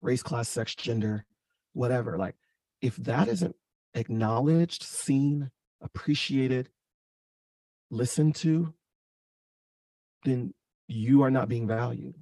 race, 0.00 0.22
class, 0.22 0.48
sex, 0.48 0.74
gender, 0.74 1.26
whatever. 1.74 2.16
Like, 2.16 2.36
if 2.80 2.96
that 2.96 3.28
isn't 3.28 3.56
acknowledged, 3.94 4.82
seen, 4.82 5.50
appreciated, 5.82 6.70
listened 7.90 8.36
to, 8.36 8.72
then 10.24 10.54
you 10.86 11.22
are 11.22 11.30
not 11.30 11.48
being 11.48 11.66
valued. 11.66 12.14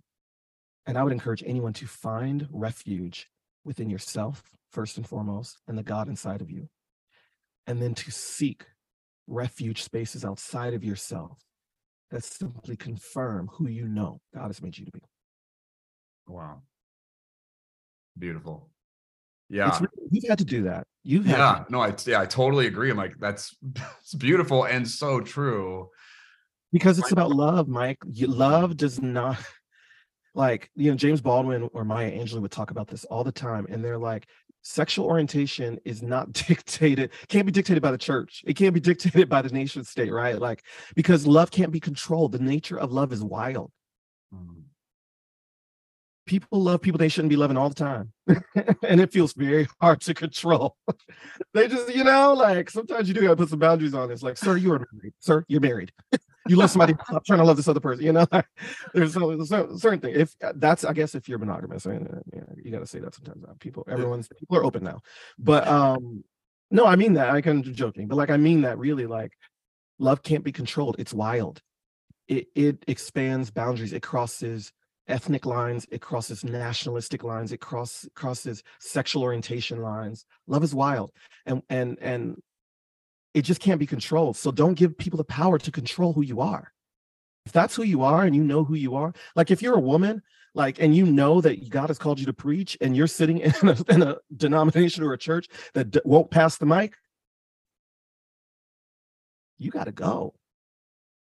And 0.86 0.98
I 0.98 1.04
would 1.04 1.12
encourage 1.12 1.42
anyone 1.46 1.72
to 1.74 1.86
find 1.86 2.48
refuge 2.50 3.28
within 3.64 3.90
yourself, 3.90 4.42
first 4.76 4.98
and 4.98 5.08
foremost, 5.08 5.58
and 5.66 5.78
the 5.78 5.82
God 5.82 6.06
inside 6.06 6.42
of 6.42 6.50
you. 6.50 6.68
And 7.66 7.80
then 7.80 7.94
to 7.94 8.10
seek 8.12 8.66
refuge 9.26 9.82
spaces 9.82 10.22
outside 10.22 10.74
of 10.74 10.84
yourself 10.84 11.38
that 12.10 12.22
simply 12.22 12.76
confirm 12.76 13.48
who 13.52 13.68
you 13.68 13.88
know 13.88 14.20
God 14.34 14.48
has 14.48 14.60
made 14.60 14.76
you 14.76 14.84
to 14.84 14.92
be. 14.92 15.00
Wow. 16.28 16.60
Beautiful. 18.18 18.68
Yeah. 19.48 19.68
It's 19.68 19.80
you've 20.10 20.28
had 20.28 20.38
to 20.38 20.44
do 20.44 20.64
that. 20.64 20.86
You've 21.02 21.24
had 21.24 21.38
yeah. 21.38 21.64
to, 21.64 21.72
No, 21.72 21.80
I 21.80 21.94
yeah, 22.04 22.20
I 22.20 22.26
totally 22.26 22.66
agree. 22.66 22.90
I'm 22.90 22.98
like, 22.98 23.18
that's 23.18 23.56
it's 24.02 24.14
beautiful 24.14 24.64
and 24.64 24.86
so 24.86 25.22
true. 25.22 25.88
because 26.70 26.98
it's 26.98 27.12
about 27.12 27.30
love, 27.30 27.66
Mike. 27.66 27.98
You, 28.12 28.26
love 28.26 28.76
does 28.76 29.00
not 29.00 29.38
like 30.34 30.70
you 30.76 30.90
know 30.90 30.96
James 30.96 31.22
Baldwin 31.22 31.70
or 31.72 31.84
Maya 31.84 32.12
Angelou 32.12 32.42
would 32.42 32.50
talk 32.50 32.70
about 32.70 32.88
this 32.88 33.04
all 33.06 33.24
the 33.24 33.32
time, 33.32 33.66
and 33.70 33.82
they're 33.82 33.98
like, 33.98 34.26
sexual 34.66 35.06
orientation 35.06 35.78
is 35.84 36.02
not 36.02 36.32
dictated, 36.48 37.10
can't 37.28 37.46
be 37.46 37.52
dictated 37.52 37.82
by 37.82 37.90
the 37.90 37.98
church. 37.98 38.42
It 38.46 38.54
can't 38.54 38.74
be 38.74 38.80
dictated 38.80 39.28
by 39.28 39.42
the 39.42 39.50
nation 39.50 39.84
state, 39.84 40.12
right? 40.12 40.38
Like 40.38 40.64
because 40.94 41.26
love 41.26 41.50
can't 41.50 41.72
be 41.72 41.80
controlled. 41.80 42.32
The 42.32 42.38
nature 42.40 42.78
of 42.78 42.92
love 42.92 43.12
is 43.12 43.22
wild. 43.22 43.70
Mm. 44.34 44.62
People 46.26 46.60
love 46.60 46.82
people 46.82 46.98
they 46.98 47.08
shouldn't 47.08 47.30
be 47.30 47.36
loving 47.36 47.56
all 47.56 47.68
the 47.68 47.74
time, 47.76 48.12
and 48.82 49.00
it 49.00 49.12
feels 49.12 49.32
very 49.32 49.68
hard 49.80 50.00
to 50.00 50.12
control. 50.12 50.76
they 51.54 51.68
just, 51.68 51.94
you 51.94 52.02
know, 52.02 52.34
like 52.34 52.68
sometimes 52.68 53.06
you 53.06 53.14
do 53.14 53.20
gotta 53.20 53.36
put 53.36 53.48
some 53.48 53.60
boundaries 53.60 53.94
on. 53.94 54.10
it. 54.10 54.14
It's 54.14 54.24
like, 54.24 54.36
sir, 54.36 54.56
you 54.56 54.72
are 54.72 54.84
married. 54.92 55.14
Sir, 55.20 55.44
you're 55.46 55.60
married. 55.60 55.92
You 56.48 56.56
love 56.56 56.70
somebody 56.70 56.94
stop 57.08 57.24
trying 57.24 57.38
to 57.38 57.44
love 57.44 57.56
this 57.56 57.68
other 57.68 57.80
person. 57.80 58.04
You 58.04 58.12
know, 58.12 58.26
there's 58.94 59.16
a, 59.16 59.20
there's 59.20 59.52
a 59.52 59.78
certain 59.78 60.00
thing. 60.00 60.14
If 60.14 60.34
that's, 60.56 60.84
I 60.84 60.92
guess, 60.92 61.14
if 61.14 61.28
you're 61.28 61.38
monogamous, 61.38 61.86
I 61.86 61.90
mean, 61.90 62.22
uh, 62.36 62.40
you 62.62 62.70
got 62.70 62.80
to 62.80 62.86
say 62.86 63.00
that 63.00 63.14
sometimes. 63.14 63.44
Uh, 63.44 63.54
people, 63.60 63.84
everyone's 63.88 64.28
people 64.28 64.56
are 64.56 64.64
open 64.64 64.84
now, 64.84 65.00
but 65.38 65.66
um, 65.66 66.24
no, 66.70 66.86
I 66.86 66.96
mean 66.96 67.14
that. 67.14 67.30
I 67.30 67.40
can 67.40 67.62
joking, 67.62 68.08
but 68.08 68.16
like 68.16 68.30
I 68.30 68.36
mean 68.36 68.62
that 68.62 68.78
really. 68.78 69.06
Like, 69.06 69.32
love 69.98 70.22
can't 70.22 70.44
be 70.44 70.52
controlled. 70.52 70.96
It's 70.98 71.14
wild. 71.14 71.60
It 72.28 72.48
it 72.54 72.84
expands 72.88 73.50
boundaries. 73.50 73.92
It 73.92 74.02
crosses 74.02 74.72
ethnic 75.08 75.46
lines. 75.46 75.86
It 75.90 76.00
crosses 76.00 76.44
nationalistic 76.44 77.22
lines. 77.22 77.52
It 77.52 77.60
cross 77.60 78.06
crosses 78.14 78.62
sexual 78.80 79.22
orientation 79.22 79.80
lines. 79.80 80.26
Love 80.46 80.64
is 80.64 80.74
wild, 80.74 81.12
and 81.46 81.62
and 81.70 81.98
and 82.00 82.42
it 83.36 83.44
just 83.44 83.60
can't 83.60 83.78
be 83.78 83.86
controlled. 83.86 84.34
So 84.34 84.50
don't 84.50 84.78
give 84.78 84.96
people 84.96 85.18
the 85.18 85.24
power 85.24 85.58
to 85.58 85.70
control 85.70 86.14
who 86.14 86.22
you 86.22 86.40
are. 86.40 86.72
If 87.44 87.52
that's 87.52 87.76
who 87.76 87.82
you 87.82 88.02
are 88.02 88.24
and 88.24 88.34
you 88.34 88.42
know 88.42 88.64
who 88.64 88.74
you 88.74 88.96
are, 88.96 89.12
like 89.36 89.50
if 89.50 89.60
you're 89.60 89.76
a 89.76 89.80
woman, 89.80 90.22
like, 90.54 90.80
and 90.80 90.96
you 90.96 91.04
know 91.04 91.42
that 91.42 91.68
God 91.68 91.90
has 91.90 91.98
called 91.98 92.18
you 92.18 92.24
to 92.24 92.32
preach 92.32 92.78
and 92.80 92.96
you're 92.96 93.06
sitting 93.06 93.38
in 93.62 93.68
a, 93.68 93.76
in 93.90 94.02
a 94.02 94.16
denomination 94.34 95.04
or 95.04 95.12
a 95.12 95.18
church 95.18 95.48
that 95.74 95.90
d- 95.90 96.00
won't 96.06 96.30
pass 96.30 96.56
the 96.56 96.64
mic, 96.64 96.94
you 99.58 99.70
got 99.70 99.84
to 99.84 99.92
go 99.92 100.32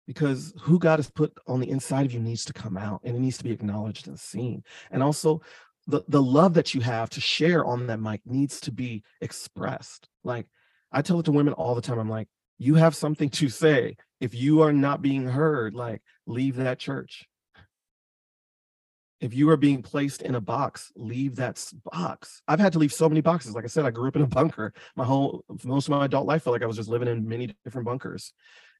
because 0.06 0.54
who 0.58 0.78
God 0.78 1.00
has 1.00 1.10
put 1.10 1.36
on 1.46 1.60
the 1.60 1.68
inside 1.68 2.06
of 2.06 2.12
you 2.12 2.18
needs 2.18 2.46
to 2.46 2.54
come 2.54 2.78
out 2.78 3.02
and 3.04 3.14
it 3.14 3.20
needs 3.20 3.36
to 3.38 3.44
be 3.44 3.52
acknowledged 3.52 4.08
and 4.08 4.18
seen. 4.18 4.64
And 4.90 5.02
also, 5.02 5.42
the, 5.86 6.02
the 6.08 6.22
love 6.22 6.54
that 6.54 6.72
you 6.72 6.80
have 6.80 7.10
to 7.10 7.20
share 7.20 7.62
on 7.62 7.88
that 7.88 8.00
mic 8.00 8.22
needs 8.24 8.58
to 8.62 8.72
be 8.72 9.02
expressed. 9.20 10.08
Like, 10.24 10.46
I 10.92 11.02
tell 11.02 11.20
it 11.20 11.24
to 11.24 11.32
women 11.32 11.54
all 11.54 11.74
the 11.74 11.80
time. 11.80 11.98
I'm 11.98 12.08
like, 12.08 12.28
you 12.58 12.74
have 12.74 12.94
something 12.94 13.30
to 13.30 13.48
say. 13.48 13.96
If 14.20 14.34
you 14.34 14.62
are 14.62 14.72
not 14.72 15.00
being 15.00 15.26
heard, 15.26 15.74
like, 15.74 16.02
leave 16.26 16.56
that 16.56 16.78
church. 16.78 17.26
If 19.20 19.34
you 19.34 19.50
are 19.50 19.56
being 19.56 19.82
placed 19.82 20.22
in 20.22 20.34
a 20.34 20.40
box, 20.40 20.92
leave 20.96 21.36
that 21.36 21.62
box. 21.90 22.42
I've 22.48 22.60
had 22.60 22.72
to 22.72 22.78
leave 22.78 22.92
so 22.92 23.08
many 23.08 23.20
boxes. 23.20 23.54
Like 23.54 23.64
I 23.64 23.68
said, 23.68 23.84
I 23.84 23.90
grew 23.90 24.08
up 24.08 24.16
in 24.16 24.22
a 24.22 24.26
bunker. 24.26 24.72
My 24.96 25.04
whole, 25.04 25.44
most 25.64 25.86
of 25.86 25.90
my 25.90 26.06
adult 26.06 26.26
life 26.26 26.42
felt 26.44 26.52
like 26.52 26.62
I 26.62 26.66
was 26.66 26.76
just 26.76 26.88
living 26.88 27.08
in 27.08 27.28
many 27.28 27.54
different 27.64 27.86
bunkers. 27.86 28.32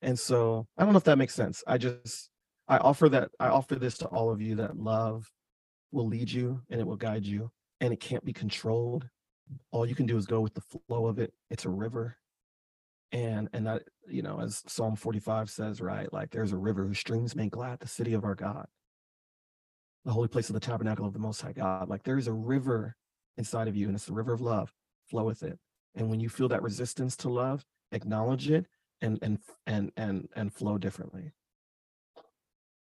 And 0.02 0.18
so 0.18 0.66
I 0.78 0.84
don't 0.84 0.92
know 0.92 0.98
if 0.98 1.04
that 1.04 1.18
makes 1.18 1.34
sense. 1.34 1.62
I 1.66 1.76
just, 1.76 2.30
I 2.68 2.78
offer 2.78 3.08
that, 3.10 3.30
I 3.38 3.48
offer 3.48 3.74
this 3.74 3.98
to 3.98 4.06
all 4.06 4.30
of 4.30 4.40
you 4.40 4.56
that 4.56 4.78
love 4.78 5.30
will 5.92 6.06
lead 6.06 6.30
you 6.30 6.62
and 6.70 6.80
it 6.80 6.86
will 6.86 6.96
guide 6.96 7.26
you 7.26 7.50
and 7.80 7.92
it 7.92 8.00
can't 8.00 8.24
be 8.24 8.32
controlled 8.32 9.08
all 9.72 9.86
you 9.86 9.94
can 9.94 10.06
do 10.06 10.16
is 10.16 10.26
go 10.26 10.40
with 10.40 10.54
the 10.54 10.62
flow 10.88 11.06
of 11.06 11.18
it 11.18 11.32
it's 11.50 11.64
a 11.64 11.70
river 11.70 12.16
and 13.12 13.48
and 13.52 13.66
that 13.66 13.82
you 14.08 14.22
know 14.22 14.40
as 14.40 14.62
psalm 14.66 14.96
45 14.96 15.50
says 15.50 15.80
right 15.80 16.12
like 16.12 16.30
there's 16.30 16.52
a 16.52 16.56
river 16.56 16.86
whose 16.86 16.98
streams 16.98 17.34
make 17.34 17.52
glad 17.52 17.78
the 17.80 17.88
city 17.88 18.14
of 18.14 18.24
our 18.24 18.34
god 18.34 18.66
the 20.04 20.12
holy 20.12 20.28
place 20.28 20.48
of 20.48 20.54
the 20.54 20.60
tabernacle 20.60 21.06
of 21.06 21.12
the 21.12 21.18
most 21.18 21.42
high 21.42 21.52
god 21.52 21.88
like 21.88 22.02
there 22.02 22.18
is 22.18 22.28
a 22.28 22.32
river 22.32 22.94
inside 23.36 23.68
of 23.68 23.76
you 23.76 23.86
and 23.86 23.96
it's 23.96 24.06
the 24.06 24.12
river 24.12 24.32
of 24.32 24.40
love 24.40 24.72
flow 25.08 25.24
with 25.24 25.42
it 25.42 25.58
and 25.96 26.08
when 26.08 26.20
you 26.20 26.28
feel 26.28 26.48
that 26.48 26.62
resistance 26.62 27.16
to 27.16 27.28
love 27.28 27.64
acknowledge 27.92 28.50
it 28.50 28.66
and 29.02 29.18
and 29.22 29.38
and 29.66 29.90
and 29.96 30.28
and 30.36 30.52
flow 30.52 30.78
differently 30.78 31.32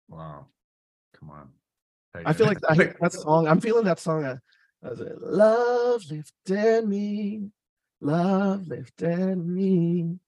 wow 0.08 0.45
come 1.13 1.30
on 1.30 1.49
I 2.26 2.34
feel 2.34 2.47
like 2.47 2.60
I, 2.69 2.76
that 3.02 3.13
song. 3.13 3.47
I'm 3.47 3.60
feeling 3.60 3.86
that 3.86 3.99
song. 3.99 4.23
Uh, 4.23 4.38
love 4.84 6.04
lifted 6.10 6.88
me, 6.88 7.50
love 8.02 8.67
lifted 8.67 9.36
me 9.38 10.19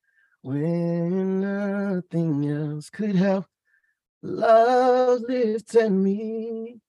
when 0.42 1.40
nothing 1.40 2.48
else 2.48 2.90
could 2.90 3.16
help. 3.16 3.46
Love 4.22 5.20
lifted 5.28 5.90
me, 5.90 6.80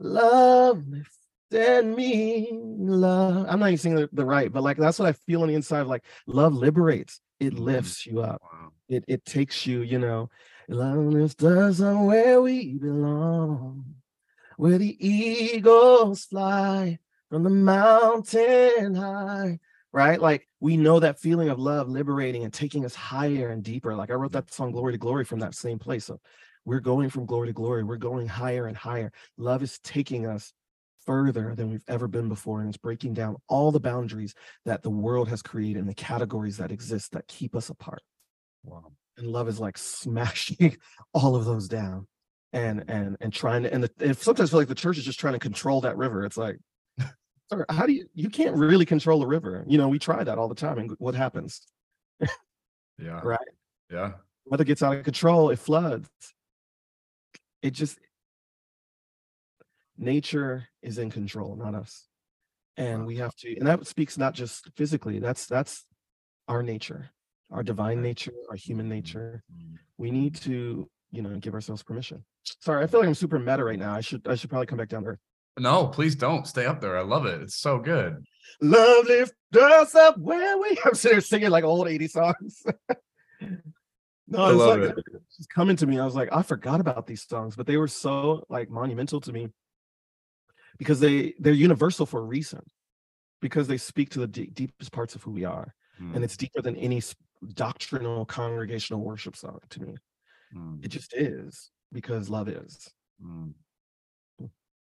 love 0.00 0.82
lifted 0.88 1.86
me, 1.86 2.50
love. 2.52 3.46
I'm 3.48 3.60
not 3.60 3.66
even 3.66 3.78
singing 3.78 3.98
the, 4.00 4.08
the 4.12 4.24
right, 4.24 4.52
but 4.52 4.62
like 4.62 4.76
that's 4.76 4.98
what 4.98 5.08
I 5.08 5.12
feel 5.12 5.42
on 5.42 5.48
the 5.48 5.54
inside. 5.54 5.86
Like 5.86 6.04
love 6.26 6.52
liberates, 6.52 7.20
it 7.40 7.54
mm-hmm. 7.54 7.64
lifts 7.64 8.06
you 8.06 8.20
up, 8.20 8.42
wow. 8.42 8.72
it 8.88 9.04
it 9.06 9.24
takes 9.24 9.66
you, 9.66 9.82
you 9.82 9.98
know. 9.98 10.30
Love 10.68 10.98
lifts 10.98 11.42
us 11.42 11.80
on 11.80 12.04
where 12.04 12.42
we 12.42 12.74
belong 12.74 13.84
where 14.58 14.76
the 14.76 14.96
eagles 15.06 16.24
fly 16.24 16.98
from 17.30 17.44
the 17.44 17.50
mountain 17.50 18.94
high 18.94 19.58
right? 19.92 20.20
Like 20.20 20.46
we 20.60 20.76
know 20.76 21.00
that 21.00 21.18
feeling 21.18 21.48
of 21.48 21.58
love 21.58 21.88
liberating 21.88 22.44
and 22.44 22.52
taking 22.52 22.84
us 22.84 22.94
higher 22.94 23.48
and 23.50 23.62
deeper. 23.62 23.94
Like 23.94 24.10
i 24.10 24.14
wrote 24.14 24.32
that 24.32 24.52
song 24.52 24.70
glory 24.70 24.92
to 24.92 24.98
glory 24.98 25.24
from 25.24 25.40
that 25.40 25.54
same 25.54 25.78
place. 25.78 26.04
So 26.04 26.20
we're 26.64 26.80
going 26.80 27.08
from 27.08 27.26
glory 27.26 27.48
to 27.48 27.52
glory. 27.52 27.84
We're 27.84 27.96
going 27.96 28.26
higher 28.26 28.66
and 28.66 28.76
higher. 28.76 29.10
Love 29.38 29.62
is 29.62 29.78
taking 29.80 30.26
us 30.26 30.52
further 31.06 31.54
than 31.54 31.70
we've 31.70 31.84
ever 31.88 32.06
been 32.06 32.28
before 32.28 32.60
and 32.60 32.68
it's 32.68 32.76
breaking 32.76 33.14
down 33.14 33.34
all 33.48 33.72
the 33.72 33.80
boundaries 33.80 34.34
that 34.66 34.82
the 34.82 34.90
world 34.90 35.26
has 35.28 35.40
created 35.40 35.78
and 35.78 35.88
the 35.88 35.94
categories 35.94 36.58
that 36.58 36.70
exist 36.70 37.12
that 37.12 37.26
keep 37.28 37.56
us 37.56 37.70
apart. 37.70 38.02
Wow. 38.62 38.92
And 39.16 39.26
love 39.26 39.48
is 39.48 39.58
like 39.58 39.78
smashing 39.78 40.76
all 41.14 41.34
of 41.34 41.46
those 41.46 41.66
down 41.66 42.06
and 42.52 42.84
and 42.88 43.16
and 43.20 43.32
trying 43.32 43.62
to 43.62 43.72
and, 43.72 43.84
the, 43.84 43.90
and 44.00 44.16
sometimes 44.16 44.50
feel 44.50 44.60
like 44.60 44.68
the 44.68 44.74
church 44.74 44.98
is 44.98 45.04
just 45.04 45.20
trying 45.20 45.34
to 45.34 45.38
control 45.38 45.80
that 45.82 45.96
river. 45.96 46.24
It's 46.24 46.36
like 46.36 46.58
sir 47.50 47.66
how 47.70 47.86
do 47.86 47.92
you 47.92 48.06
you 48.14 48.30
can't 48.30 48.56
really 48.56 48.86
control 48.86 49.22
a 49.22 49.26
river. 49.26 49.64
You 49.66 49.78
know 49.78 49.88
we 49.88 49.98
try 49.98 50.24
that 50.24 50.38
all 50.38 50.48
the 50.48 50.54
time 50.54 50.78
and 50.78 50.90
what 50.98 51.14
happens? 51.14 51.60
Yeah. 53.00 53.20
Right? 53.22 53.38
Yeah. 53.90 54.12
Weather 54.46 54.64
gets 54.64 54.82
out 54.82 54.96
of 54.96 55.04
control 55.04 55.50
it 55.50 55.58
floods. 55.60 56.08
It 57.62 57.70
just 57.70 57.98
nature 59.96 60.68
is 60.82 60.98
in 60.98 61.10
control 61.10 61.54
not 61.56 61.74
us. 61.74 62.06
And 62.76 63.06
we 63.06 63.16
have 63.16 63.34
to 63.36 63.56
and 63.56 63.66
that 63.66 63.86
speaks 63.86 64.18
not 64.18 64.34
just 64.34 64.68
physically 64.76 65.18
that's 65.20 65.46
that's 65.46 65.84
our 66.48 66.62
nature 66.62 67.10
our 67.50 67.62
divine 67.62 68.02
nature 68.02 68.32
our 68.50 68.56
human 68.56 68.86
mm-hmm. 68.86 68.94
nature. 68.94 69.42
Mm-hmm. 69.52 69.74
we 69.96 70.10
need 70.10 70.34
to 70.36 70.88
you 71.10 71.22
know 71.22 71.36
give 71.38 71.54
ourselves 71.54 71.82
permission 71.82 72.24
Sorry, 72.60 72.82
I 72.82 72.86
feel 72.86 73.00
like 73.00 73.08
I'm 73.08 73.14
super 73.14 73.38
meta 73.38 73.64
right 73.64 73.78
now. 73.78 73.94
I 73.94 74.00
should 74.00 74.26
I 74.26 74.34
should 74.34 74.50
probably 74.50 74.66
come 74.66 74.78
back 74.78 74.88
down 74.88 75.04
there. 75.04 75.18
No, 75.58 75.88
please 75.88 76.14
don't 76.14 76.46
stay 76.46 76.66
up 76.66 76.80
there. 76.80 76.96
I 76.96 77.02
love 77.02 77.26
it. 77.26 77.40
It's 77.42 77.56
so 77.56 77.78
good. 77.78 78.24
Love 78.60 79.06
lift 79.06 79.34
us 79.54 79.94
up 79.94 80.18
where 80.18 80.58
we. 80.58 80.76
I'm 80.84 80.94
sitting 80.94 81.16
there 81.16 81.20
singing 81.20 81.50
like 81.50 81.64
old 81.64 81.88
80 81.88 82.08
songs. 82.08 82.62
no, 83.40 84.48
it's 84.48 84.58
like 84.58 84.80
it. 84.80 85.04
it's 85.38 85.46
coming 85.46 85.76
to 85.76 85.86
me. 85.86 85.98
I 85.98 86.04
was 86.04 86.14
like, 86.14 86.28
I 86.32 86.42
forgot 86.42 86.80
about 86.80 87.06
these 87.06 87.26
songs, 87.26 87.56
but 87.56 87.66
they 87.66 87.76
were 87.76 87.88
so 87.88 88.44
like 88.48 88.70
monumental 88.70 89.20
to 89.22 89.32
me 89.32 89.48
because 90.78 91.00
they 91.00 91.34
they're 91.38 91.52
universal 91.52 92.06
for 92.06 92.20
a 92.20 92.24
reason. 92.24 92.62
Because 93.40 93.68
they 93.68 93.76
speak 93.76 94.10
to 94.10 94.18
the 94.18 94.26
d- 94.26 94.50
deepest 94.52 94.90
parts 94.90 95.14
of 95.14 95.22
who 95.22 95.30
we 95.30 95.44
are, 95.44 95.72
mm. 96.00 96.06
and 96.06 96.16
hmm. 96.16 96.24
it's 96.24 96.36
deeper 96.36 96.60
than 96.60 96.74
any 96.74 97.00
doctrinal 97.54 98.24
congregational 98.24 99.00
worship 99.00 99.36
song 99.36 99.60
to 99.70 99.80
me. 99.80 99.94
Mm. 100.56 100.84
It 100.84 100.88
just 100.88 101.14
is 101.14 101.70
because 101.92 102.28
love 102.28 102.48
is. 102.48 102.88
Mm. 103.24 103.52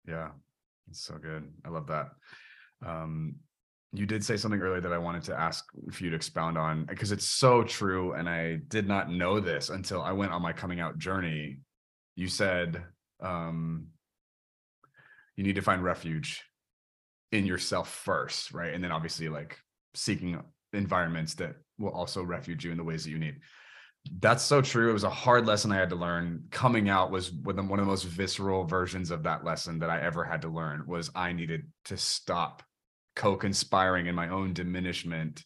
Yeah, 0.07 0.29
it's 0.89 1.01
so 1.01 1.15
good. 1.15 1.47
I 1.65 1.69
love 1.69 1.87
that. 1.87 2.09
Um, 2.85 3.35
you 3.91 4.05
did 4.05 4.23
say 4.23 4.37
something 4.37 4.61
earlier 4.61 4.81
that 4.81 4.93
I 4.93 4.97
wanted 4.97 5.23
to 5.23 5.39
ask 5.39 5.65
for 5.91 6.03
you 6.03 6.11
to 6.11 6.15
expound 6.15 6.57
on 6.57 6.85
because 6.85 7.11
it's 7.11 7.25
so 7.25 7.63
true. 7.63 8.13
And 8.13 8.29
I 8.29 8.57
did 8.67 8.87
not 8.87 9.09
know 9.09 9.39
this 9.39 9.69
until 9.69 10.01
I 10.01 10.11
went 10.11 10.31
on 10.31 10.41
my 10.41 10.53
coming 10.53 10.79
out 10.79 10.97
journey. 10.97 11.59
You 12.15 12.27
said 12.27 12.83
um, 13.21 13.87
you 15.35 15.43
need 15.43 15.55
to 15.55 15.61
find 15.61 15.83
refuge 15.83 16.43
in 17.31 17.45
yourself 17.45 17.89
first, 17.89 18.53
right? 18.53 18.73
And 18.73 18.83
then 18.83 18.91
obviously, 18.91 19.29
like 19.29 19.57
seeking 19.95 20.39
environments 20.73 21.33
that 21.35 21.55
will 21.77 21.91
also 21.91 22.23
refuge 22.23 22.63
you 22.63 22.71
in 22.71 22.77
the 22.77 22.83
ways 22.83 23.03
that 23.03 23.11
you 23.11 23.19
need. 23.19 23.35
That's 24.19 24.43
so 24.43 24.61
true. 24.61 24.89
It 24.89 24.93
was 24.93 25.03
a 25.03 25.09
hard 25.09 25.45
lesson 25.45 25.71
I 25.71 25.77
had 25.77 25.89
to 25.89 25.95
learn. 25.95 26.45
Coming 26.51 26.89
out 26.89 27.11
was 27.11 27.31
one 27.31 27.57
of 27.57 27.65
the 27.65 27.83
most 27.83 28.05
visceral 28.05 28.65
versions 28.65 29.11
of 29.11 29.23
that 29.23 29.43
lesson 29.43 29.79
that 29.79 29.89
I 29.89 30.01
ever 30.01 30.23
had 30.23 30.41
to 30.43 30.49
learn 30.49 30.85
was 30.87 31.11
I 31.15 31.31
needed 31.31 31.67
to 31.85 31.97
stop 31.97 32.63
co-conspiring 33.15 34.07
in 34.07 34.15
my 34.15 34.29
own 34.29 34.53
diminishment. 34.53 35.43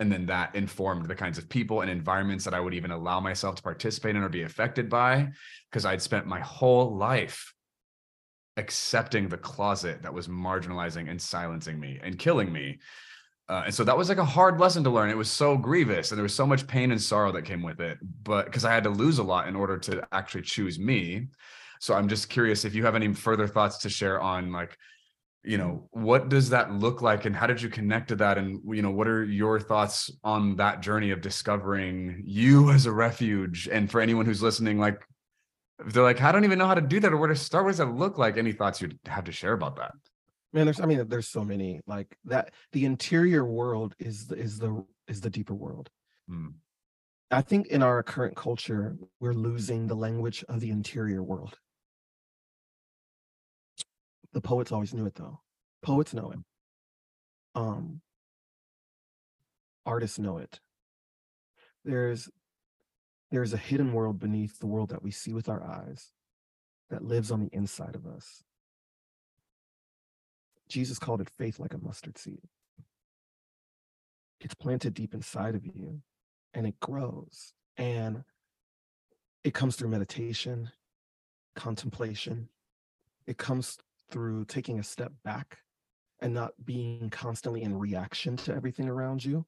And 0.00 0.10
then 0.10 0.26
that 0.26 0.54
informed 0.54 1.06
the 1.06 1.14
kinds 1.14 1.36
of 1.36 1.48
people 1.48 1.82
and 1.82 1.90
environments 1.90 2.44
that 2.46 2.54
I 2.54 2.60
would 2.60 2.74
even 2.74 2.90
allow 2.90 3.20
myself 3.20 3.56
to 3.56 3.62
participate 3.62 4.16
in 4.16 4.22
or 4.22 4.30
be 4.30 4.42
affected 4.42 4.88
by, 4.88 5.28
because 5.70 5.84
I'd 5.84 6.00
spent 6.00 6.26
my 6.26 6.40
whole 6.40 6.96
life 6.96 7.52
accepting 8.56 9.28
the 9.28 9.36
closet 9.36 10.02
that 10.02 10.14
was 10.14 10.26
marginalizing 10.26 11.10
and 11.10 11.20
silencing 11.20 11.78
me 11.78 12.00
and 12.02 12.18
killing 12.18 12.52
me 12.52 12.78
uh, 13.50 13.62
and 13.64 13.74
so 13.74 13.82
that 13.82 13.98
was 13.98 14.08
like 14.08 14.18
a 14.18 14.24
hard 14.24 14.60
lesson 14.60 14.84
to 14.84 14.90
learn. 14.90 15.10
It 15.10 15.16
was 15.16 15.28
so 15.28 15.56
grievous 15.56 16.12
and 16.12 16.18
there 16.18 16.22
was 16.22 16.34
so 16.34 16.46
much 16.46 16.68
pain 16.68 16.92
and 16.92 17.02
sorrow 17.02 17.32
that 17.32 17.42
came 17.42 17.62
with 17.62 17.80
it. 17.80 17.98
But 18.22 18.44
because 18.44 18.64
I 18.64 18.72
had 18.72 18.84
to 18.84 18.90
lose 18.90 19.18
a 19.18 19.24
lot 19.24 19.48
in 19.48 19.56
order 19.56 19.76
to 19.76 20.06
actually 20.12 20.42
choose 20.42 20.78
me. 20.78 21.26
So 21.80 21.94
I'm 21.94 22.08
just 22.08 22.28
curious 22.28 22.64
if 22.64 22.76
you 22.76 22.84
have 22.84 22.94
any 22.94 23.12
further 23.12 23.48
thoughts 23.48 23.78
to 23.78 23.90
share 23.90 24.20
on 24.20 24.52
like 24.52 24.78
you 25.42 25.56
know 25.56 25.88
what 25.92 26.28
does 26.28 26.50
that 26.50 26.72
look 26.74 27.00
like 27.00 27.24
and 27.24 27.34
how 27.34 27.46
did 27.46 27.62
you 27.62 27.70
connect 27.70 28.08
to 28.08 28.16
that 28.16 28.36
and 28.36 28.60
you 28.74 28.82
know 28.82 28.90
what 28.90 29.08
are 29.08 29.24
your 29.24 29.58
thoughts 29.58 30.10
on 30.22 30.54
that 30.56 30.82
journey 30.82 31.12
of 31.12 31.22
discovering 31.22 32.22
you 32.26 32.70
as 32.74 32.84
a 32.84 32.92
refuge 32.92 33.66
and 33.72 33.90
for 33.90 34.02
anyone 34.02 34.26
who's 34.26 34.42
listening 34.42 34.78
like 34.78 35.02
they're 35.86 36.02
like 36.02 36.20
i 36.20 36.30
don't 36.30 36.44
even 36.44 36.58
know 36.58 36.66
how 36.66 36.74
to 36.74 36.82
do 36.82 37.00
that 37.00 37.10
or 37.10 37.16
where 37.16 37.28
to 37.28 37.34
start 37.34 37.64
what 37.64 37.70
does 37.70 37.78
that 37.78 37.86
look 37.86 38.18
like 38.18 38.36
any 38.36 38.52
thoughts 38.52 38.82
you'd 38.82 38.98
have 39.06 39.24
to 39.24 39.32
share 39.32 39.54
about 39.54 39.76
that 39.76 39.92
man 40.52 40.66
there's 40.66 40.80
i 40.80 40.86
mean 40.86 41.06
there's 41.08 41.28
so 41.28 41.44
many 41.44 41.80
like 41.86 42.16
that 42.24 42.52
the 42.72 42.84
interior 42.84 43.44
world 43.44 43.94
is 43.98 44.26
the 44.26 44.36
is 44.36 44.58
the 44.58 44.84
is 45.08 45.20
the 45.20 45.30
deeper 45.30 45.54
world 45.54 45.90
hmm. 46.28 46.48
i 47.30 47.40
think 47.40 47.66
in 47.68 47.82
our 47.82 48.02
current 48.02 48.36
culture 48.36 48.96
we're 49.20 49.32
losing 49.32 49.86
the 49.86 49.94
language 49.94 50.44
of 50.48 50.60
the 50.60 50.70
interior 50.70 51.22
world 51.22 51.56
the 54.32 54.40
poets 54.40 54.72
always 54.72 54.94
knew 54.94 55.06
it 55.06 55.14
though. 55.14 55.40
Poets 55.82 56.14
know 56.14 56.30
it. 56.30 56.38
Um, 57.54 58.00
artists 59.84 60.18
know 60.18 60.38
it. 60.38 60.60
There's 61.84 62.28
there's 63.30 63.52
a 63.52 63.58
hidden 63.58 63.92
world 63.92 64.18
beneath 64.18 64.58
the 64.58 64.66
world 64.66 64.90
that 64.90 65.02
we 65.02 65.10
see 65.10 65.32
with 65.32 65.48
our 65.48 65.62
eyes 65.62 66.10
that 66.90 67.04
lives 67.04 67.30
on 67.30 67.40
the 67.40 67.50
inside 67.52 67.94
of 67.94 68.06
us. 68.06 68.42
Jesus 70.70 70.98
called 70.98 71.20
it 71.20 71.28
faith 71.36 71.58
like 71.58 71.74
a 71.74 71.78
mustard 71.78 72.16
seed. 72.16 72.40
It's 74.40 74.54
planted 74.54 74.94
deep 74.94 75.12
inside 75.12 75.54
of 75.54 75.66
you 75.66 76.00
and 76.54 76.66
it 76.66 76.78
grows. 76.80 77.52
And 77.76 78.24
it 79.44 79.52
comes 79.54 79.76
through 79.76 79.88
meditation, 79.88 80.70
contemplation. 81.56 82.48
It 83.26 83.36
comes 83.36 83.78
through 84.10 84.44
taking 84.46 84.78
a 84.78 84.84
step 84.84 85.12
back 85.24 85.58
and 86.20 86.34
not 86.34 86.52
being 86.64 87.10
constantly 87.10 87.62
in 87.62 87.78
reaction 87.78 88.36
to 88.38 88.54
everything 88.54 88.88
around 88.88 89.24
you, 89.24 89.46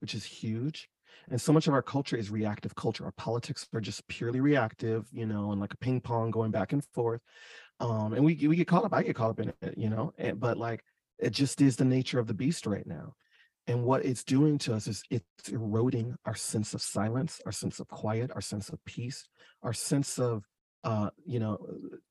which 0.00 0.14
is 0.14 0.24
huge. 0.24 0.88
And 1.30 1.40
so 1.40 1.52
much 1.52 1.66
of 1.66 1.74
our 1.74 1.82
culture 1.82 2.16
is 2.16 2.30
reactive 2.30 2.74
culture. 2.74 3.04
Our 3.04 3.12
politics 3.12 3.66
are 3.72 3.80
just 3.80 4.06
purely 4.08 4.40
reactive, 4.40 5.06
you 5.12 5.26
know, 5.26 5.52
and 5.52 5.60
like 5.60 5.72
a 5.72 5.78
ping 5.78 6.00
pong 6.00 6.30
going 6.30 6.50
back 6.50 6.72
and 6.72 6.84
forth. 6.92 7.20
Um, 7.80 8.14
and 8.14 8.24
we 8.24 8.34
we 8.46 8.56
get 8.56 8.68
caught 8.68 8.84
up. 8.84 8.92
I 8.92 9.02
get 9.02 9.16
caught 9.16 9.30
up 9.30 9.40
in 9.40 9.52
it, 9.62 9.76
you 9.76 9.90
know. 9.90 10.12
And, 10.18 10.38
but 10.38 10.56
like 10.56 10.84
it 11.18 11.30
just 11.30 11.60
is 11.60 11.76
the 11.76 11.84
nature 11.84 12.18
of 12.18 12.26
the 12.26 12.34
beast 12.34 12.66
right 12.66 12.86
now. 12.86 13.14
And 13.66 13.84
what 13.84 14.04
it's 14.04 14.24
doing 14.24 14.58
to 14.58 14.74
us 14.74 14.86
is 14.86 15.02
it's 15.10 15.48
eroding 15.50 16.16
our 16.26 16.34
sense 16.34 16.74
of 16.74 16.82
silence, 16.82 17.40
our 17.46 17.52
sense 17.52 17.80
of 17.80 17.88
quiet, 17.88 18.30
our 18.34 18.42
sense 18.42 18.68
of 18.68 18.84
peace, 18.84 19.26
our 19.62 19.72
sense 19.72 20.18
of 20.18 20.46
uh, 20.84 21.08
you 21.24 21.40
know, 21.40 21.58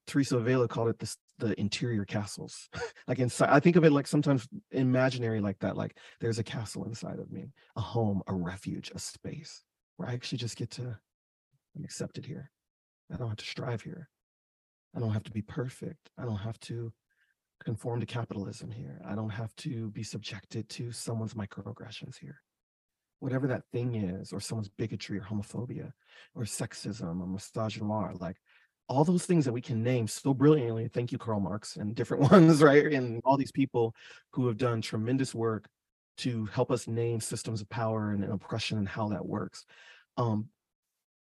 Teresa 0.07 0.38
Avila 0.38 0.68
called 0.68 0.89
it 0.89 0.97
the, 0.97 1.16
the 1.38 1.59
interior 1.59 2.05
castles. 2.05 2.70
like 3.07 3.20
inside, 3.20 3.49
I 3.51 3.59
think 3.59 3.76
of 3.76 3.84
it 3.84 3.91
like 3.91 4.07
sometimes 4.07 4.47
imaginary 4.72 5.39
like 5.39 5.59
that. 5.59 5.78
Like 5.78 5.97
there's 6.20 6.39
a 6.39 6.43
castle 6.43 6.86
inside 6.86 7.20
of 7.20 7.32
me, 7.32 7.51
a 7.76 7.82
home, 7.82 8.24
a 8.28 8.34
refuge, 8.34 8.91
a 8.95 8.99
space 8.99 9.64
where 9.97 10.09
I 10.09 10.14
actually 10.14 10.39
just 10.39 10.57
get 10.57 10.72
to, 10.72 10.97
I'm 11.76 11.84
accepted 11.84 12.26
here. 12.26 12.49
I 13.14 13.18
don't 13.18 13.30
have 13.30 13.38
to 13.38 13.45
strive 13.45 13.84
here. 13.84 14.09
I 14.95 14.99
don't 14.99 15.13
have 15.13 15.23
to 15.23 15.31
be 15.31 15.41
perfect. 15.41 16.09
I 16.17 16.23
don't 16.23 16.37
have 16.37 16.59
to 16.61 16.91
conform 17.63 17.99
to 17.99 18.05
capitalism 18.05 18.71
here. 18.71 19.01
I 19.05 19.15
don't 19.15 19.29
have 19.29 19.55
to 19.57 19.89
be 19.91 20.03
subjected 20.03 20.69
to 20.69 20.91
someone's 20.91 21.33
microaggressions 21.33 22.17
here. 22.17 22.41
Whatever 23.19 23.47
that 23.47 23.63
thing 23.71 23.95
is, 23.95 24.33
or 24.33 24.39
someone's 24.39 24.69
bigotry 24.69 25.17
or 25.17 25.21
homophobia 25.21 25.91
or 26.35 26.43
sexism 26.43 27.21
or 27.21 27.27
misogyny, 27.27 28.17
like 28.19 28.37
all 28.89 29.05
those 29.05 29.25
things 29.25 29.45
that 29.45 29.53
we 29.53 29.61
can 29.61 29.81
name 29.81 30.07
so 30.07 30.33
brilliantly. 30.33 30.89
Thank 30.89 31.11
you, 31.11 31.17
Karl 31.17 31.39
Marx, 31.39 31.77
and 31.77 31.95
different 31.95 32.23
ones, 32.31 32.61
right? 32.61 32.91
And 32.91 33.21
all 33.23 33.37
these 33.37 33.51
people 33.51 33.95
who 34.31 34.47
have 34.47 34.57
done 34.57 34.81
tremendous 34.81 35.33
work 35.33 35.67
to 36.17 36.45
help 36.47 36.71
us 36.71 36.87
name 36.87 37.19
systems 37.19 37.61
of 37.61 37.69
power 37.69 38.11
and, 38.11 38.23
and 38.23 38.33
oppression 38.33 38.77
and 38.77 38.87
how 38.87 39.07
that 39.09 39.25
works. 39.25 39.65
Um, 40.17 40.49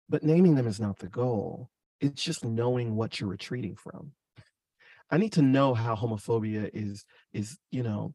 but 0.07 0.24
naming 0.24 0.55
them 0.55 0.68
is 0.68 0.80
not 0.80 0.97
the 0.99 1.07
goal. 1.07 1.70
It's 2.02 2.24
just 2.24 2.45
knowing 2.45 2.95
what 2.95 3.20
you're 3.20 3.30
retreating 3.30 3.76
from. 3.76 4.14
I 5.12 5.18
need 5.18 5.34
to 5.34 5.41
know 5.41 5.74
how 5.74 5.95
homophobia 5.95 6.70
is 6.74 7.06
is 7.34 7.58
you 7.72 7.84
know 7.84 8.14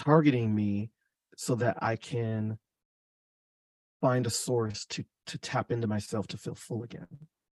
targeting 0.00 0.54
me 0.54 0.90
so 1.36 1.54
that 1.56 1.82
I 1.82 1.96
can 1.96 2.58
find 4.00 4.26
a 4.26 4.30
source 4.30 4.84
to 4.86 5.04
to 5.26 5.38
tap 5.38 5.70
into 5.70 5.86
myself 5.86 6.26
to 6.28 6.36
feel 6.36 6.54
full 6.54 6.82
again 6.82 7.06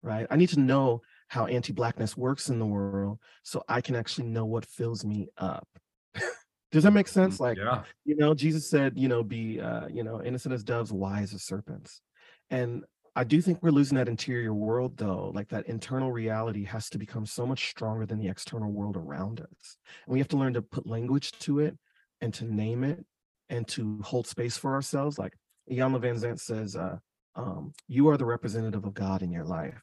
right? 0.03 0.27
I 0.29 0.35
need 0.35 0.49
to 0.49 0.59
know 0.59 1.01
how 1.27 1.45
anti-blackness 1.45 2.17
works 2.17 2.49
in 2.49 2.59
the 2.59 2.65
world 2.65 3.19
so 3.43 3.63
I 3.67 3.81
can 3.81 3.95
actually 3.95 4.27
know 4.27 4.45
what 4.45 4.65
fills 4.65 5.05
me 5.05 5.27
up. 5.37 5.67
Does 6.71 6.83
that 6.83 6.91
make 6.91 7.07
sense? 7.07 7.37
Mm, 7.37 7.41
like, 7.41 7.57
yeah. 7.57 7.83
you 8.05 8.15
know, 8.15 8.33
Jesus 8.33 8.69
said, 8.69 8.93
you 8.97 9.07
know, 9.07 9.23
be, 9.23 9.59
uh, 9.59 9.87
you 9.87 10.03
know, 10.03 10.21
innocent 10.23 10.53
as 10.53 10.63
doves, 10.63 10.91
wise 10.91 11.33
as 11.33 11.43
serpents. 11.43 12.01
And 12.49 12.83
I 13.15 13.25
do 13.25 13.41
think 13.41 13.61
we're 13.61 13.71
losing 13.71 13.97
that 13.97 14.07
interior 14.07 14.53
world, 14.53 14.97
though. 14.97 15.31
Like 15.35 15.49
that 15.49 15.67
internal 15.67 16.11
reality 16.11 16.63
has 16.65 16.89
to 16.89 16.97
become 16.97 17.25
so 17.25 17.45
much 17.45 17.69
stronger 17.69 18.05
than 18.05 18.19
the 18.19 18.29
external 18.29 18.71
world 18.71 18.95
around 18.95 19.41
us. 19.41 19.77
And 20.05 20.13
we 20.13 20.19
have 20.19 20.29
to 20.29 20.37
learn 20.37 20.53
to 20.53 20.61
put 20.61 20.87
language 20.87 21.31
to 21.39 21.59
it 21.59 21.77
and 22.21 22.33
to 22.35 22.45
name 22.45 22.83
it 22.83 23.03
and 23.49 23.67
to 23.69 23.99
hold 24.03 24.27
space 24.27 24.57
for 24.57 24.73
ourselves. 24.73 25.19
Like 25.19 25.33
Iyanla 25.69 26.01
Vanzant 26.01 26.39
says, 26.39 26.75
uh, 26.75 26.97
um, 27.35 27.73
you 27.87 28.07
are 28.09 28.17
the 28.17 28.25
representative 28.25 28.85
of 28.85 28.93
God 28.93 29.21
in 29.21 29.31
your 29.31 29.45
life 29.45 29.81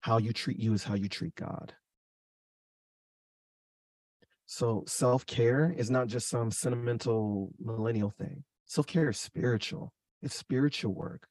how 0.00 0.18
you 0.18 0.32
treat 0.32 0.58
you 0.58 0.72
is 0.72 0.84
how 0.84 0.94
you 0.94 1.08
treat 1.08 1.34
God. 1.34 1.74
So 4.46 4.84
self 4.86 5.26
care 5.26 5.72
is 5.76 5.90
not 5.90 6.08
just 6.08 6.28
some 6.28 6.50
sentimental 6.50 7.50
millennial 7.60 8.10
thing. 8.10 8.44
Self 8.66 8.86
care 8.86 9.10
is 9.10 9.18
spiritual, 9.18 9.92
it's 10.22 10.34
spiritual 10.34 10.94
work. 10.94 11.26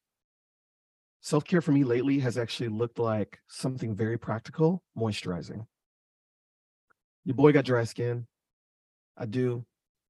Self 1.20 1.44
care 1.44 1.60
for 1.60 1.72
me 1.72 1.84
lately 1.84 2.18
has 2.20 2.38
actually 2.38 2.68
looked 2.68 2.98
like 2.98 3.40
something 3.46 3.94
very 3.94 4.18
practical 4.18 4.82
moisturizing. 4.96 5.66
Your 7.24 7.36
boy 7.36 7.52
got 7.52 7.66
dry 7.66 7.84
skin. 7.84 8.26
I 9.18 9.26
do. 9.26 9.64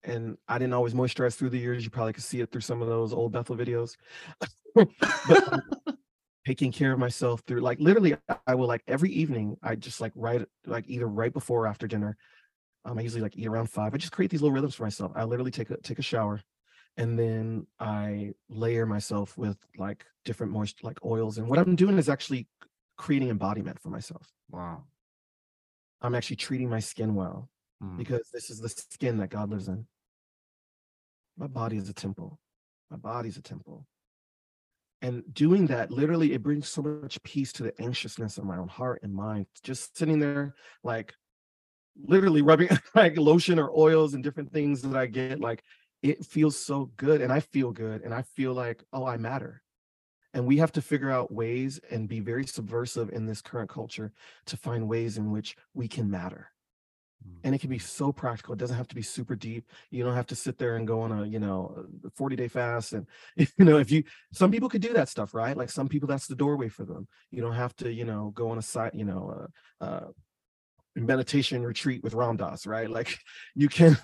And 0.05 0.39
I 0.49 0.59
didn't 0.59 0.73
always 0.73 0.95
moisturize 0.95 1.35
through 1.35 1.51
the 1.51 1.59
years. 1.59 1.85
You 1.85 1.91
probably 1.91 2.13
could 2.13 2.23
see 2.23 2.41
it 2.41 2.51
through 2.53 2.61
some 2.63 2.81
of 2.81 2.89
those 2.89 3.13
old 3.13 3.33
Bethel 3.33 3.57
videos. 3.57 3.97
but 4.75 5.61
taking 6.47 6.73
care 6.73 6.93
of 6.93 6.99
myself 6.99 7.43
through 7.47 7.61
like 7.61 7.79
literally 7.81 8.17
I 8.47 8.55
will 8.55 8.67
like 8.67 8.83
every 8.87 9.11
evening 9.11 9.57
I 9.63 9.75
just 9.75 10.01
like 10.01 10.13
write 10.15 10.47
like 10.65 10.85
either 10.89 11.07
right 11.07 11.33
before 11.33 11.65
or 11.65 11.67
after 11.67 11.87
dinner. 11.87 12.17
Um, 12.85 12.99
I 12.99 13.03
usually 13.03 13.21
like 13.21 13.37
eat 13.37 13.47
around 13.47 13.69
five. 13.69 13.93
I 13.93 13.99
just 13.99 14.13
create 14.13 14.31
these 14.31 14.41
little 14.41 14.55
rhythms 14.55 14.77
for 14.77 14.85
myself. 14.85 15.13
I 15.15 15.25
literally 15.25 15.51
take 15.51 15.71
a 15.71 15.77
take 15.79 15.99
a 15.99 16.03
shower 16.03 16.41
and 16.97 17.19
then 17.19 17.67
I 17.79 18.33
layer 18.49 18.87
myself 18.87 19.37
with 19.39 19.57
like 19.77 20.05
different 20.25 20.53
moist 20.53 20.85
like 20.85 21.05
oils. 21.05 21.39
And 21.39 21.49
what 21.49 21.59
I'm 21.59 21.77
doing 21.77 21.99
is 21.99 22.09
actually 22.09 22.47
creating 22.97 23.31
embodiment 23.31 23.81
for 23.81 23.89
myself. 23.89 24.29
Wow. 24.51 24.85
I'm 26.03 26.15
actually 26.15 26.37
treating 26.37 26.69
my 26.69 26.81
skin 26.81 27.15
well 27.15 27.49
mm. 27.83 27.97
because 27.97 28.29
this 28.33 28.51
is 28.51 28.61
the 28.61 28.69
skin 28.69 29.19
that 29.19 29.31
God 29.31 29.51
lives 29.51 29.69
in. 29.69 29.87
My 31.37 31.47
body 31.47 31.77
is 31.77 31.89
a 31.89 31.95
temple. 31.95 32.39
My 32.91 32.97
body's 32.97 33.37
a 33.37 33.43
temple 33.43 33.87
and 35.03 35.23
doing 35.33 35.67
that 35.67 35.91
literally 35.91 36.33
it 36.33 36.43
brings 36.43 36.69
so 36.69 36.83
much 36.83 37.23
peace 37.23 37.53
to 37.53 37.63
the 37.63 37.81
anxiousness 37.81 38.39
of 38.39 38.45
my 38.45 38.57
own 38.57 38.69
heart 38.69 39.01
and 39.03 39.15
mind 39.15 39.47
just 39.63 39.97
sitting 39.97 40.19
there 40.19 40.55
like 40.85 41.15
literally 42.05 42.43
rubbing 42.43 42.69
like 42.95 43.17
lotion 43.17 43.59
or 43.59 43.71
oils 43.77 44.15
and 44.15 44.23
different 44.23 44.53
things 44.53 44.83
that 44.83 44.97
i 44.97 45.07
get 45.07 45.41
like 45.41 45.63
it 46.03 46.25
feels 46.25 46.57
so 46.57 46.91
good 46.97 47.21
and 47.21 47.33
i 47.33 47.41
feel 47.41 47.73
good 47.73 48.03
and 48.03 48.15
i 48.15 48.23
feel 48.23 48.53
like 48.53 48.85
oh 48.93 49.07
i 49.07 49.17
matter 49.17 49.63
and 50.33 50.47
we 50.47 50.59
have 50.59 50.73
to 50.73 50.81
figure 50.81 51.11
out 51.11 51.33
ways 51.33 51.81
and 51.91 52.09
be 52.09 52.21
very 52.21 52.47
subversive 52.47 53.11
in 53.11 53.27
this 53.27 53.43
current 53.43 53.69
culture 53.69 54.13
to 54.47 54.57
find 54.57 54.89
ways 54.89 55.19
in 55.19 55.31
which 55.31 55.57
we 55.75 55.89
can 55.89 56.11
matter 56.11 56.51
Mm. 57.27 57.41
and 57.45 57.55
it 57.55 57.61
can 57.61 57.71
be 57.71 57.79
so 57.79 58.13
practical. 58.13 58.55
It 58.55 58.59
doesn't 58.59 58.77
have 58.77 58.89
to 58.89 58.95
be 58.95 59.03
super 59.03 59.35
deep. 59.35 59.67
You 59.91 60.05
don't 60.05 60.15
have 60.15 60.27
to 60.29 60.35
sit 60.35 60.59
there 60.59 60.77
and 60.77 60.87
go 60.87 61.03
on 61.03 61.13
a, 61.13 61.27
you 61.27 61.39
know, 61.39 61.87
40 62.15 62.37
day 62.37 62.49
fast. 62.49 62.93
And, 62.93 63.07
you 63.37 63.65
know, 63.65 63.79
if 63.79 63.91
you, 63.91 64.05
some 64.33 64.51
people 64.51 64.69
could 64.69 64.83
do 64.83 64.93
that 64.95 65.09
stuff, 65.09 65.35
right? 65.35 65.57
Like 65.57 65.71
some 65.71 65.89
people, 65.89 66.09
that's 66.09 66.27
the 66.27 66.35
doorway 66.35 66.69
for 66.69 66.85
them. 66.85 67.09
You 67.31 67.43
don't 67.43 67.55
have 67.55 67.75
to, 67.77 67.93
you 67.93 68.05
know, 68.05 68.33
go 68.35 68.51
on 68.51 68.59
a 68.59 68.63
site, 68.63 68.95
you 68.95 69.05
know, 69.05 69.49
uh, 69.81 69.85
uh, 69.85 70.09
meditation 70.97 71.63
retreat 71.63 72.03
with 72.03 72.15
Ram 72.15 72.37
Dass, 72.37 72.67
right? 72.67 72.89
Like 72.89 73.19
you 73.55 73.69
can, 73.69 73.99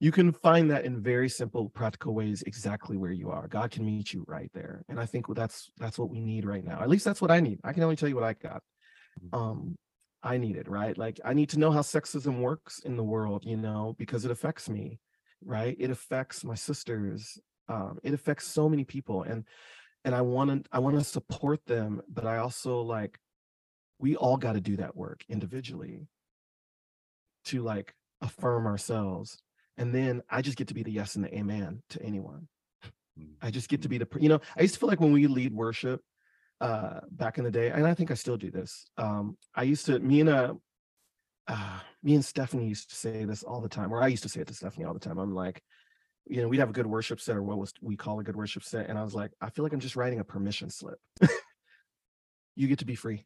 you 0.00 0.12
can 0.12 0.32
find 0.32 0.70
that 0.70 0.84
in 0.84 1.02
very 1.02 1.28
simple, 1.28 1.68
practical 1.70 2.14
ways, 2.14 2.42
exactly 2.46 2.96
where 2.96 3.10
you 3.10 3.30
are. 3.30 3.48
God 3.48 3.70
can 3.70 3.84
meet 3.84 4.12
you 4.12 4.24
right 4.28 4.50
there. 4.54 4.84
And 4.88 5.00
I 5.00 5.06
think 5.06 5.26
that's, 5.34 5.70
that's 5.76 5.98
what 5.98 6.08
we 6.08 6.20
need 6.20 6.44
right 6.44 6.64
now. 6.64 6.80
At 6.80 6.88
least 6.88 7.04
that's 7.04 7.20
what 7.20 7.32
I 7.32 7.40
need. 7.40 7.58
I 7.64 7.72
can 7.72 7.82
only 7.82 7.96
tell 7.96 8.08
you 8.08 8.14
what 8.14 8.24
I 8.24 8.34
got. 8.34 8.62
Mm. 9.32 9.38
Um, 9.38 9.76
I 10.22 10.36
need 10.36 10.56
it, 10.56 10.68
right? 10.68 10.96
Like 10.96 11.20
I 11.24 11.34
need 11.34 11.48
to 11.50 11.58
know 11.58 11.70
how 11.70 11.80
sexism 11.80 12.40
works 12.40 12.80
in 12.80 12.96
the 12.96 13.04
world, 13.04 13.44
you 13.44 13.56
know, 13.56 13.94
because 13.98 14.24
it 14.24 14.30
affects 14.30 14.68
me, 14.68 14.98
right? 15.44 15.76
It 15.78 15.90
affects 15.90 16.44
my 16.44 16.54
sisters. 16.54 17.38
Um, 17.68 17.98
it 18.02 18.14
affects 18.14 18.46
so 18.46 18.68
many 18.68 18.84
people, 18.84 19.22
and 19.22 19.44
and 20.04 20.14
I 20.14 20.22
want 20.22 20.64
to 20.64 20.70
I 20.72 20.78
want 20.78 20.98
to 20.98 21.04
support 21.04 21.64
them, 21.66 22.02
but 22.08 22.26
I 22.26 22.38
also 22.38 22.80
like 22.80 23.18
we 23.98 24.16
all 24.16 24.36
got 24.36 24.54
to 24.54 24.60
do 24.60 24.76
that 24.78 24.96
work 24.96 25.24
individually 25.28 26.08
to 27.46 27.62
like 27.62 27.94
affirm 28.20 28.66
ourselves. 28.66 29.38
And 29.78 29.94
then 29.94 30.22
I 30.28 30.42
just 30.42 30.58
get 30.58 30.68
to 30.68 30.74
be 30.74 30.82
the 30.82 30.90
yes 30.90 31.14
and 31.14 31.24
the 31.24 31.34
amen 31.34 31.82
to 31.90 32.02
anyone. 32.02 32.48
Mm. 33.18 33.34
I 33.40 33.50
just 33.50 33.68
get 33.68 33.82
to 33.82 33.88
be 33.88 33.96
the, 33.96 34.08
you 34.20 34.28
know, 34.28 34.40
I 34.56 34.62
used 34.62 34.74
to 34.74 34.80
feel 34.80 34.88
like 34.88 35.00
when 35.00 35.12
we 35.12 35.26
lead 35.26 35.54
worship 35.54 36.02
uh 36.60 37.00
back 37.12 37.38
in 37.38 37.44
the 37.44 37.50
day, 37.52 37.70
and 37.70 37.86
I 37.86 37.94
think 37.94 38.10
I 38.10 38.14
still 38.14 38.36
do 38.36 38.50
this. 38.50 38.86
Um, 38.96 39.38
I 39.54 39.62
used 39.62 39.86
to, 39.86 40.00
me 40.00 40.20
and 40.20 40.28
uh, 40.28 40.54
uh 41.46 41.80
me 42.02 42.16
and 42.16 42.24
Stephanie 42.24 42.66
used 42.66 42.90
to 42.90 42.96
say 42.96 43.24
this 43.24 43.44
all 43.44 43.60
the 43.60 43.68
time, 43.68 43.92
or 43.92 44.02
I 44.02 44.08
used 44.08 44.24
to 44.24 44.28
say 44.28 44.40
it 44.40 44.48
to 44.48 44.54
Stephanie 44.54 44.84
all 44.84 44.94
the 44.94 45.00
time. 45.00 45.18
I'm 45.18 45.34
like, 45.34 45.62
you 46.26 46.42
know, 46.42 46.48
we'd 46.48 46.58
have 46.58 46.70
a 46.70 46.74
good 46.74 46.86
worship 46.86 47.20
set, 47.20 47.36
or 47.36 47.42
what 47.42 47.58
was 47.58 47.72
we 47.80 47.96
call 47.96 48.18
a 48.18 48.24
good 48.24 48.34
worship 48.34 48.64
set. 48.64 48.88
And 48.88 48.98
I 48.98 49.04
was 49.04 49.14
like, 49.14 49.30
I 49.40 49.50
feel 49.50 49.62
like 49.62 49.72
I'm 49.72 49.80
just 49.80 49.96
writing 49.96 50.18
a 50.18 50.24
permission 50.24 50.68
slip. 50.68 50.98
you 52.56 52.66
get 52.66 52.80
to 52.80 52.84
be 52.84 52.96
free. 52.96 53.24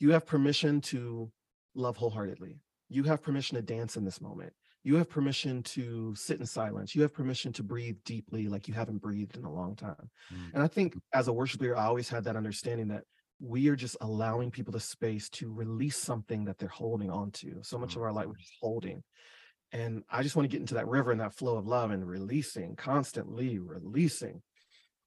You 0.00 0.10
have 0.10 0.26
permission 0.26 0.80
to 0.82 1.30
love 1.76 1.96
wholeheartedly. 1.96 2.58
You 2.88 3.04
have 3.04 3.22
permission 3.22 3.56
to 3.56 3.62
dance 3.62 3.96
in 3.96 4.04
this 4.04 4.20
moment. 4.20 4.52
You 4.84 4.96
have 4.96 5.08
permission 5.08 5.62
to 5.62 6.14
sit 6.14 6.38
in 6.38 6.46
silence. 6.46 6.94
You 6.94 7.02
have 7.02 7.12
permission 7.12 7.52
to 7.54 7.62
breathe 7.62 7.96
deeply 8.04 8.48
like 8.48 8.68
you 8.68 8.74
haven't 8.74 9.00
breathed 9.00 9.36
in 9.36 9.44
a 9.44 9.52
long 9.52 9.74
time. 9.74 10.10
Mm. 10.32 10.54
And 10.54 10.62
I 10.62 10.68
think 10.68 10.94
as 11.12 11.28
a 11.28 11.32
worship 11.32 11.60
leader, 11.60 11.76
I 11.76 11.86
always 11.86 12.08
had 12.08 12.24
that 12.24 12.36
understanding 12.36 12.88
that 12.88 13.04
we 13.40 13.68
are 13.68 13.76
just 13.76 13.96
allowing 14.00 14.50
people 14.50 14.72
the 14.72 14.80
space 14.80 15.28
to 15.30 15.52
release 15.52 15.96
something 15.96 16.44
that 16.44 16.58
they're 16.58 16.68
holding 16.68 17.10
on 17.10 17.30
to. 17.32 17.56
So 17.62 17.78
much 17.78 17.96
of 17.96 18.02
our 18.02 18.12
life 18.12 18.26
we're 18.26 18.36
just 18.36 18.52
holding. 18.60 19.02
And 19.72 20.04
I 20.10 20.22
just 20.22 20.36
want 20.36 20.44
to 20.44 20.54
get 20.54 20.60
into 20.60 20.74
that 20.74 20.86
river 20.86 21.10
and 21.10 21.20
that 21.20 21.34
flow 21.34 21.56
of 21.56 21.66
love 21.66 21.90
and 21.90 22.06
releasing, 22.06 22.76
constantly 22.76 23.58
releasing. 23.58 24.42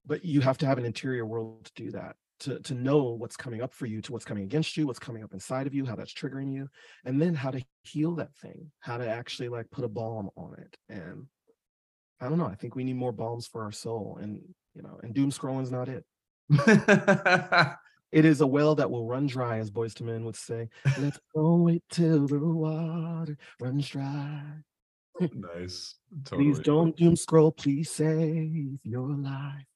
But 0.04 0.24
you 0.24 0.40
have 0.40 0.58
to 0.58 0.66
have 0.66 0.78
an 0.78 0.84
interior 0.84 1.24
world 1.24 1.64
to 1.64 1.72
do 1.84 1.90
that 1.92 2.16
to 2.40 2.60
to 2.60 2.74
know 2.74 3.02
what's 3.02 3.36
coming 3.36 3.62
up 3.62 3.72
for 3.72 3.86
you 3.86 4.00
to 4.02 4.12
what's 4.12 4.24
coming 4.24 4.44
against 4.44 4.76
you 4.76 4.86
what's 4.86 4.98
coming 4.98 5.24
up 5.24 5.32
inside 5.32 5.66
of 5.66 5.74
you 5.74 5.84
how 5.84 5.94
that's 5.94 6.12
triggering 6.12 6.52
you 6.52 6.68
and 7.04 7.20
then 7.20 7.34
how 7.34 7.50
to 7.50 7.62
heal 7.82 8.14
that 8.14 8.34
thing 8.36 8.70
how 8.80 8.96
to 8.96 9.08
actually 9.08 9.48
like 9.48 9.70
put 9.70 9.84
a 9.84 9.88
balm 9.88 10.30
on 10.36 10.54
it 10.58 10.76
and 10.88 11.26
i 12.20 12.28
don't 12.28 12.38
know 12.38 12.46
i 12.46 12.54
think 12.54 12.74
we 12.74 12.84
need 12.84 12.96
more 12.96 13.12
balms 13.12 13.46
for 13.46 13.64
our 13.64 13.72
soul 13.72 14.18
and 14.20 14.40
you 14.74 14.82
know 14.82 14.98
and 15.02 15.14
doom 15.14 15.30
scrolling 15.30 15.62
is 15.62 15.72
not 15.72 15.88
it 15.88 16.04
it 18.12 18.24
is 18.24 18.40
a 18.40 18.46
well 18.46 18.74
that 18.74 18.90
will 18.90 19.06
run 19.06 19.26
dry 19.26 19.58
as 19.58 19.70
Boyz 19.70 20.00
II 20.00 20.06
Men 20.06 20.24
would 20.24 20.36
say 20.36 20.68
let's 20.98 21.18
go 21.34 21.56
wait 21.56 21.82
till 21.90 22.26
the 22.26 22.38
water 22.38 23.36
runs 23.60 23.88
dry 23.88 24.42
nice. 25.34 25.96
Totally. 26.24 26.52
please 26.52 26.58
don't 26.60 26.96
doom 26.96 27.16
scroll 27.16 27.52
please 27.52 27.90
save 27.90 28.78
your 28.82 29.10
life 29.10 29.66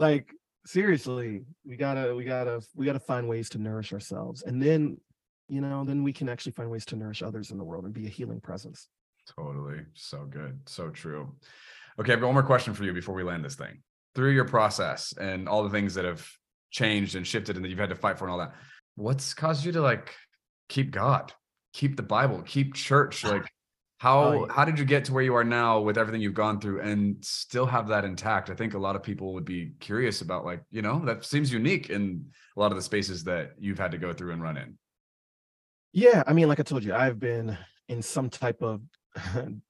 like 0.00 0.34
seriously 0.66 1.42
we 1.64 1.76
gotta 1.76 2.14
we 2.14 2.24
gotta 2.24 2.60
we 2.74 2.84
gotta 2.84 2.98
find 2.98 3.28
ways 3.28 3.48
to 3.48 3.58
nourish 3.58 3.92
ourselves 3.92 4.42
and 4.42 4.60
then 4.60 4.98
you 5.48 5.60
know 5.60 5.84
then 5.84 6.02
we 6.02 6.12
can 6.12 6.28
actually 6.28 6.52
find 6.52 6.68
ways 6.68 6.84
to 6.84 6.96
nourish 6.96 7.22
others 7.22 7.52
in 7.52 7.58
the 7.58 7.64
world 7.64 7.84
and 7.84 7.94
be 7.94 8.06
a 8.06 8.10
healing 8.10 8.40
presence 8.40 8.88
Totally. 9.36 9.80
So 9.94 10.24
good. 10.24 10.60
So 10.66 10.90
true. 10.90 11.32
Okay, 11.98 12.12
I've 12.12 12.20
got 12.20 12.26
one 12.26 12.34
more 12.34 12.42
question 12.42 12.74
for 12.74 12.84
you 12.84 12.92
before 12.92 13.14
we 13.14 13.22
land 13.22 13.44
this 13.44 13.54
thing. 13.54 13.82
Through 14.14 14.32
your 14.32 14.44
process 14.44 15.14
and 15.20 15.48
all 15.48 15.62
the 15.62 15.70
things 15.70 15.94
that 15.94 16.04
have 16.04 16.28
changed 16.70 17.14
and 17.14 17.26
shifted 17.26 17.56
and 17.56 17.64
that 17.64 17.68
you've 17.68 17.78
had 17.78 17.90
to 17.90 17.96
fight 17.96 18.18
for 18.18 18.24
and 18.24 18.32
all 18.32 18.38
that, 18.38 18.54
what's 18.96 19.34
caused 19.34 19.64
you 19.64 19.72
to 19.72 19.80
like 19.80 20.14
keep 20.68 20.90
God, 20.90 21.32
keep 21.72 21.96
the 21.96 22.02
Bible, 22.02 22.42
keep 22.42 22.74
church? 22.74 23.24
Like 23.24 23.50
how 24.00 24.20
Oh, 24.22 24.32
yeah. 24.46 24.52
how 24.54 24.64
did 24.64 24.78
you 24.78 24.84
get 24.86 25.04
to 25.04 25.12
where 25.12 25.22
you 25.22 25.34
are 25.36 25.44
now 25.44 25.78
with 25.80 25.98
everything 25.98 26.22
you've 26.22 26.34
gone 26.34 26.58
through 26.58 26.80
and 26.80 27.22
still 27.24 27.66
have 27.66 27.86
that 27.88 28.04
intact? 28.04 28.48
I 28.50 28.54
think 28.54 28.72
a 28.74 28.78
lot 28.78 28.96
of 28.96 29.02
people 29.02 29.34
would 29.34 29.44
be 29.44 29.72
curious 29.78 30.22
about 30.22 30.44
like, 30.44 30.62
you 30.70 30.82
know, 30.82 31.04
that 31.04 31.24
seems 31.24 31.52
unique 31.52 31.90
in 31.90 32.24
a 32.56 32.60
lot 32.60 32.72
of 32.72 32.76
the 32.76 32.82
spaces 32.82 33.24
that 33.24 33.52
you've 33.58 33.78
had 33.78 33.90
to 33.92 33.98
go 33.98 34.12
through 34.14 34.32
and 34.32 34.42
run 34.42 34.56
in. 34.56 34.78
yeah 35.92 36.22
i 36.26 36.32
mean 36.32 36.48
like 36.48 36.60
i 36.60 36.62
told 36.62 36.84
you 36.84 36.94
i've 36.94 37.18
been 37.18 37.56
in 37.88 38.00
some 38.00 38.30
type 38.30 38.62
of 38.62 38.80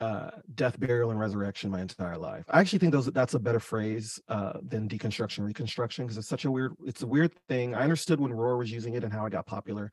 uh 0.00 0.30
death 0.54 0.80
burial 0.80 1.10
and 1.10 1.20
resurrection 1.20 1.70
my 1.70 1.80
entire 1.80 2.16
life. 2.16 2.44
I 2.48 2.60
actually 2.60 2.78
think 2.78 2.92
those 2.92 3.06
that's 3.06 3.34
a 3.34 3.38
better 3.38 3.60
phrase 3.60 4.20
uh 4.28 4.54
than 4.62 4.88
deconstruction 4.88 5.44
reconstruction 5.44 6.06
because 6.06 6.16
it's 6.16 6.28
such 6.28 6.44
a 6.44 6.50
weird 6.50 6.74
it's 6.86 7.02
a 7.02 7.06
weird 7.06 7.32
thing. 7.48 7.74
I 7.74 7.82
understood 7.82 8.20
when 8.20 8.32
Rohr 8.32 8.58
was 8.58 8.70
using 8.70 8.94
it 8.94 9.04
and 9.04 9.12
how 9.12 9.26
it 9.26 9.30
got 9.30 9.46
popular 9.46 9.92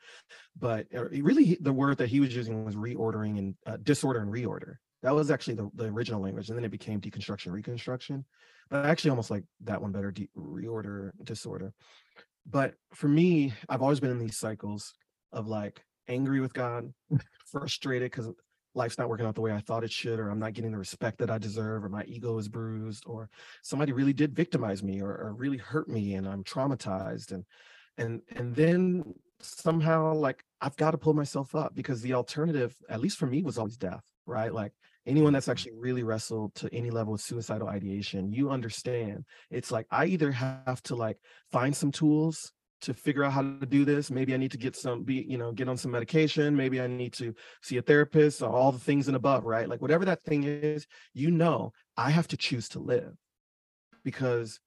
but 0.57 0.87
uh, 0.95 1.09
really 1.09 1.57
the 1.61 1.73
word 1.73 1.97
that 1.97 2.09
he 2.09 2.19
was 2.19 2.35
using 2.35 2.65
was 2.65 2.75
reordering 2.75 3.37
and 3.37 3.55
uh, 3.65 3.77
disorder 3.83 4.19
and 4.19 4.31
reorder. 4.31 4.75
That 5.03 5.13
was 5.13 5.29
actually 5.29 5.55
the, 5.55 5.69
the 5.75 5.85
original 5.85 6.21
language 6.21 6.49
and 6.49 6.57
then 6.57 6.65
it 6.65 6.71
became 6.71 7.01
deconstruction 7.01 7.51
reconstruction 7.51 8.25
but 8.69 8.85
I 8.85 8.89
actually 8.89 9.11
almost 9.11 9.31
like 9.31 9.43
that 9.63 9.81
one 9.81 9.91
better 9.91 10.11
de- 10.11 10.29
reorder 10.37 11.11
disorder. 11.23 11.73
But 12.49 12.75
for 12.93 13.07
me 13.07 13.53
i've 13.69 13.81
always 13.81 13.99
been 13.99 14.11
in 14.11 14.19
these 14.19 14.37
cycles 14.37 14.93
of 15.31 15.47
like 15.47 15.83
angry 16.07 16.39
with 16.39 16.53
god 16.53 16.93
frustrated 17.51 18.09
because 18.09 18.29
life's 18.77 18.97
not 18.97 19.09
working 19.09 19.25
out 19.25 19.35
the 19.35 19.41
way 19.41 19.51
I 19.51 19.59
thought 19.59 19.83
it 19.83 19.91
should, 19.91 20.19
or 20.19 20.29
I'm 20.29 20.39
not 20.39 20.53
getting 20.53 20.71
the 20.71 20.77
respect 20.77 21.17
that 21.17 21.29
I 21.29 21.37
deserve, 21.37 21.83
or 21.83 21.89
my 21.89 22.03
ego 22.05 22.37
is 22.37 22.47
bruised, 22.47 23.03
or 23.07 23.29
somebody 23.63 23.91
really 23.91 24.13
did 24.13 24.35
victimize 24.35 24.83
me 24.83 25.01
or, 25.01 25.09
or 25.09 25.33
really 25.33 25.57
hurt 25.57 25.89
me 25.89 26.13
and 26.13 26.27
I'm 26.27 26.43
traumatized. 26.43 27.31
And 27.31 27.43
and 27.97 28.21
and 28.35 28.55
then 28.55 29.13
somehow 29.39 30.13
like 30.13 30.43
I've 30.61 30.77
got 30.77 30.91
to 30.91 30.97
pull 30.97 31.13
myself 31.13 31.55
up 31.55 31.75
because 31.75 32.01
the 32.01 32.13
alternative, 32.13 32.75
at 32.89 33.01
least 33.01 33.17
for 33.17 33.27
me, 33.27 33.43
was 33.43 33.57
always 33.57 33.77
death, 33.77 34.03
right? 34.25 34.53
Like 34.53 34.71
anyone 35.05 35.33
that's 35.33 35.45
mm-hmm. 35.45 35.51
actually 35.51 35.73
really 35.75 36.03
wrestled 36.03 36.53
to 36.55 36.69
any 36.73 36.89
level 36.89 37.13
of 37.13 37.21
suicidal 37.21 37.67
ideation, 37.67 38.31
you 38.31 38.51
understand 38.51 39.25
it's 39.49 39.71
like 39.71 39.87
I 39.91 40.05
either 40.05 40.31
have 40.31 40.81
to 40.83 40.95
like 40.95 41.17
find 41.51 41.75
some 41.75 41.91
tools 41.91 42.51
to 42.81 42.93
figure 42.93 43.23
out 43.23 43.33
how 43.33 43.41
to 43.41 43.65
do 43.65 43.85
this. 43.85 44.11
Maybe 44.11 44.33
i 44.33 44.37
need 44.37 44.51
to 44.51 44.57
get 44.57 44.75
some 44.75 45.03
be 45.03 45.25
you 45.27 45.37
know 45.37 45.51
get 45.51 45.69
on 45.69 45.77
some 45.77 45.91
medication. 45.91 46.55
Maybe 46.55 46.79
i 46.79 46.87
need 46.87 47.13
to 47.13 47.33
see 47.61 47.77
a 47.77 47.81
therapist 47.81 48.41
or 48.41 48.49
all 48.49 48.71
the 48.71 48.79
things 48.79 49.07
and 49.07 49.15
above 49.15 49.45
right? 49.45 49.67
Like 49.67 49.81
whatever 49.81 50.05
that 50.05 50.23
thing 50.23 50.43
is 50.43 50.87
you 51.13 51.31
know 51.31 51.73
i 51.95 52.11
have 52.11 52.27
to 52.29 52.37
choose 52.37 52.69
to 52.69 52.79
live 52.79 53.13
because 54.03 54.59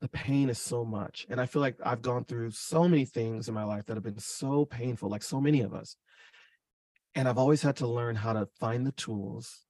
the 0.00 0.08
pain 0.08 0.50
is 0.50 0.58
so 0.58 0.84
much. 0.84 1.26
And 1.28 1.40
i 1.40 1.46
feel 1.46 1.62
like 1.62 1.76
i've 1.84 2.02
gone 2.02 2.24
through 2.24 2.50
so 2.52 2.88
many 2.88 3.04
things 3.04 3.48
in 3.48 3.54
my 3.54 3.64
life 3.64 3.86
that 3.86 3.96
have 3.96 4.04
been 4.04 4.18
so 4.18 4.64
painful 4.64 5.08
like 5.08 5.22
so 5.22 5.40
many 5.40 5.62
of 5.62 5.74
us. 5.74 5.96
And 7.14 7.28
i've 7.28 7.38
always 7.38 7.62
had 7.62 7.76
to 7.76 7.86
learn 7.86 8.16
how 8.16 8.32
to 8.32 8.48
find 8.60 8.86
the 8.86 8.92
tools 8.92 9.60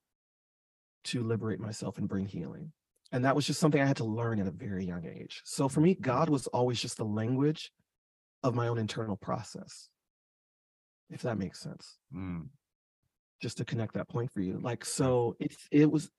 to 1.05 1.23
liberate 1.23 1.59
myself 1.59 1.99
and 1.99 2.09
bring 2.09 2.27
healing 2.27 2.73
and 3.13 3.25
that 3.25 3.37
was 3.37 3.47
just 3.47 3.61
something 3.61 3.81
I 3.81 3.87
had 3.87 3.99
to 3.99 4.05
learn 4.05 4.41
at 4.41 4.47
a 4.47 4.51
very 4.51 4.85
young 4.85 5.07
age. 5.07 5.43
So 5.45 5.69
for 5.69 5.81
me, 5.81 5.95
God 5.95 6.31
was 6.31 6.47
always 6.49 6.81
just 6.81 6.97
the 6.97 7.05
language 7.05 7.71
of 8.43 8.55
my 8.55 8.69
own 8.69 8.79
internal 8.79 9.17
process, 9.17 9.91
if 11.11 11.23
that 11.23 11.39
makes 11.39 11.61
sense. 11.61 11.99
Mm. 12.15 12.49
Just 13.41 13.59
to 13.59 13.65
connect 13.65 13.95
that 13.95 14.09
point 14.09 14.33
for 14.33 14.41
you, 14.41 14.59
like 14.63 14.85
so, 14.85 15.37
it's 15.41 15.69
it 15.71 15.91
was, 15.91 16.11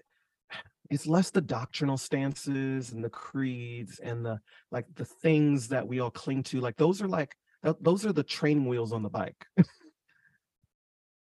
it's 0.92 1.08
less 1.08 1.32
the 1.32 1.42
doctrinal 1.42 1.98
stances 1.98 2.92
and 2.92 3.04
the 3.04 3.10
creeds 3.10 4.00
and 4.00 4.26
the 4.26 4.40
like 4.72 4.86
the 4.94 5.06
things 5.06 5.70
that 5.70 5.88
we 5.88 6.00
all 6.00 6.12
cling 6.12 6.44
to. 6.44 6.60
Like 6.60 6.76
those 6.76 7.02
are 7.02 7.08
like 7.08 7.36
those 7.80 8.06
are 8.06 8.14
the 8.14 8.24
training 8.24 8.68
wheels 8.68 8.92
on 8.92 9.04
the 9.04 9.10
bike. 9.10 9.46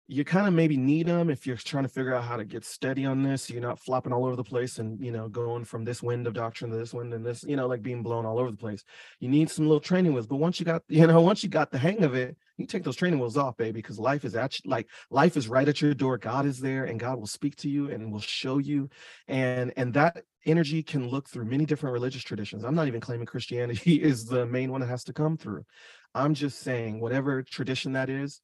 you 0.09 0.25
kind 0.25 0.47
of 0.47 0.53
maybe 0.53 0.77
need 0.77 1.07
them 1.07 1.31
if 1.31 1.47
you're 1.47 1.57
trying 1.57 1.85
to 1.85 1.89
figure 1.89 2.15
out 2.15 2.25
how 2.25 2.37
to 2.37 2.45
get 2.45 2.65
steady 2.65 3.05
on 3.05 3.23
this. 3.23 3.49
You're 3.49 3.63
not 3.63 3.79
flopping 3.79 4.13
all 4.13 4.27
over 4.27 4.37
the 4.37 4.45
place 4.45 4.79
and 4.79 5.03
you 5.03 5.13
know 5.13 5.29
going 5.29 5.65
from 5.65 5.85
this 5.85 6.03
wind 6.03 6.27
of 6.27 6.35
doctrine 6.35 6.71
to 6.71 6.77
this 6.77 6.93
wind 6.93 7.15
and 7.15 7.25
this, 7.25 7.45
you 7.45 7.57
know, 7.57 7.67
like 7.67 7.83
being 7.83 8.03
blown 8.03 8.27
all 8.27 8.39
over 8.39 8.51
the 8.51 8.57
place. 8.57 8.85
You 9.21 9.29
need 9.29 9.51
some 9.51 9.67
little 9.67 9.81
training 9.81 10.13
wheels. 10.13 10.27
But 10.27 10.37
once 10.37 10.59
you 10.59 10.67
got, 10.67 10.83
you 10.89 11.07
know, 11.07 11.21
once 11.21 11.43
you 11.43 11.49
got 11.49 11.71
the 11.71 11.79
hang 11.79 12.03
of 12.03 12.15
it, 12.15 12.37
you 12.59 12.67
take 12.67 12.85
those 12.85 12.97
training 12.97 13.19
wheels 13.19 13.37
off, 13.37 13.57
baby, 13.57 13.73
because 13.73 13.99
life 13.99 14.25
is 14.25 14.35
actually 14.35 14.71
like 14.71 14.89
life 15.11 15.37
is 15.37 15.49
right 15.49 15.69
at 15.69 15.81
your 15.81 15.95
door. 15.95 16.19
God 16.19 16.47
is 16.47 16.61
there 16.61 16.85
and 16.85 17.01
God 17.01 17.19
will 17.19 17.27
speak 17.27 17.57
to 17.57 17.69
you 17.69 17.91
and 17.91 18.13
will 18.13 18.21
show 18.21 18.59
you. 18.59 18.91
And 19.29 19.73
and 19.77 19.95
that 19.95 20.25
energy 20.45 20.83
can 20.83 21.09
look 21.09 21.29
through 21.29 21.45
many 21.45 21.65
different 21.65 21.93
religious 21.93 22.23
traditions. 22.23 22.65
I'm 22.65 22.75
not 22.75 22.89
even 22.89 23.01
claiming 23.01 23.27
Christianity 23.27 23.95
is 24.03 24.27
the 24.27 24.47
main 24.47 24.73
one 24.73 24.81
that 24.81 24.89
has 24.89 25.05
to 25.05 25.13
come 25.13 25.37
through. 25.37 25.65
I'm 26.15 26.35
just 26.35 26.61
saying 26.61 27.01
whatever 27.01 27.43
tradition 27.43 27.93
that 27.93 28.11
is, 28.11 28.41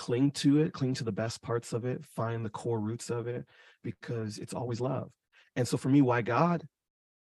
cling 0.00 0.30
to 0.30 0.60
it, 0.60 0.72
cling 0.72 0.94
to 0.94 1.04
the 1.04 1.12
best 1.12 1.42
parts 1.42 1.74
of 1.74 1.84
it, 1.84 2.02
find 2.02 2.42
the 2.42 2.48
core 2.48 2.80
roots 2.80 3.10
of 3.10 3.26
it, 3.26 3.44
because 3.84 4.38
it's 4.38 4.54
always 4.54 4.80
love. 4.80 5.10
And 5.56 5.68
so 5.68 5.76
for 5.76 5.90
me, 5.90 6.00
why 6.00 6.22
God? 6.22 6.66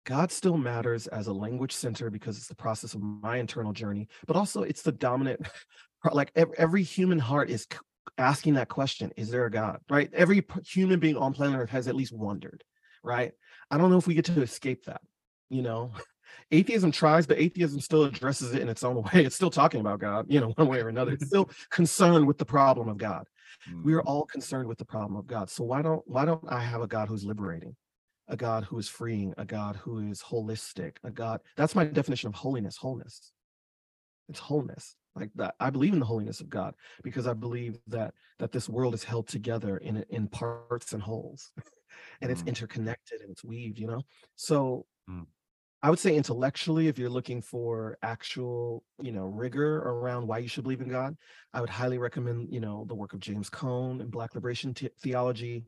God 0.05 0.31
still 0.31 0.59
matters 0.59 1.07
as 1.07 1.29
a 1.29 1.33
language 1.33 1.73
center 1.73 2.11
because 2.11 2.37
it's 2.37 2.47
the 2.47 2.55
process 2.55 2.93
of 2.93 3.01
my 3.01 3.39
internal 3.39 3.73
journey, 3.73 4.07
but 4.27 4.37
also 4.37 4.65
it's 4.65 4.83
the 4.83 4.93
dominant, 4.93 5.49
like 6.13 6.31
every, 6.59 6.83
human 6.83 7.19
heart 7.19 7.49
is 7.49 7.67
asking 8.19 8.53
that 8.55 8.69
question 8.69 9.13
Is 9.17 9.31
there 9.31 9.47
a 9.47 9.51
God? 9.51 9.81
Right? 9.89 10.11
Every 10.13 10.45
human 10.67 11.01
being 11.01 11.17
on 11.17 11.33
planet 11.33 11.59
Earth 11.59 11.71
has 11.71 11.89
at 11.89 11.97
least 11.97 12.13
wondered, 12.13 12.63
right? 13.03 13.33
I 13.71 13.79
don't 13.79 13.91
know 13.91 13.97
if 13.97 14.07
we 14.07 14.13
get 14.13 14.27
to 14.27 14.43
escape 14.43 14.85
that, 14.85 15.01
you 15.49 15.63
know? 15.63 15.93
atheism 16.51 16.91
tries, 16.93 17.27
but 17.27 17.39
atheism 17.39 17.81
still 17.81 18.05
addresses 18.05 18.55
it 18.55 18.63
in 18.63 18.69
its 18.69 18.85
own 18.85 19.03
way. 19.15 19.25
It's 19.25 19.37
still 19.37 19.51
talking 19.51 19.81
about 19.81 20.01
God, 20.01 20.27
you 20.29 20.41
know, 20.41 20.51
one 20.57 20.69
way 20.69 20.81
or 20.81 20.89
another. 20.89 21.13
It's 21.13 21.25
still 21.27 21.51
concerned 21.71 22.27
with 22.27 22.39
the 22.39 22.45
problem 22.47 22.89
of 22.89 22.99
God. 22.99 23.25
We 23.83 23.95
are 23.95 24.03
Mm. 24.03 24.07
all 24.07 24.27
concerned 24.27 24.69
with 24.69 24.79
the 24.79 24.85
problem 24.85 25.17
of 25.17 25.27
God. 25.27 25.51
So 25.51 25.65
why 25.65 25.83
don't 25.83 26.03
why 26.07 26.25
don't 26.25 26.45
I 26.49 26.61
have 26.61 26.83
a 26.83 26.87
God 26.87 27.09
who's 27.09 27.25
liberating, 27.25 27.77
a 28.29 28.37
God 28.37 28.65
who 28.65 28.79
is 28.79 28.89
freeing, 28.89 29.35
a 29.39 29.45
God 29.45 29.77
who 29.77 29.99
is 30.11 30.23
holistic, 30.23 30.97
a 31.05 31.11
God 31.11 31.41
that's 31.57 31.75
my 31.75 31.85
definition 31.85 32.29
of 32.29 32.35
holiness, 32.35 32.77
wholeness. 32.77 33.33
It's 34.29 34.39
wholeness. 34.41 34.97
like 35.17 35.31
that 35.37 35.55
i 35.59 35.71
believe 35.71 35.95
in 35.95 35.99
the 36.01 36.07
holiness 36.07 36.41
of 36.41 36.49
god 36.51 36.75
because 37.03 37.27
i 37.27 37.33
believe 37.33 37.79
that 37.89 38.15
that 38.39 38.53
this 38.53 38.69
world 38.69 38.95
is 38.95 39.03
held 39.03 39.27
together 39.27 39.79
in 39.79 40.05
in 40.11 40.29
parts 40.29 40.93
and 40.93 41.03
wholes 41.03 41.51
and 42.21 42.31
it's 42.31 42.43
Mm. 42.43 42.49
interconnected 42.53 43.21
and 43.23 43.31
it's 43.31 43.45
weaved 43.45 43.79
you 43.79 43.87
know 43.87 44.03
so 44.37 44.87
Mm. 45.11 45.27
I 45.83 45.91
would 45.91 45.99
say 45.99 46.15
intellectually 46.15 46.89
if 46.89 46.99
you're 46.99 47.11
looking 47.11 47.41
for 47.41 47.99
actual 48.03 48.83
you 49.01 49.13
know 49.13 49.27
rigor 49.27 49.79
around 49.79 50.27
why 50.27 50.39
you 50.39 50.49
should 50.49 50.65
believe 50.65 50.81
in 50.81 50.89
god 50.89 51.17
i 51.53 51.61
would 51.61 51.71
highly 51.71 51.99
recommend 51.99 52.49
you 52.53 52.61
know 52.61 52.85
the 52.89 52.95
work 52.95 53.13
of 53.13 53.21
james 53.21 53.49
cone 53.49 54.01
and 54.01 54.11
black 54.11 54.35
liberation 54.35 54.73
the- 54.73 54.91
theology 55.03 55.65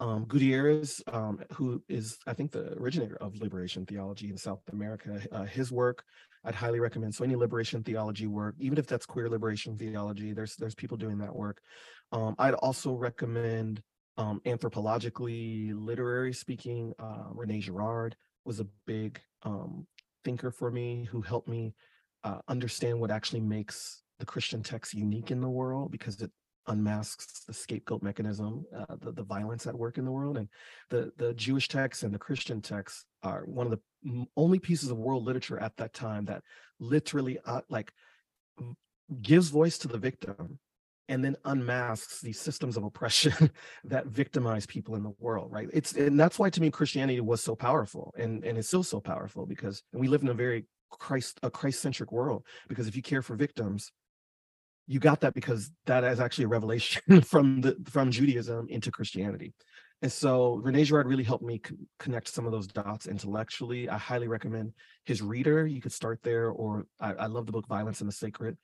um, 0.00 0.24
Gutierrez, 0.24 1.00
um, 1.12 1.38
who 1.52 1.80
is, 1.88 2.18
I 2.26 2.32
think, 2.32 2.50
the 2.50 2.72
originator 2.72 3.16
of 3.20 3.36
liberation 3.36 3.86
theology 3.86 4.30
in 4.30 4.36
South 4.36 4.58
America, 4.72 5.20
uh, 5.30 5.44
his 5.44 5.70
work 5.70 6.02
I'd 6.44 6.54
highly 6.54 6.80
recommend. 6.80 7.14
So 7.14 7.24
any 7.24 7.36
liberation 7.36 7.82
theology 7.82 8.26
work, 8.26 8.56
even 8.58 8.78
if 8.78 8.86
that's 8.86 9.06
queer 9.06 9.28
liberation 9.28 9.78
theology, 9.78 10.32
there's 10.32 10.56
there's 10.56 10.74
people 10.74 10.96
doing 10.96 11.18
that 11.18 11.34
work. 11.34 11.60
Um, 12.10 12.34
I'd 12.38 12.54
also 12.54 12.94
recommend 12.94 13.80
um, 14.16 14.40
anthropologically, 14.44 15.72
literary 15.74 16.32
speaking. 16.32 16.92
Uh, 16.98 17.24
Rene 17.30 17.60
Girard 17.60 18.16
was 18.44 18.60
a 18.60 18.66
big 18.86 19.20
um, 19.42 19.86
thinker 20.24 20.50
for 20.50 20.70
me 20.70 21.04
who 21.10 21.20
helped 21.20 21.48
me 21.48 21.74
uh, 22.24 22.38
understand 22.48 23.00
what 23.00 23.10
actually 23.10 23.40
makes 23.40 24.02
the 24.18 24.26
Christian 24.26 24.62
text 24.62 24.94
unique 24.94 25.30
in 25.30 25.40
the 25.40 25.48
world 25.48 25.90
because 25.90 26.20
it 26.20 26.30
unmasks 26.68 27.44
the 27.46 27.52
scapegoat 27.52 28.02
mechanism, 28.02 28.64
uh, 28.76 28.96
the, 29.00 29.12
the 29.12 29.22
violence 29.24 29.66
at 29.66 29.76
work 29.76 29.98
in 29.98 30.04
the 30.04 30.12
world. 30.12 30.36
And 30.36 30.48
the, 30.90 31.12
the 31.16 31.34
Jewish 31.34 31.68
text 31.68 32.04
and 32.04 32.14
the 32.14 32.18
Christian 32.18 32.60
text 32.60 33.04
are 33.22 33.44
one 33.46 33.66
of 33.66 33.72
the 33.72 34.26
only 34.36 34.58
pieces 34.58 34.90
of 34.90 34.98
world 34.98 35.24
literature 35.24 35.58
at 35.58 35.76
that 35.78 35.92
time 35.92 36.24
that 36.26 36.42
literally 36.78 37.38
uh, 37.44 37.62
like 37.68 37.92
gives 39.20 39.48
voice 39.48 39.78
to 39.78 39.88
the 39.88 39.98
victim 39.98 40.58
and 41.08 41.24
then 41.24 41.36
unmasks 41.44 42.20
these 42.20 42.40
systems 42.40 42.76
of 42.76 42.84
oppression 42.84 43.50
that 43.84 44.06
victimize 44.06 44.66
people 44.66 44.94
in 44.94 45.02
the 45.02 45.12
world 45.18 45.50
right 45.52 45.68
it's 45.72 45.92
and 45.92 46.18
that's 46.18 46.38
why 46.38 46.48
to 46.48 46.60
me 46.60 46.70
christianity 46.70 47.20
was 47.20 47.42
so 47.42 47.54
powerful 47.54 48.14
and 48.18 48.44
and 48.44 48.56
it's 48.58 48.68
still 48.68 48.82
so 48.82 49.00
powerful 49.00 49.46
because 49.46 49.82
and 49.92 50.00
we 50.00 50.08
live 50.08 50.22
in 50.22 50.28
a 50.28 50.34
very 50.34 50.64
christ 50.90 51.38
a 51.42 51.50
christ-centric 51.50 52.12
world 52.12 52.44
because 52.68 52.86
if 52.86 52.94
you 52.94 53.02
care 53.02 53.22
for 53.22 53.34
victims 53.34 53.92
you 54.86 54.98
got 54.98 55.20
that 55.20 55.34
because 55.34 55.70
that 55.86 56.04
is 56.04 56.20
actually 56.20 56.44
a 56.44 56.48
revelation 56.48 57.20
from 57.22 57.60
the 57.60 57.76
from 57.88 58.10
Judaism 58.10 58.66
into 58.68 58.90
Christianity. 58.90 59.52
And 60.02 60.10
so 60.10 60.56
Rene 60.56 60.82
Girard 60.84 61.06
really 61.06 61.22
helped 61.22 61.44
me 61.44 61.58
con- 61.58 61.86
connect 62.00 62.28
some 62.28 62.44
of 62.44 62.52
those 62.52 62.66
dots 62.66 63.06
intellectually. 63.06 63.88
I 63.88 63.96
highly 63.96 64.26
recommend 64.26 64.72
his 65.04 65.22
reader. 65.22 65.64
You 65.64 65.80
could 65.80 65.92
start 65.92 66.18
there, 66.24 66.50
or 66.50 66.86
I, 66.98 67.12
I 67.12 67.26
love 67.26 67.46
the 67.46 67.52
book 67.52 67.68
Violence 67.68 68.00
and 68.00 68.08
the 68.08 68.14
Sacred. 68.14 68.56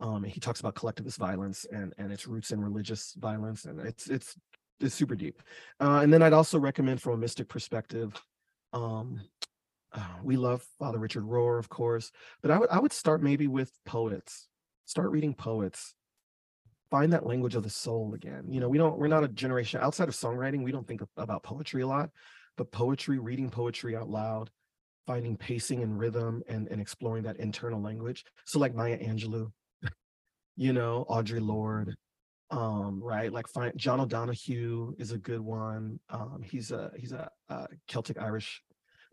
Um, 0.00 0.24
he 0.24 0.40
talks 0.40 0.60
about 0.60 0.74
collectivist 0.74 1.18
violence 1.18 1.64
and 1.72 1.94
and 1.98 2.12
its 2.12 2.26
roots 2.26 2.50
in 2.50 2.60
religious 2.60 3.14
violence, 3.18 3.64
and 3.64 3.80
it's 3.80 4.08
it's 4.08 4.36
it's 4.80 4.94
super 4.94 5.14
deep. 5.14 5.42
Uh, 5.80 6.00
and 6.02 6.12
then 6.12 6.22
I'd 6.22 6.34
also 6.34 6.58
recommend 6.58 7.00
from 7.00 7.14
a 7.14 7.16
mystic 7.16 7.48
perspective. 7.48 8.12
Um, 8.72 9.22
uh, 9.92 10.16
we 10.22 10.36
love 10.36 10.62
Father 10.78 10.98
Richard 10.98 11.24
Rohr, 11.24 11.58
of 11.58 11.70
course, 11.70 12.12
but 12.42 12.50
I 12.50 12.58
would 12.58 12.68
I 12.70 12.78
would 12.78 12.92
start 12.92 13.22
maybe 13.22 13.46
with 13.46 13.72
poets 13.86 14.48
start 14.86 15.10
reading 15.10 15.34
poets 15.34 15.94
find 16.90 17.12
that 17.12 17.26
language 17.26 17.56
of 17.56 17.64
the 17.64 17.70
soul 17.70 18.14
again 18.14 18.44
you 18.48 18.60
know 18.60 18.68
we 18.68 18.78
don't 18.78 18.96
we're 18.96 19.08
not 19.08 19.24
a 19.24 19.28
generation 19.28 19.80
outside 19.82 20.08
of 20.08 20.14
songwriting 20.14 20.62
we 20.62 20.72
don't 20.72 20.86
think 20.86 21.02
about 21.16 21.42
poetry 21.42 21.82
a 21.82 21.86
lot 21.86 22.08
but 22.56 22.70
poetry 22.70 23.18
reading 23.18 23.50
poetry 23.50 23.96
out 23.96 24.08
loud 24.08 24.48
finding 25.06 25.36
pacing 25.36 25.82
and 25.82 25.98
rhythm 25.98 26.42
and, 26.48 26.68
and 26.68 26.80
exploring 26.80 27.24
that 27.24 27.36
internal 27.38 27.82
language 27.82 28.24
so 28.44 28.58
like 28.58 28.74
maya 28.74 28.96
angelou 28.98 29.50
you 30.56 30.72
know 30.72 31.04
Audre 31.08 31.40
lorde 31.40 31.96
um 32.50 33.02
right? 33.02 33.32
Like 33.32 33.48
find 33.48 33.76
john 33.76 34.00
o'donohue 34.00 34.94
is 34.98 35.12
a 35.12 35.18
good 35.18 35.40
one. 35.40 35.98
Um 36.10 36.42
he's 36.44 36.70
a 36.70 36.90
he's 36.96 37.12
a, 37.12 37.28
uh 37.48 37.66
celtic 37.88 38.20
irish 38.20 38.62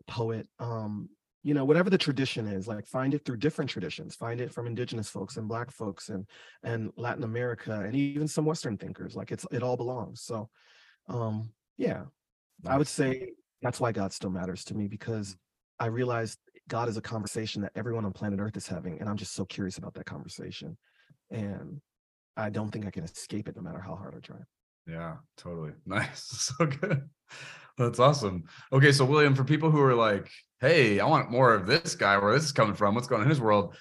poet. 0.06 0.46
Um 0.58 1.08
you 1.42 1.52
know 1.52 1.64
whatever 1.64 1.90
the 1.90 1.98
tradition 1.98 2.46
is 2.46 2.66
like 2.66 2.86
find 2.86 3.12
it 3.12 3.24
through 3.24 3.38
different 3.38 3.70
traditions. 3.70 4.14
Find 4.14 4.40
it 4.40 4.52
from 4.52 4.66
indigenous 4.66 5.08
folks 5.08 5.36
and 5.36 5.48
black 5.48 5.70
folks 5.70 6.08
and 6.08 6.26
and 6.62 6.92
latin 6.96 7.24
america 7.24 7.82
and 7.84 7.94
even 7.94 8.28
some 8.28 8.44
western 8.44 8.76
thinkers. 8.76 9.16
Like 9.16 9.32
it's 9.32 9.46
it 9.50 9.62
all 9.62 9.76
belongs. 9.76 10.22
So 10.22 10.48
um 11.08 11.50
yeah 11.76 12.02
i 12.66 12.78
would 12.78 12.88
say 12.88 13.32
that's 13.62 13.80
why 13.80 13.92
god 13.92 14.12
still 14.12 14.30
matters 14.30 14.64
to 14.64 14.74
me 14.74 14.86
because 14.86 15.36
i 15.78 15.86
realized 15.86 16.38
god 16.68 16.88
is 16.88 16.96
a 16.96 17.02
conversation 17.02 17.62
that 17.62 17.72
everyone 17.74 18.04
on 18.04 18.12
planet 18.12 18.40
earth 18.40 18.56
is 18.56 18.66
having 18.66 18.98
and 19.00 19.08
i'm 19.08 19.16
just 19.16 19.34
so 19.34 19.44
curious 19.44 19.78
about 19.78 19.94
that 19.94 20.06
conversation 20.06 20.76
and 21.30 21.80
i 22.36 22.50
don't 22.50 22.70
think 22.70 22.86
i 22.86 22.90
can 22.90 23.04
escape 23.04 23.48
it 23.48 23.56
no 23.56 23.62
matter 23.62 23.80
how 23.80 23.94
hard 23.94 24.14
i 24.16 24.20
try 24.20 24.36
Yeah, 24.86 25.16
totally. 25.36 25.72
Nice. 25.86 26.22
So 26.56 26.66
good. 26.66 27.08
That's 27.78 27.98
awesome. 27.98 28.44
Okay, 28.70 28.92
so 28.92 29.04
William, 29.04 29.34
for 29.34 29.44
people 29.44 29.70
who 29.70 29.80
are 29.80 29.94
like, 29.94 30.30
hey, 30.60 31.00
I 31.00 31.06
want 31.06 31.30
more 31.30 31.54
of 31.54 31.66
this 31.66 31.96
guy, 31.96 32.18
where 32.18 32.34
this 32.34 32.44
is 32.44 32.52
coming 32.52 32.74
from, 32.74 32.94
what's 32.94 33.08
going 33.08 33.20
on 33.22 33.26
in 33.26 33.30
his 33.30 33.40
world? 33.40 33.74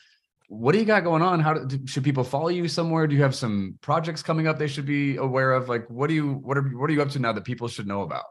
What 0.48 0.72
do 0.72 0.80
you 0.80 0.86
got 0.86 1.04
going 1.04 1.22
on? 1.22 1.40
How 1.40 1.54
do, 1.56 1.80
should 1.86 2.04
people 2.04 2.24
follow 2.24 2.50
you 2.50 2.68
somewhere? 2.68 3.06
Do 3.06 3.16
you 3.16 3.22
have 3.22 3.36
some 3.36 3.78
projects 3.82 4.24
coming 4.24 4.48
up 4.48 4.58
they 4.58 4.68
should 4.68 4.86
be 4.86 5.18
aware 5.18 5.52
of? 5.52 5.68
Like, 5.70 5.88
what 5.90 6.08
do 6.08 6.14
you 6.14 6.34
what 6.48 6.58
are 6.58 6.64
what 6.64 6.90
are 6.90 6.94
you 6.94 7.02
up 7.02 7.10
to 7.10 7.20
now 7.20 7.34
that 7.34 7.44
people 7.44 7.68
should 7.68 7.88
know 7.88 8.02
about? 8.02 8.26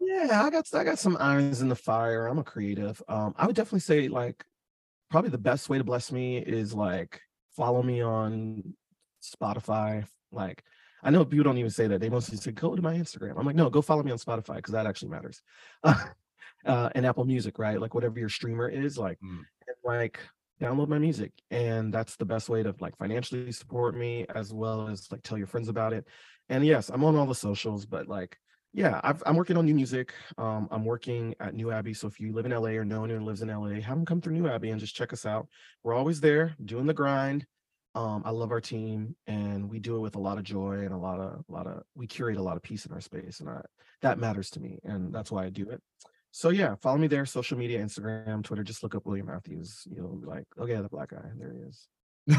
Yeah, 0.00 0.42
I 0.44 0.50
got 0.50 0.64
I 0.74 0.84
got 0.84 0.98
some 0.98 1.16
irons 1.18 1.60
in 1.60 1.68
the 1.68 1.76
fire. 1.76 2.26
I'm 2.26 2.38
a 2.38 2.44
creative. 2.44 3.02
Um, 3.08 3.34
I 3.36 3.46
would 3.46 3.56
definitely 3.56 3.80
say 3.80 4.08
like 4.08 4.44
probably 5.10 5.30
the 5.30 5.38
best 5.38 5.68
way 5.68 5.78
to 5.78 5.84
bless 5.84 6.10
me 6.12 6.38
is 6.38 6.72
like 6.72 7.20
follow 7.56 7.82
me 7.82 8.02
on 8.02 8.74
Spotify. 9.22 10.06
Like 10.30 10.62
I 11.02 11.10
know 11.10 11.24
people 11.24 11.44
don't 11.44 11.58
even 11.58 11.70
say 11.70 11.86
that. 11.88 12.00
They 12.00 12.08
mostly 12.08 12.36
say 12.36 12.52
go 12.52 12.76
to 12.76 12.82
my 12.82 12.94
Instagram. 12.94 13.38
I'm 13.38 13.46
like, 13.46 13.56
no, 13.56 13.68
go 13.70 13.82
follow 13.82 14.02
me 14.02 14.12
on 14.12 14.18
Spotify 14.18 14.56
because 14.56 14.72
that 14.72 14.86
actually 14.86 15.10
matters. 15.10 15.42
uh, 15.84 16.88
and 16.94 17.04
Apple 17.06 17.24
Music, 17.24 17.58
right? 17.58 17.80
Like 17.80 17.94
whatever 17.94 18.18
your 18.18 18.28
streamer 18.28 18.68
is, 18.68 18.98
like 18.98 19.18
Mm. 19.20 19.38
and, 19.66 19.76
like 19.84 20.18
download 20.60 20.88
my 20.88 20.98
music. 20.98 21.32
And 21.50 21.92
that's 21.92 22.16
the 22.16 22.24
best 22.24 22.48
way 22.48 22.62
to 22.62 22.74
like 22.78 22.96
financially 22.96 23.50
support 23.50 23.96
me 23.96 24.26
as 24.32 24.52
well 24.54 24.88
as 24.88 25.10
like 25.10 25.22
tell 25.24 25.36
your 25.36 25.48
friends 25.48 25.68
about 25.68 25.92
it. 25.92 26.06
And 26.48 26.64
yes, 26.64 26.88
I'm 26.88 27.02
on 27.02 27.16
all 27.16 27.26
the 27.26 27.34
socials, 27.34 27.84
but 27.84 28.06
like 28.06 28.38
yeah, 28.74 29.00
I've, 29.04 29.22
I'm 29.26 29.36
working 29.36 29.56
on 29.58 29.66
new 29.66 29.74
music. 29.74 30.14
Um, 30.38 30.68
I'm 30.70 30.84
working 30.84 31.34
at 31.40 31.54
New 31.54 31.70
Abbey. 31.70 31.92
So 31.92 32.06
if 32.06 32.18
you 32.18 32.32
live 32.32 32.46
in 32.46 32.52
LA 32.52 32.70
or 32.70 32.84
know 32.84 33.04
anyone 33.04 33.20
who 33.20 33.26
lives 33.26 33.42
in 33.42 33.48
LA, 33.48 33.80
have 33.80 33.96
them 33.96 34.06
come 34.06 34.20
through 34.20 34.32
New 34.32 34.48
Abbey 34.48 34.70
and 34.70 34.80
just 34.80 34.94
check 34.94 35.12
us 35.12 35.26
out. 35.26 35.48
We're 35.82 35.94
always 35.94 36.20
there 36.20 36.56
doing 36.64 36.86
the 36.86 36.94
grind. 36.94 37.46
Um, 37.94 38.22
I 38.24 38.30
love 38.30 38.50
our 38.50 38.60
team 38.60 39.14
and 39.26 39.68
we 39.68 39.78
do 39.78 39.96
it 39.96 40.00
with 40.00 40.16
a 40.16 40.20
lot 40.20 40.38
of 40.38 40.44
joy 40.44 40.78
and 40.78 40.94
a 40.94 40.96
lot 40.96 41.20
of, 41.20 41.44
a 41.46 41.52
lot 41.52 41.66
of, 41.66 41.82
we 41.94 42.06
curate 42.06 42.38
a 42.38 42.42
lot 42.42 42.56
of 42.56 42.62
peace 42.62 42.86
in 42.86 42.92
our 42.92 43.02
space 43.02 43.40
and 43.40 43.50
I, 43.50 43.60
that 44.00 44.18
matters 44.18 44.48
to 44.50 44.60
me. 44.60 44.78
And 44.84 45.12
that's 45.12 45.30
why 45.30 45.44
I 45.44 45.50
do 45.50 45.68
it. 45.68 45.82
So 46.30 46.48
yeah, 46.48 46.74
follow 46.76 46.96
me 46.96 47.08
there, 47.08 47.26
social 47.26 47.58
media, 47.58 47.84
Instagram, 47.84 48.42
Twitter, 48.42 48.62
just 48.62 48.82
look 48.82 48.94
up 48.94 49.04
William 49.04 49.26
Matthews. 49.26 49.86
You'll 49.94 50.16
be 50.16 50.26
like, 50.26 50.46
okay, 50.58 50.76
the 50.76 50.88
black 50.88 51.10
guy, 51.10 51.20
there 51.36 51.52
he 51.52 51.58
is. 51.58 52.38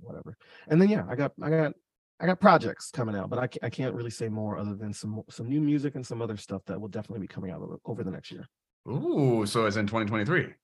Whatever. 0.00 0.36
And 0.68 0.80
then, 0.80 0.88
yeah, 0.88 1.04
I 1.08 1.16
got, 1.16 1.32
I 1.42 1.50
got, 1.50 1.72
I 2.20 2.26
got 2.26 2.40
projects 2.40 2.90
coming 2.90 3.16
out, 3.16 3.28
but 3.28 3.38
I, 3.38 3.66
I 3.66 3.70
can't 3.70 3.94
really 3.94 4.10
say 4.10 4.28
more 4.28 4.56
other 4.56 4.74
than 4.74 4.92
some 4.92 5.22
some 5.28 5.48
new 5.48 5.60
music 5.60 5.96
and 5.96 6.06
some 6.06 6.22
other 6.22 6.36
stuff 6.36 6.62
that 6.66 6.80
will 6.80 6.88
definitely 6.88 7.20
be 7.20 7.26
coming 7.26 7.50
out 7.50 7.60
over- 7.84 8.04
the 8.04 8.10
next 8.10 8.30
year. 8.30 8.46
Ooh, 8.88 9.44
so 9.46 9.66
as 9.66 9.76
in 9.76 9.86
2023. 9.86 10.54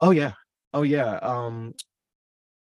Oh 0.00 0.10
yeah, 0.10 0.32
oh 0.72 0.82
yeah. 0.82 1.16
Um, 1.16 1.74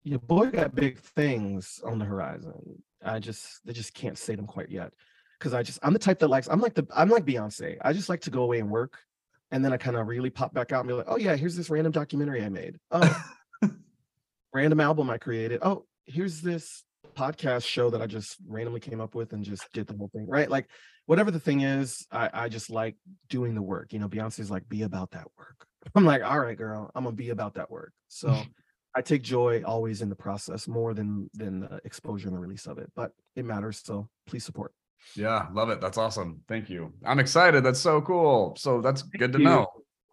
your 0.03 0.19
boy 0.19 0.47
got 0.47 0.75
big 0.75 0.99
things 0.99 1.79
on 1.83 1.99
the 1.99 2.05
horizon. 2.05 2.81
I 3.03 3.19
just 3.19 3.59
they 3.65 3.73
just 3.73 3.93
can't 3.93 4.17
say 4.17 4.35
them 4.35 4.47
quite 4.47 4.69
yet 4.69 4.93
because 5.39 5.53
I 5.53 5.61
just 5.63 5.79
I'm 5.83 5.93
the 5.93 5.99
type 5.99 6.19
that 6.19 6.29
likes 6.29 6.47
I'm 6.47 6.61
like 6.61 6.75
the 6.75 6.87
I'm 6.95 7.09
like 7.09 7.25
Beyonce. 7.25 7.77
I 7.81 7.91
just 7.91 8.09
like 8.09 8.21
to 8.21 8.31
go 8.31 8.43
away 8.43 8.59
and 8.59 8.69
work, 8.69 8.97
and 9.51 9.63
then 9.63 9.73
I 9.73 9.77
kind 9.77 9.97
of 9.97 10.07
really 10.07 10.29
pop 10.29 10.53
back 10.53 10.71
out 10.71 10.79
and 10.81 10.87
be 10.87 10.93
like, 10.93 11.07
oh 11.09 11.17
yeah, 11.17 11.35
here's 11.35 11.55
this 11.55 11.69
random 11.69 11.91
documentary 11.91 12.43
I 12.43 12.49
made. 12.49 12.77
Oh, 12.91 13.23
random 14.53 14.79
album 14.79 15.09
I 15.09 15.17
created. 15.17 15.59
Oh, 15.61 15.85
here's 16.05 16.41
this 16.41 16.83
podcast 17.13 17.65
show 17.65 17.89
that 17.89 18.01
I 18.01 18.07
just 18.07 18.37
randomly 18.47 18.79
came 18.79 18.99
up 19.01 19.15
with 19.15 19.33
and 19.33 19.43
just 19.43 19.71
did 19.73 19.87
the 19.87 19.95
whole 19.95 20.09
thing. 20.13 20.25
Right, 20.27 20.49
like 20.49 20.67
whatever 21.05 21.31
the 21.31 21.39
thing 21.39 21.61
is, 21.61 22.05
I 22.11 22.29
I 22.33 22.49
just 22.49 22.69
like 22.69 22.95
doing 23.29 23.55
the 23.55 23.61
work. 23.61 23.93
You 23.93 23.99
know, 23.99 24.09
Beyonce's 24.09 24.51
like 24.51 24.67
be 24.69 24.83
about 24.83 25.11
that 25.11 25.27
work. 25.37 25.65
I'm 25.95 26.05
like, 26.05 26.23
all 26.23 26.39
right, 26.39 26.57
girl, 26.57 26.91
I'm 26.95 27.03
gonna 27.03 27.15
be 27.15 27.29
about 27.29 27.55
that 27.55 27.71
work. 27.71 27.93
So. 28.07 28.35
I 28.95 29.01
take 29.01 29.23
joy 29.23 29.63
always 29.65 30.03
in 30.03 30.09
the 30.09 30.15
process 30.15 30.67
more 30.67 30.93
than 30.93 31.27
than 31.33 31.61
the 31.61 31.81
exposure 31.83 32.27
and 32.27 32.35
the 32.35 32.39
release 32.39 32.67
of 32.67 32.77
it, 32.77 32.91
but 32.95 33.09
it 33.35 33.43
matters. 33.43 33.81
So 33.83 34.07
please 34.27 34.45
support. 34.45 34.71
Yeah, 35.15 35.47
love 35.51 35.71
it. 35.71 35.81
That's 35.81 35.97
awesome. 35.97 36.41
Thank 36.47 36.69
you. 36.69 36.93
I'm 37.03 37.17
excited. 37.17 37.63
That's 37.63 37.79
so 37.79 38.01
cool. 38.01 38.55
So 38.55 38.81
that's 38.81 39.01
good 39.01 39.33
to 39.33 39.39
you. 39.39 39.45
know. 39.45 39.65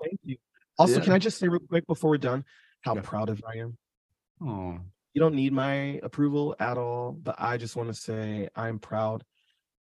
Thank 0.03 0.19
you. 0.25 0.39
Also, 0.79 0.95
Yeah. 0.97 1.05
can 1.05 1.13
I 1.13 1.19
just 1.19 1.39
say 1.39 1.47
real 1.49 1.61
quick 1.69 1.87
before 1.87 2.09
we're 2.09 2.17
done 2.17 2.43
how 2.81 2.95
Yeah. 2.95 3.03
proud 3.03 3.29
of 3.29 3.43
I 3.47 3.59
am? 3.59 3.77
Oh, 4.43 4.79
You 5.15 5.21
don't 5.21 5.35
need 5.35 5.53
my 5.53 6.01
approval 6.03 6.55
at 6.59 6.79
all, 6.79 7.13
but 7.13 7.35
I 7.39 7.57
just 7.57 7.77
want 7.77 7.89
to 7.89 7.95
say 7.95 8.49
I'm 8.57 8.79
proud 8.79 9.25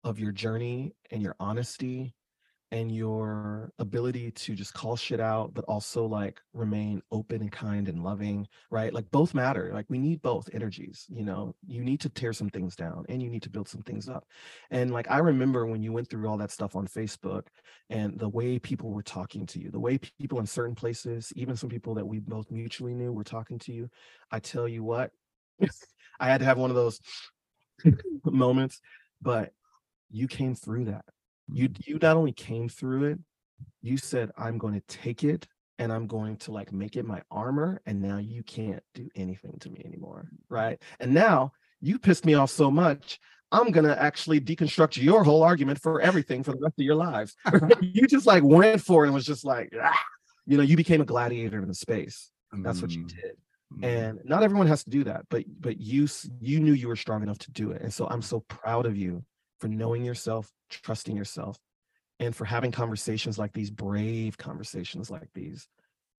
of 0.04 0.20
your 0.20 0.32
journey 0.32 0.94
and 1.12 1.22
your 1.22 1.36
honesty 1.40 2.15
and 2.76 2.92
your 2.92 3.72
ability 3.80 4.32
to 4.32 4.54
just 4.54 4.74
call 4.74 4.98
shit 4.98 5.22
out, 5.22 5.54
but 5.54 5.64
also 5.64 6.06
like 6.06 6.42
remain 6.54 7.02
open 7.10 7.40
and 7.40 7.50
kind 7.50 7.88
and 7.88 8.04
loving, 8.04 8.46
right? 8.70 8.94
Like 8.94 9.10
both 9.12 9.34
matter. 9.34 9.72
Like 9.74 9.86
we 9.88 9.98
need 9.98 10.22
both 10.22 10.50
energies, 10.52 11.06
you 11.10 11.24
know, 11.24 11.56
you 11.66 11.86
need 11.86 12.02
to 12.02 12.10
tear 12.10 12.34
some 12.34 12.50
things 12.50 12.76
down 12.76 13.06
and 13.08 13.24
you 13.24 13.30
need 13.30 13.44
to 13.44 13.50
build 13.50 13.70
some 13.70 13.82
things 13.84 14.10
up. 14.10 14.26
And 14.72 14.92
like 14.92 15.10
I 15.10 15.20
remember 15.20 15.66
when 15.66 15.84
you 15.84 15.94
went 15.94 16.10
through 16.10 16.28
all 16.28 16.36
that 16.36 16.52
stuff 16.52 16.76
on 16.76 16.86
Facebook 16.86 17.44
and 17.90 18.20
the 18.20 18.28
way 18.28 18.60
people 18.60 18.92
were 18.92 19.04
talking 19.04 19.46
to 19.46 19.60
you, 19.62 19.72
the 19.72 19.80
way 19.80 19.98
people 20.20 20.40
in 20.40 20.46
certain 20.46 20.76
places, 20.76 21.32
even 21.38 21.56
some 21.56 21.70
people 21.70 21.94
that 21.94 22.06
we 22.06 22.20
both 22.20 22.52
mutually 22.52 22.94
knew 22.94 23.14
were 23.14 23.24
talking 23.24 23.58
to 23.60 23.72
you. 23.72 23.90
I 24.32 24.40
tell 24.40 24.68
you 24.68 24.84
what, 24.84 25.12
I 26.20 26.28
had 26.28 26.40
to 26.40 26.46
have 26.46 26.58
one 26.58 26.72
of 26.72 26.76
those 26.76 27.00
moments, 28.26 28.82
but 29.22 29.54
you 30.12 30.28
came 30.28 30.56
through 30.56 30.86
that 30.86 31.06
you 31.52 31.70
you 31.86 31.98
not 32.02 32.18
only 32.18 32.32
came 32.32 32.68
through 32.68 33.06
it 33.06 33.20
you 33.82 33.98
said 33.98 34.32
i'm 34.38 34.58
going 34.58 34.74
to 34.74 34.82
take 34.88 35.24
it 35.24 35.48
and 35.80 35.92
i'm 35.92 36.08
going 36.08 36.36
to 36.38 36.52
like 36.52 36.72
make 36.72 36.96
it 36.96 37.06
my 37.06 37.22
armor 37.32 37.82
and 37.86 38.02
now 38.02 38.18
you 38.18 38.44
can't 38.44 38.82
do 38.94 39.10
anything 39.16 39.56
to 39.60 39.70
me 39.70 39.82
anymore 39.86 40.30
right 40.50 40.82
and 41.00 41.14
now 41.14 41.52
you 41.82 42.00
pissed 42.00 42.26
me 42.26 42.34
off 42.34 42.50
so 42.50 42.72
much 42.72 43.20
i'm 43.52 43.72
going 43.72 43.86
to 43.86 44.02
actually 44.02 44.40
deconstruct 44.40 45.02
your 45.02 45.24
whole 45.24 45.44
argument 45.44 45.80
for 45.82 46.02
everything 46.02 46.44
for 46.44 46.52
the 46.52 46.60
rest 46.62 46.80
of 46.80 46.86
your 46.86 46.96
lives 46.96 47.36
you 47.82 48.08
just 48.08 48.26
like 48.26 48.44
went 48.44 48.82
for 48.82 49.04
it 49.04 49.08
and 49.08 49.16
was 49.16 49.26
just 49.26 49.46
like 49.46 49.70
ah. 49.82 50.00
you 50.46 50.58
know 50.58 50.64
you 50.64 50.76
became 50.76 51.02
a 51.02 51.06
gladiator 51.06 51.62
in 51.62 51.68
the 51.68 51.76
space 51.76 52.32
that's 52.60 52.82
what 52.82 52.92
you 52.92 53.04
mm. 53.04 53.10
did 53.10 53.36
mm. 53.74 53.84
and 53.84 54.20
not 54.24 54.44
everyone 54.44 54.66
has 54.66 54.82
to 54.84 54.90
do 54.90 55.04
that 55.04 55.26
but 55.30 55.44
but 55.60 55.78
you 55.78 56.08
you 56.40 56.62
knew 56.62 56.72
you 56.72 56.88
were 56.88 56.96
strong 56.96 57.22
enough 57.22 57.38
to 57.38 57.52
do 57.52 57.72
it 57.72 57.82
and 57.82 57.94
so 57.94 58.08
i'm 58.08 58.22
so 58.22 58.40
proud 58.48 58.86
of 58.86 58.96
you 58.96 59.22
for 59.66 59.70
knowing 59.70 60.06
yourself, 60.06 60.52
trusting 60.70 61.18
yourself, 61.18 61.58
and 62.20 62.36
for 62.36 62.46
having 62.46 62.72
conversations 62.72 63.40
like 63.40 63.52
these, 63.52 63.72
brave 63.72 64.38
conversations 64.38 65.10
like 65.10 65.28
these, 65.34 65.68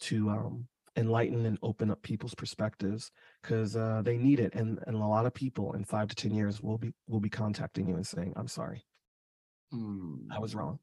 to 0.01 0.29
um, 0.31 0.67
enlighten 0.97 1.47
and 1.47 1.57
open 1.63 1.93
up 1.93 2.03
people's 2.03 2.35
perspectives 2.35 3.13
because 3.41 3.77
uh, 3.77 4.03
they 4.05 4.17
need 4.17 4.41
it. 4.41 4.53
And, 4.57 4.81
and 4.89 4.97
a 4.97 5.07
lot 5.07 5.27
of 5.27 5.33
people 5.33 5.75
in 5.75 5.85
five 5.85 6.09
to 6.09 6.17
ten 6.17 6.35
years 6.35 6.61
will 6.61 6.77
be 6.77 6.93
will 7.09 7.21
be 7.21 7.29
contacting 7.29 7.87
you 7.87 7.95
and 7.95 8.05
saying, 8.05 8.33
"I'm 8.35 8.49
sorry, 8.49 8.85
mm. 9.73 10.27
I 10.29 10.41
was 10.41 10.57
wrong. 10.57 10.81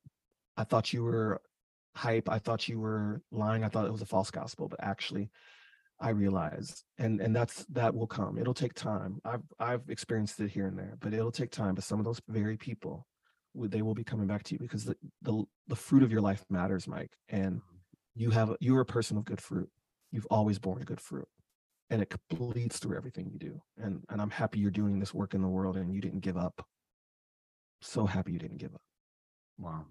I 0.55 0.63
thought 0.63 0.93
you 0.93 1.03
were 1.03 1.41
hype. 1.97 2.29
I 2.29 2.39
thought 2.39 2.69
you 2.69 2.79
were 2.79 3.21
lying. 3.29 3.65
I 3.65 3.67
thought 3.67 3.87
it 3.87 3.91
was 3.91 4.01
a 4.01 4.05
false 4.05 4.31
gospel, 4.31 4.69
but 4.69 4.79
actually." 4.81 5.31
I 5.99 6.09
realize, 6.09 6.83
and 6.97 7.21
and 7.21 7.35
that's 7.35 7.65
that 7.69 7.93
will 7.93 8.07
come. 8.07 8.37
It'll 8.37 8.53
take 8.53 8.73
time. 8.73 9.19
I've 9.23 9.43
I've 9.59 9.89
experienced 9.89 10.39
it 10.39 10.51
here 10.51 10.67
and 10.67 10.77
there, 10.77 10.97
but 10.99 11.13
it'll 11.13 11.31
take 11.31 11.51
time. 11.51 11.75
But 11.75 11.83
some 11.83 11.99
of 11.99 12.05
those 12.05 12.21
very 12.27 12.57
people, 12.57 13.07
they 13.55 13.81
will 13.81 13.93
be 13.93 14.03
coming 14.03 14.27
back 14.27 14.43
to 14.43 14.55
you 14.55 14.59
because 14.59 14.85
the 14.85 14.95
the 15.21 15.43
the 15.67 15.75
fruit 15.75 16.03
of 16.03 16.11
your 16.11 16.21
life 16.21 16.43
matters, 16.49 16.87
Mike. 16.87 17.11
And 17.29 17.57
mm-hmm. 17.57 17.77
you 18.15 18.31
have 18.31 18.55
you're 18.59 18.81
a 18.81 18.85
person 18.85 19.17
of 19.17 19.25
good 19.25 19.41
fruit. 19.41 19.69
You've 20.11 20.27
always 20.29 20.59
borne 20.59 20.81
good 20.81 21.01
fruit, 21.01 21.27
and 21.89 22.01
it 22.01 22.13
bleeds 22.29 22.79
through 22.79 22.97
everything 22.97 23.29
you 23.31 23.39
do. 23.39 23.61
And 23.77 24.03
and 24.09 24.21
I'm 24.21 24.31
happy 24.31 24.59
you're 24.59 24.71
doing 24.71 24.99
this 24.99 25.13
work 25.13 25.33
in 25.33 25.41
the 25.41 25.47
world, 25.47 25.77
and 25.77 25.93
you 25.93 26.01
didn't 26.01 26.21
give 26.21 26.37
up. 26.37 26.65
So 27.81 28.05
happy 28.05 28.33
you 28.33 28.39
didn't 28.39 28.59
give 28.59 28.73
up. 28.73 28.81
Wow. 29.57 29.85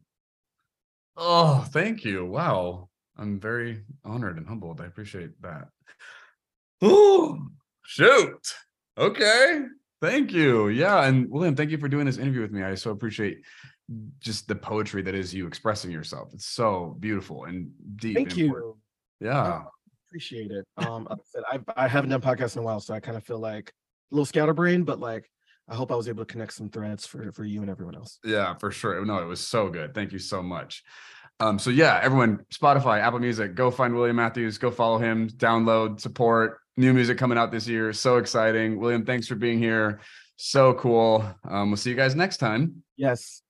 Oh, 1.17 1.67
thank 1.71 2.05
you. 2.05 2.25
Wow. 2.25 2.89
I'm 3.17 3.39
very 3.39 3.83
honored 4.05 4.39
and 4.39 4.47
humbled. 4.47 4.81
I 4.81 4.87
appreciate 4.87 5.41
that. 5.43 5.69
Oh, 6.81 7.39
shoot. 7.85 8.55
Okay. 8.99 9.63
Thank 10.01 10.33
you. 10.33 10.69
Yeah. 10.69 11.05
And 11.05 11.31
William, 11.31 11.55
thank 11.55 11.71
you 11.71 11.79
for 11.79 11.89
doing 11.89 12.07
this 12.07 12.19
interview 12.19 12.41
with 12.41 12.51
me. 12.51 12.63
I 12.63 12.75
so 12.75 12.91
appreciate 12.91 13.39
just 14.19 14.49
the 14.49 14.55
poetry 14.55 15.03
that 15.03 15.15
is 15.15 15.33
you 15.33 15.47
expressing 15.47 15.91
yourself. 15.91 16.31
It's 16.33 16.47
so 16.47 16.97
beautiful 16.99 17.45
and 17.45 17.71
deep. 17.97 18.17
Thank 18.17 18.37
you. 18.37 18.77
Yeah. 19.21 19.63
appreciate 20.09 20.51
it. 20.51 20.67
Um, 20.77 21.09
I 21.11 21.57
I 21.57 21.85
I 21.85 21.89
haven't 21.89 22.11
done 22.11 22.21
podcasts 22.21 22.57
in 22.57 22.63
a 22.63 22.65
while, 22.65 22.81
so 22.81 22.95
I 22.95 23.01
kind 23.01 23.17
of 23.17 23.25
feel 23.25 23.39
like 23.39 23.71
a 23.71 24.15
little 24.15 24.27
scatterbrain, 24.27 24.85
but 24.85 24.99
like 24.99 25.31
I 25.69 25.75
hope 25.75 25.93
I 25.93 25.97
was 25.97 26.09
able 26.09 26.25
to 26.25 26.33
connect 26.33 26.53
some 26.55 26.69
threads 26.69 27.07
for 27.07 27.31
for 27.33 27.45
you 27.45 27.61
and 27.61 27.71
everyone 27.71 27.95
else. 27.95 28.19
Yeah, 28.25 28.55
for 28.55 28.71
sure. 28.71 29.05
No, 29.05 29.19
it 29.19 29.27
was 29.27 29.47
so 29.47 29.69
good. 29.69 29.95
Thank 29.95 30.13
you 30.13 30.19
so 30.19 30.43
much. 30.43 30.83
Um, 31.41 31.59
so 31.59 31.71
yeah, 31.71 32.01
everyone, 32.03 32.45
Spotify, 32.53 33.01
Apple 33.01 33.19
Music, 33.19 33.55
go 33.55 33.71
find 33.71 33.95
William 33.95 34.17
Matthews, 34.17 34.59
go 34.59 34.71
follow 34.71 34.99
him, 34.99 35.29
download, 35.31 36.01
support. 36.01 36.59
New 36.77 36.93
music 36.95 37.19
coming 37.19 37.37
out 37.37 37.51
this 37.51 37.69
year. 37.69 37.93
So 37.93 38.17
exciting. 38.17 38.79
William, 38.79 39.05
thanks 39.05 39.27
for 39.27 39.35
being 39.35 39.59
here. 39.59 40.01
So 40.37 40.75
cool. 40.75 41.25
Um, 41.49 41.71
we'll 41.71 41.77
see 41.77 41.91
you 41.91 41.97
guys 41.97 42.15
next 42.15 42.39
time. 42.39 42.83
Yes. 42.97 43.43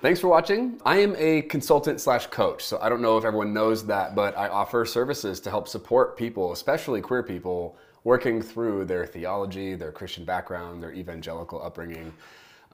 Thanks 0.00 0.20
for 0.20 0.28
watching. 0.28 0.80
I 0.84 0.98
am 0.98 1.16
a 1.18 1.42
consultant 1.42 2.00
slash 2.00 2.26
coach, 2.28 2.64
so 2.64 2.78
I 2.80 2.88
don't 2.88 3.02
know 3.02 3.18
if 3.18 3.24
everyone 3.24 3.52
knows 3.52 3.84
that, 3.86 4.14
but 4.14 4.36
I 4.38 4.48
offer 4.48 4.84
services 4.84 5.40
to 5.40 5.50
help 5.50 5.66
support 5.66 6.16
people, 6.16 6.52
especially 6.52 7.00
queer 7.00 7.24
people, 7.24 7.76
working 8.04 8.40
through 8.40 8.84
their 8.84 9.06
theology, 9.06 9.74
their 9.74 9.90
Christian 9.90 10.24
background, 10.24 10.82
their 10.82 10.92
evangelical 10.92 11.60
upbringing. 11.60 12.12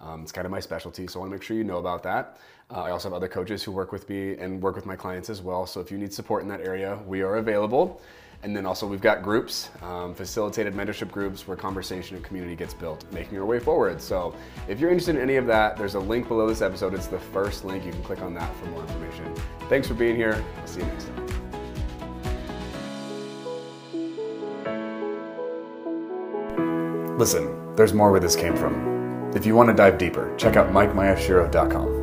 Um, 0.01 0.23
it's 0.23 0.33
kind 0.33 0.45
of 0.45 0.51
my 0.51 0.61
specialty, 0.61 1.07
so 1.07 1.19
I 1.19 1.21
want 1.21 1.31
to 1.31 1.37
make 1.37 1.43
sure 1.43 1.57
you 1.57 1.65
know 1.65 1.79
about 1.79 2.03
that. 2.03 2.39
Uh, 2.71 2.83
I 2.83 2.91
also 2.91 3.09
have 3.09 3.15
other 3.15 3.29
coaches 3.29 3.63
who 3.63 3.73
work 3.73 3.93
with 3.93 4.09
me 4.09 4.37
and 4.39 4.61
work 4.61 4.75
with 4.75 4.87
my 4.87 4.97
clients 4.97 5.31
as 5.31 5.41
well. 5.43 5.67
So 5.67 5.81
if 5.81 5.91
you 5.91 5.99
need 5.99 6.13
support 6.13 6.43
in 6.43 6.49
that 6.49 6.61
area, 6.61 6.99
we 7.07 7.23
are 7.23 7.37
available. 7.37 8.01
And 8.43 8.55
then 8.55 8.67
also 8.67 8.87
we've 8.87 9.01
got 9.01 9.23
groups, 9.23 9.71
um, 9.81 10.15
facilitated 10.15 10.75
mentorship 10.75 11.11
groups 11.11 11.49
where 11.49 11.57
conversation 11.57 12.17
and 12.17 12.25
community 12.25 12.55
gets 12.55 12.75
built, 12.75 13.11
making 13.11 13.33
your 13.33 13.47
way 13.47 13.59
forward. 13.59 14.03
So 14.03 14.35
if 14.69 14.79
you're 14.79 14.91
interested 14.91 15.17
in 15.17 15.23
any 15.23 15.37
of 15.37 15.47
that, 15.47 15.79
there's 15.79 15.95
a 15.95 16.01
link 16.01 16.29
below 16.29 16.47
this 16.47 16.61
episode. 16.61 16.93
It's 16.93 17.07
the 17.07 17.19
first 17.19 17.65
link. 17.65 17.87
You 17.87 17.93
can 17.93 18.03
click 18.03 18.21
on 18.21 18.35
that 18.35 18.55
for 18.57 18.67
more 18.67 18.83
information. 18.83 19.35
Thanks 19.71 19.89
for 19.89 19.95
being 19.95 20.15
here. 20.15 20.45
I'll 20.61 20.67
see 20.67 20.81
you 20.81 20.87
next 20.87 21.05
time. 21.05 21.25
Listen, 27.17 27.75
there's 27.77 27.95
more 27.95 28.11
where 28.11 28.21
this 28.21 28.37
came 28.37 28.57
from. 28.57 28.94
If 29.35 29.45
you 29.45 29.55
want 29.55 29.69
to 29.69 29.75
dive 29.75 29.99
deeper, 29.99 30.35
check 30.37 30.57
out 30.57 30.73
MikeMayashiro.com. 30.73 31.94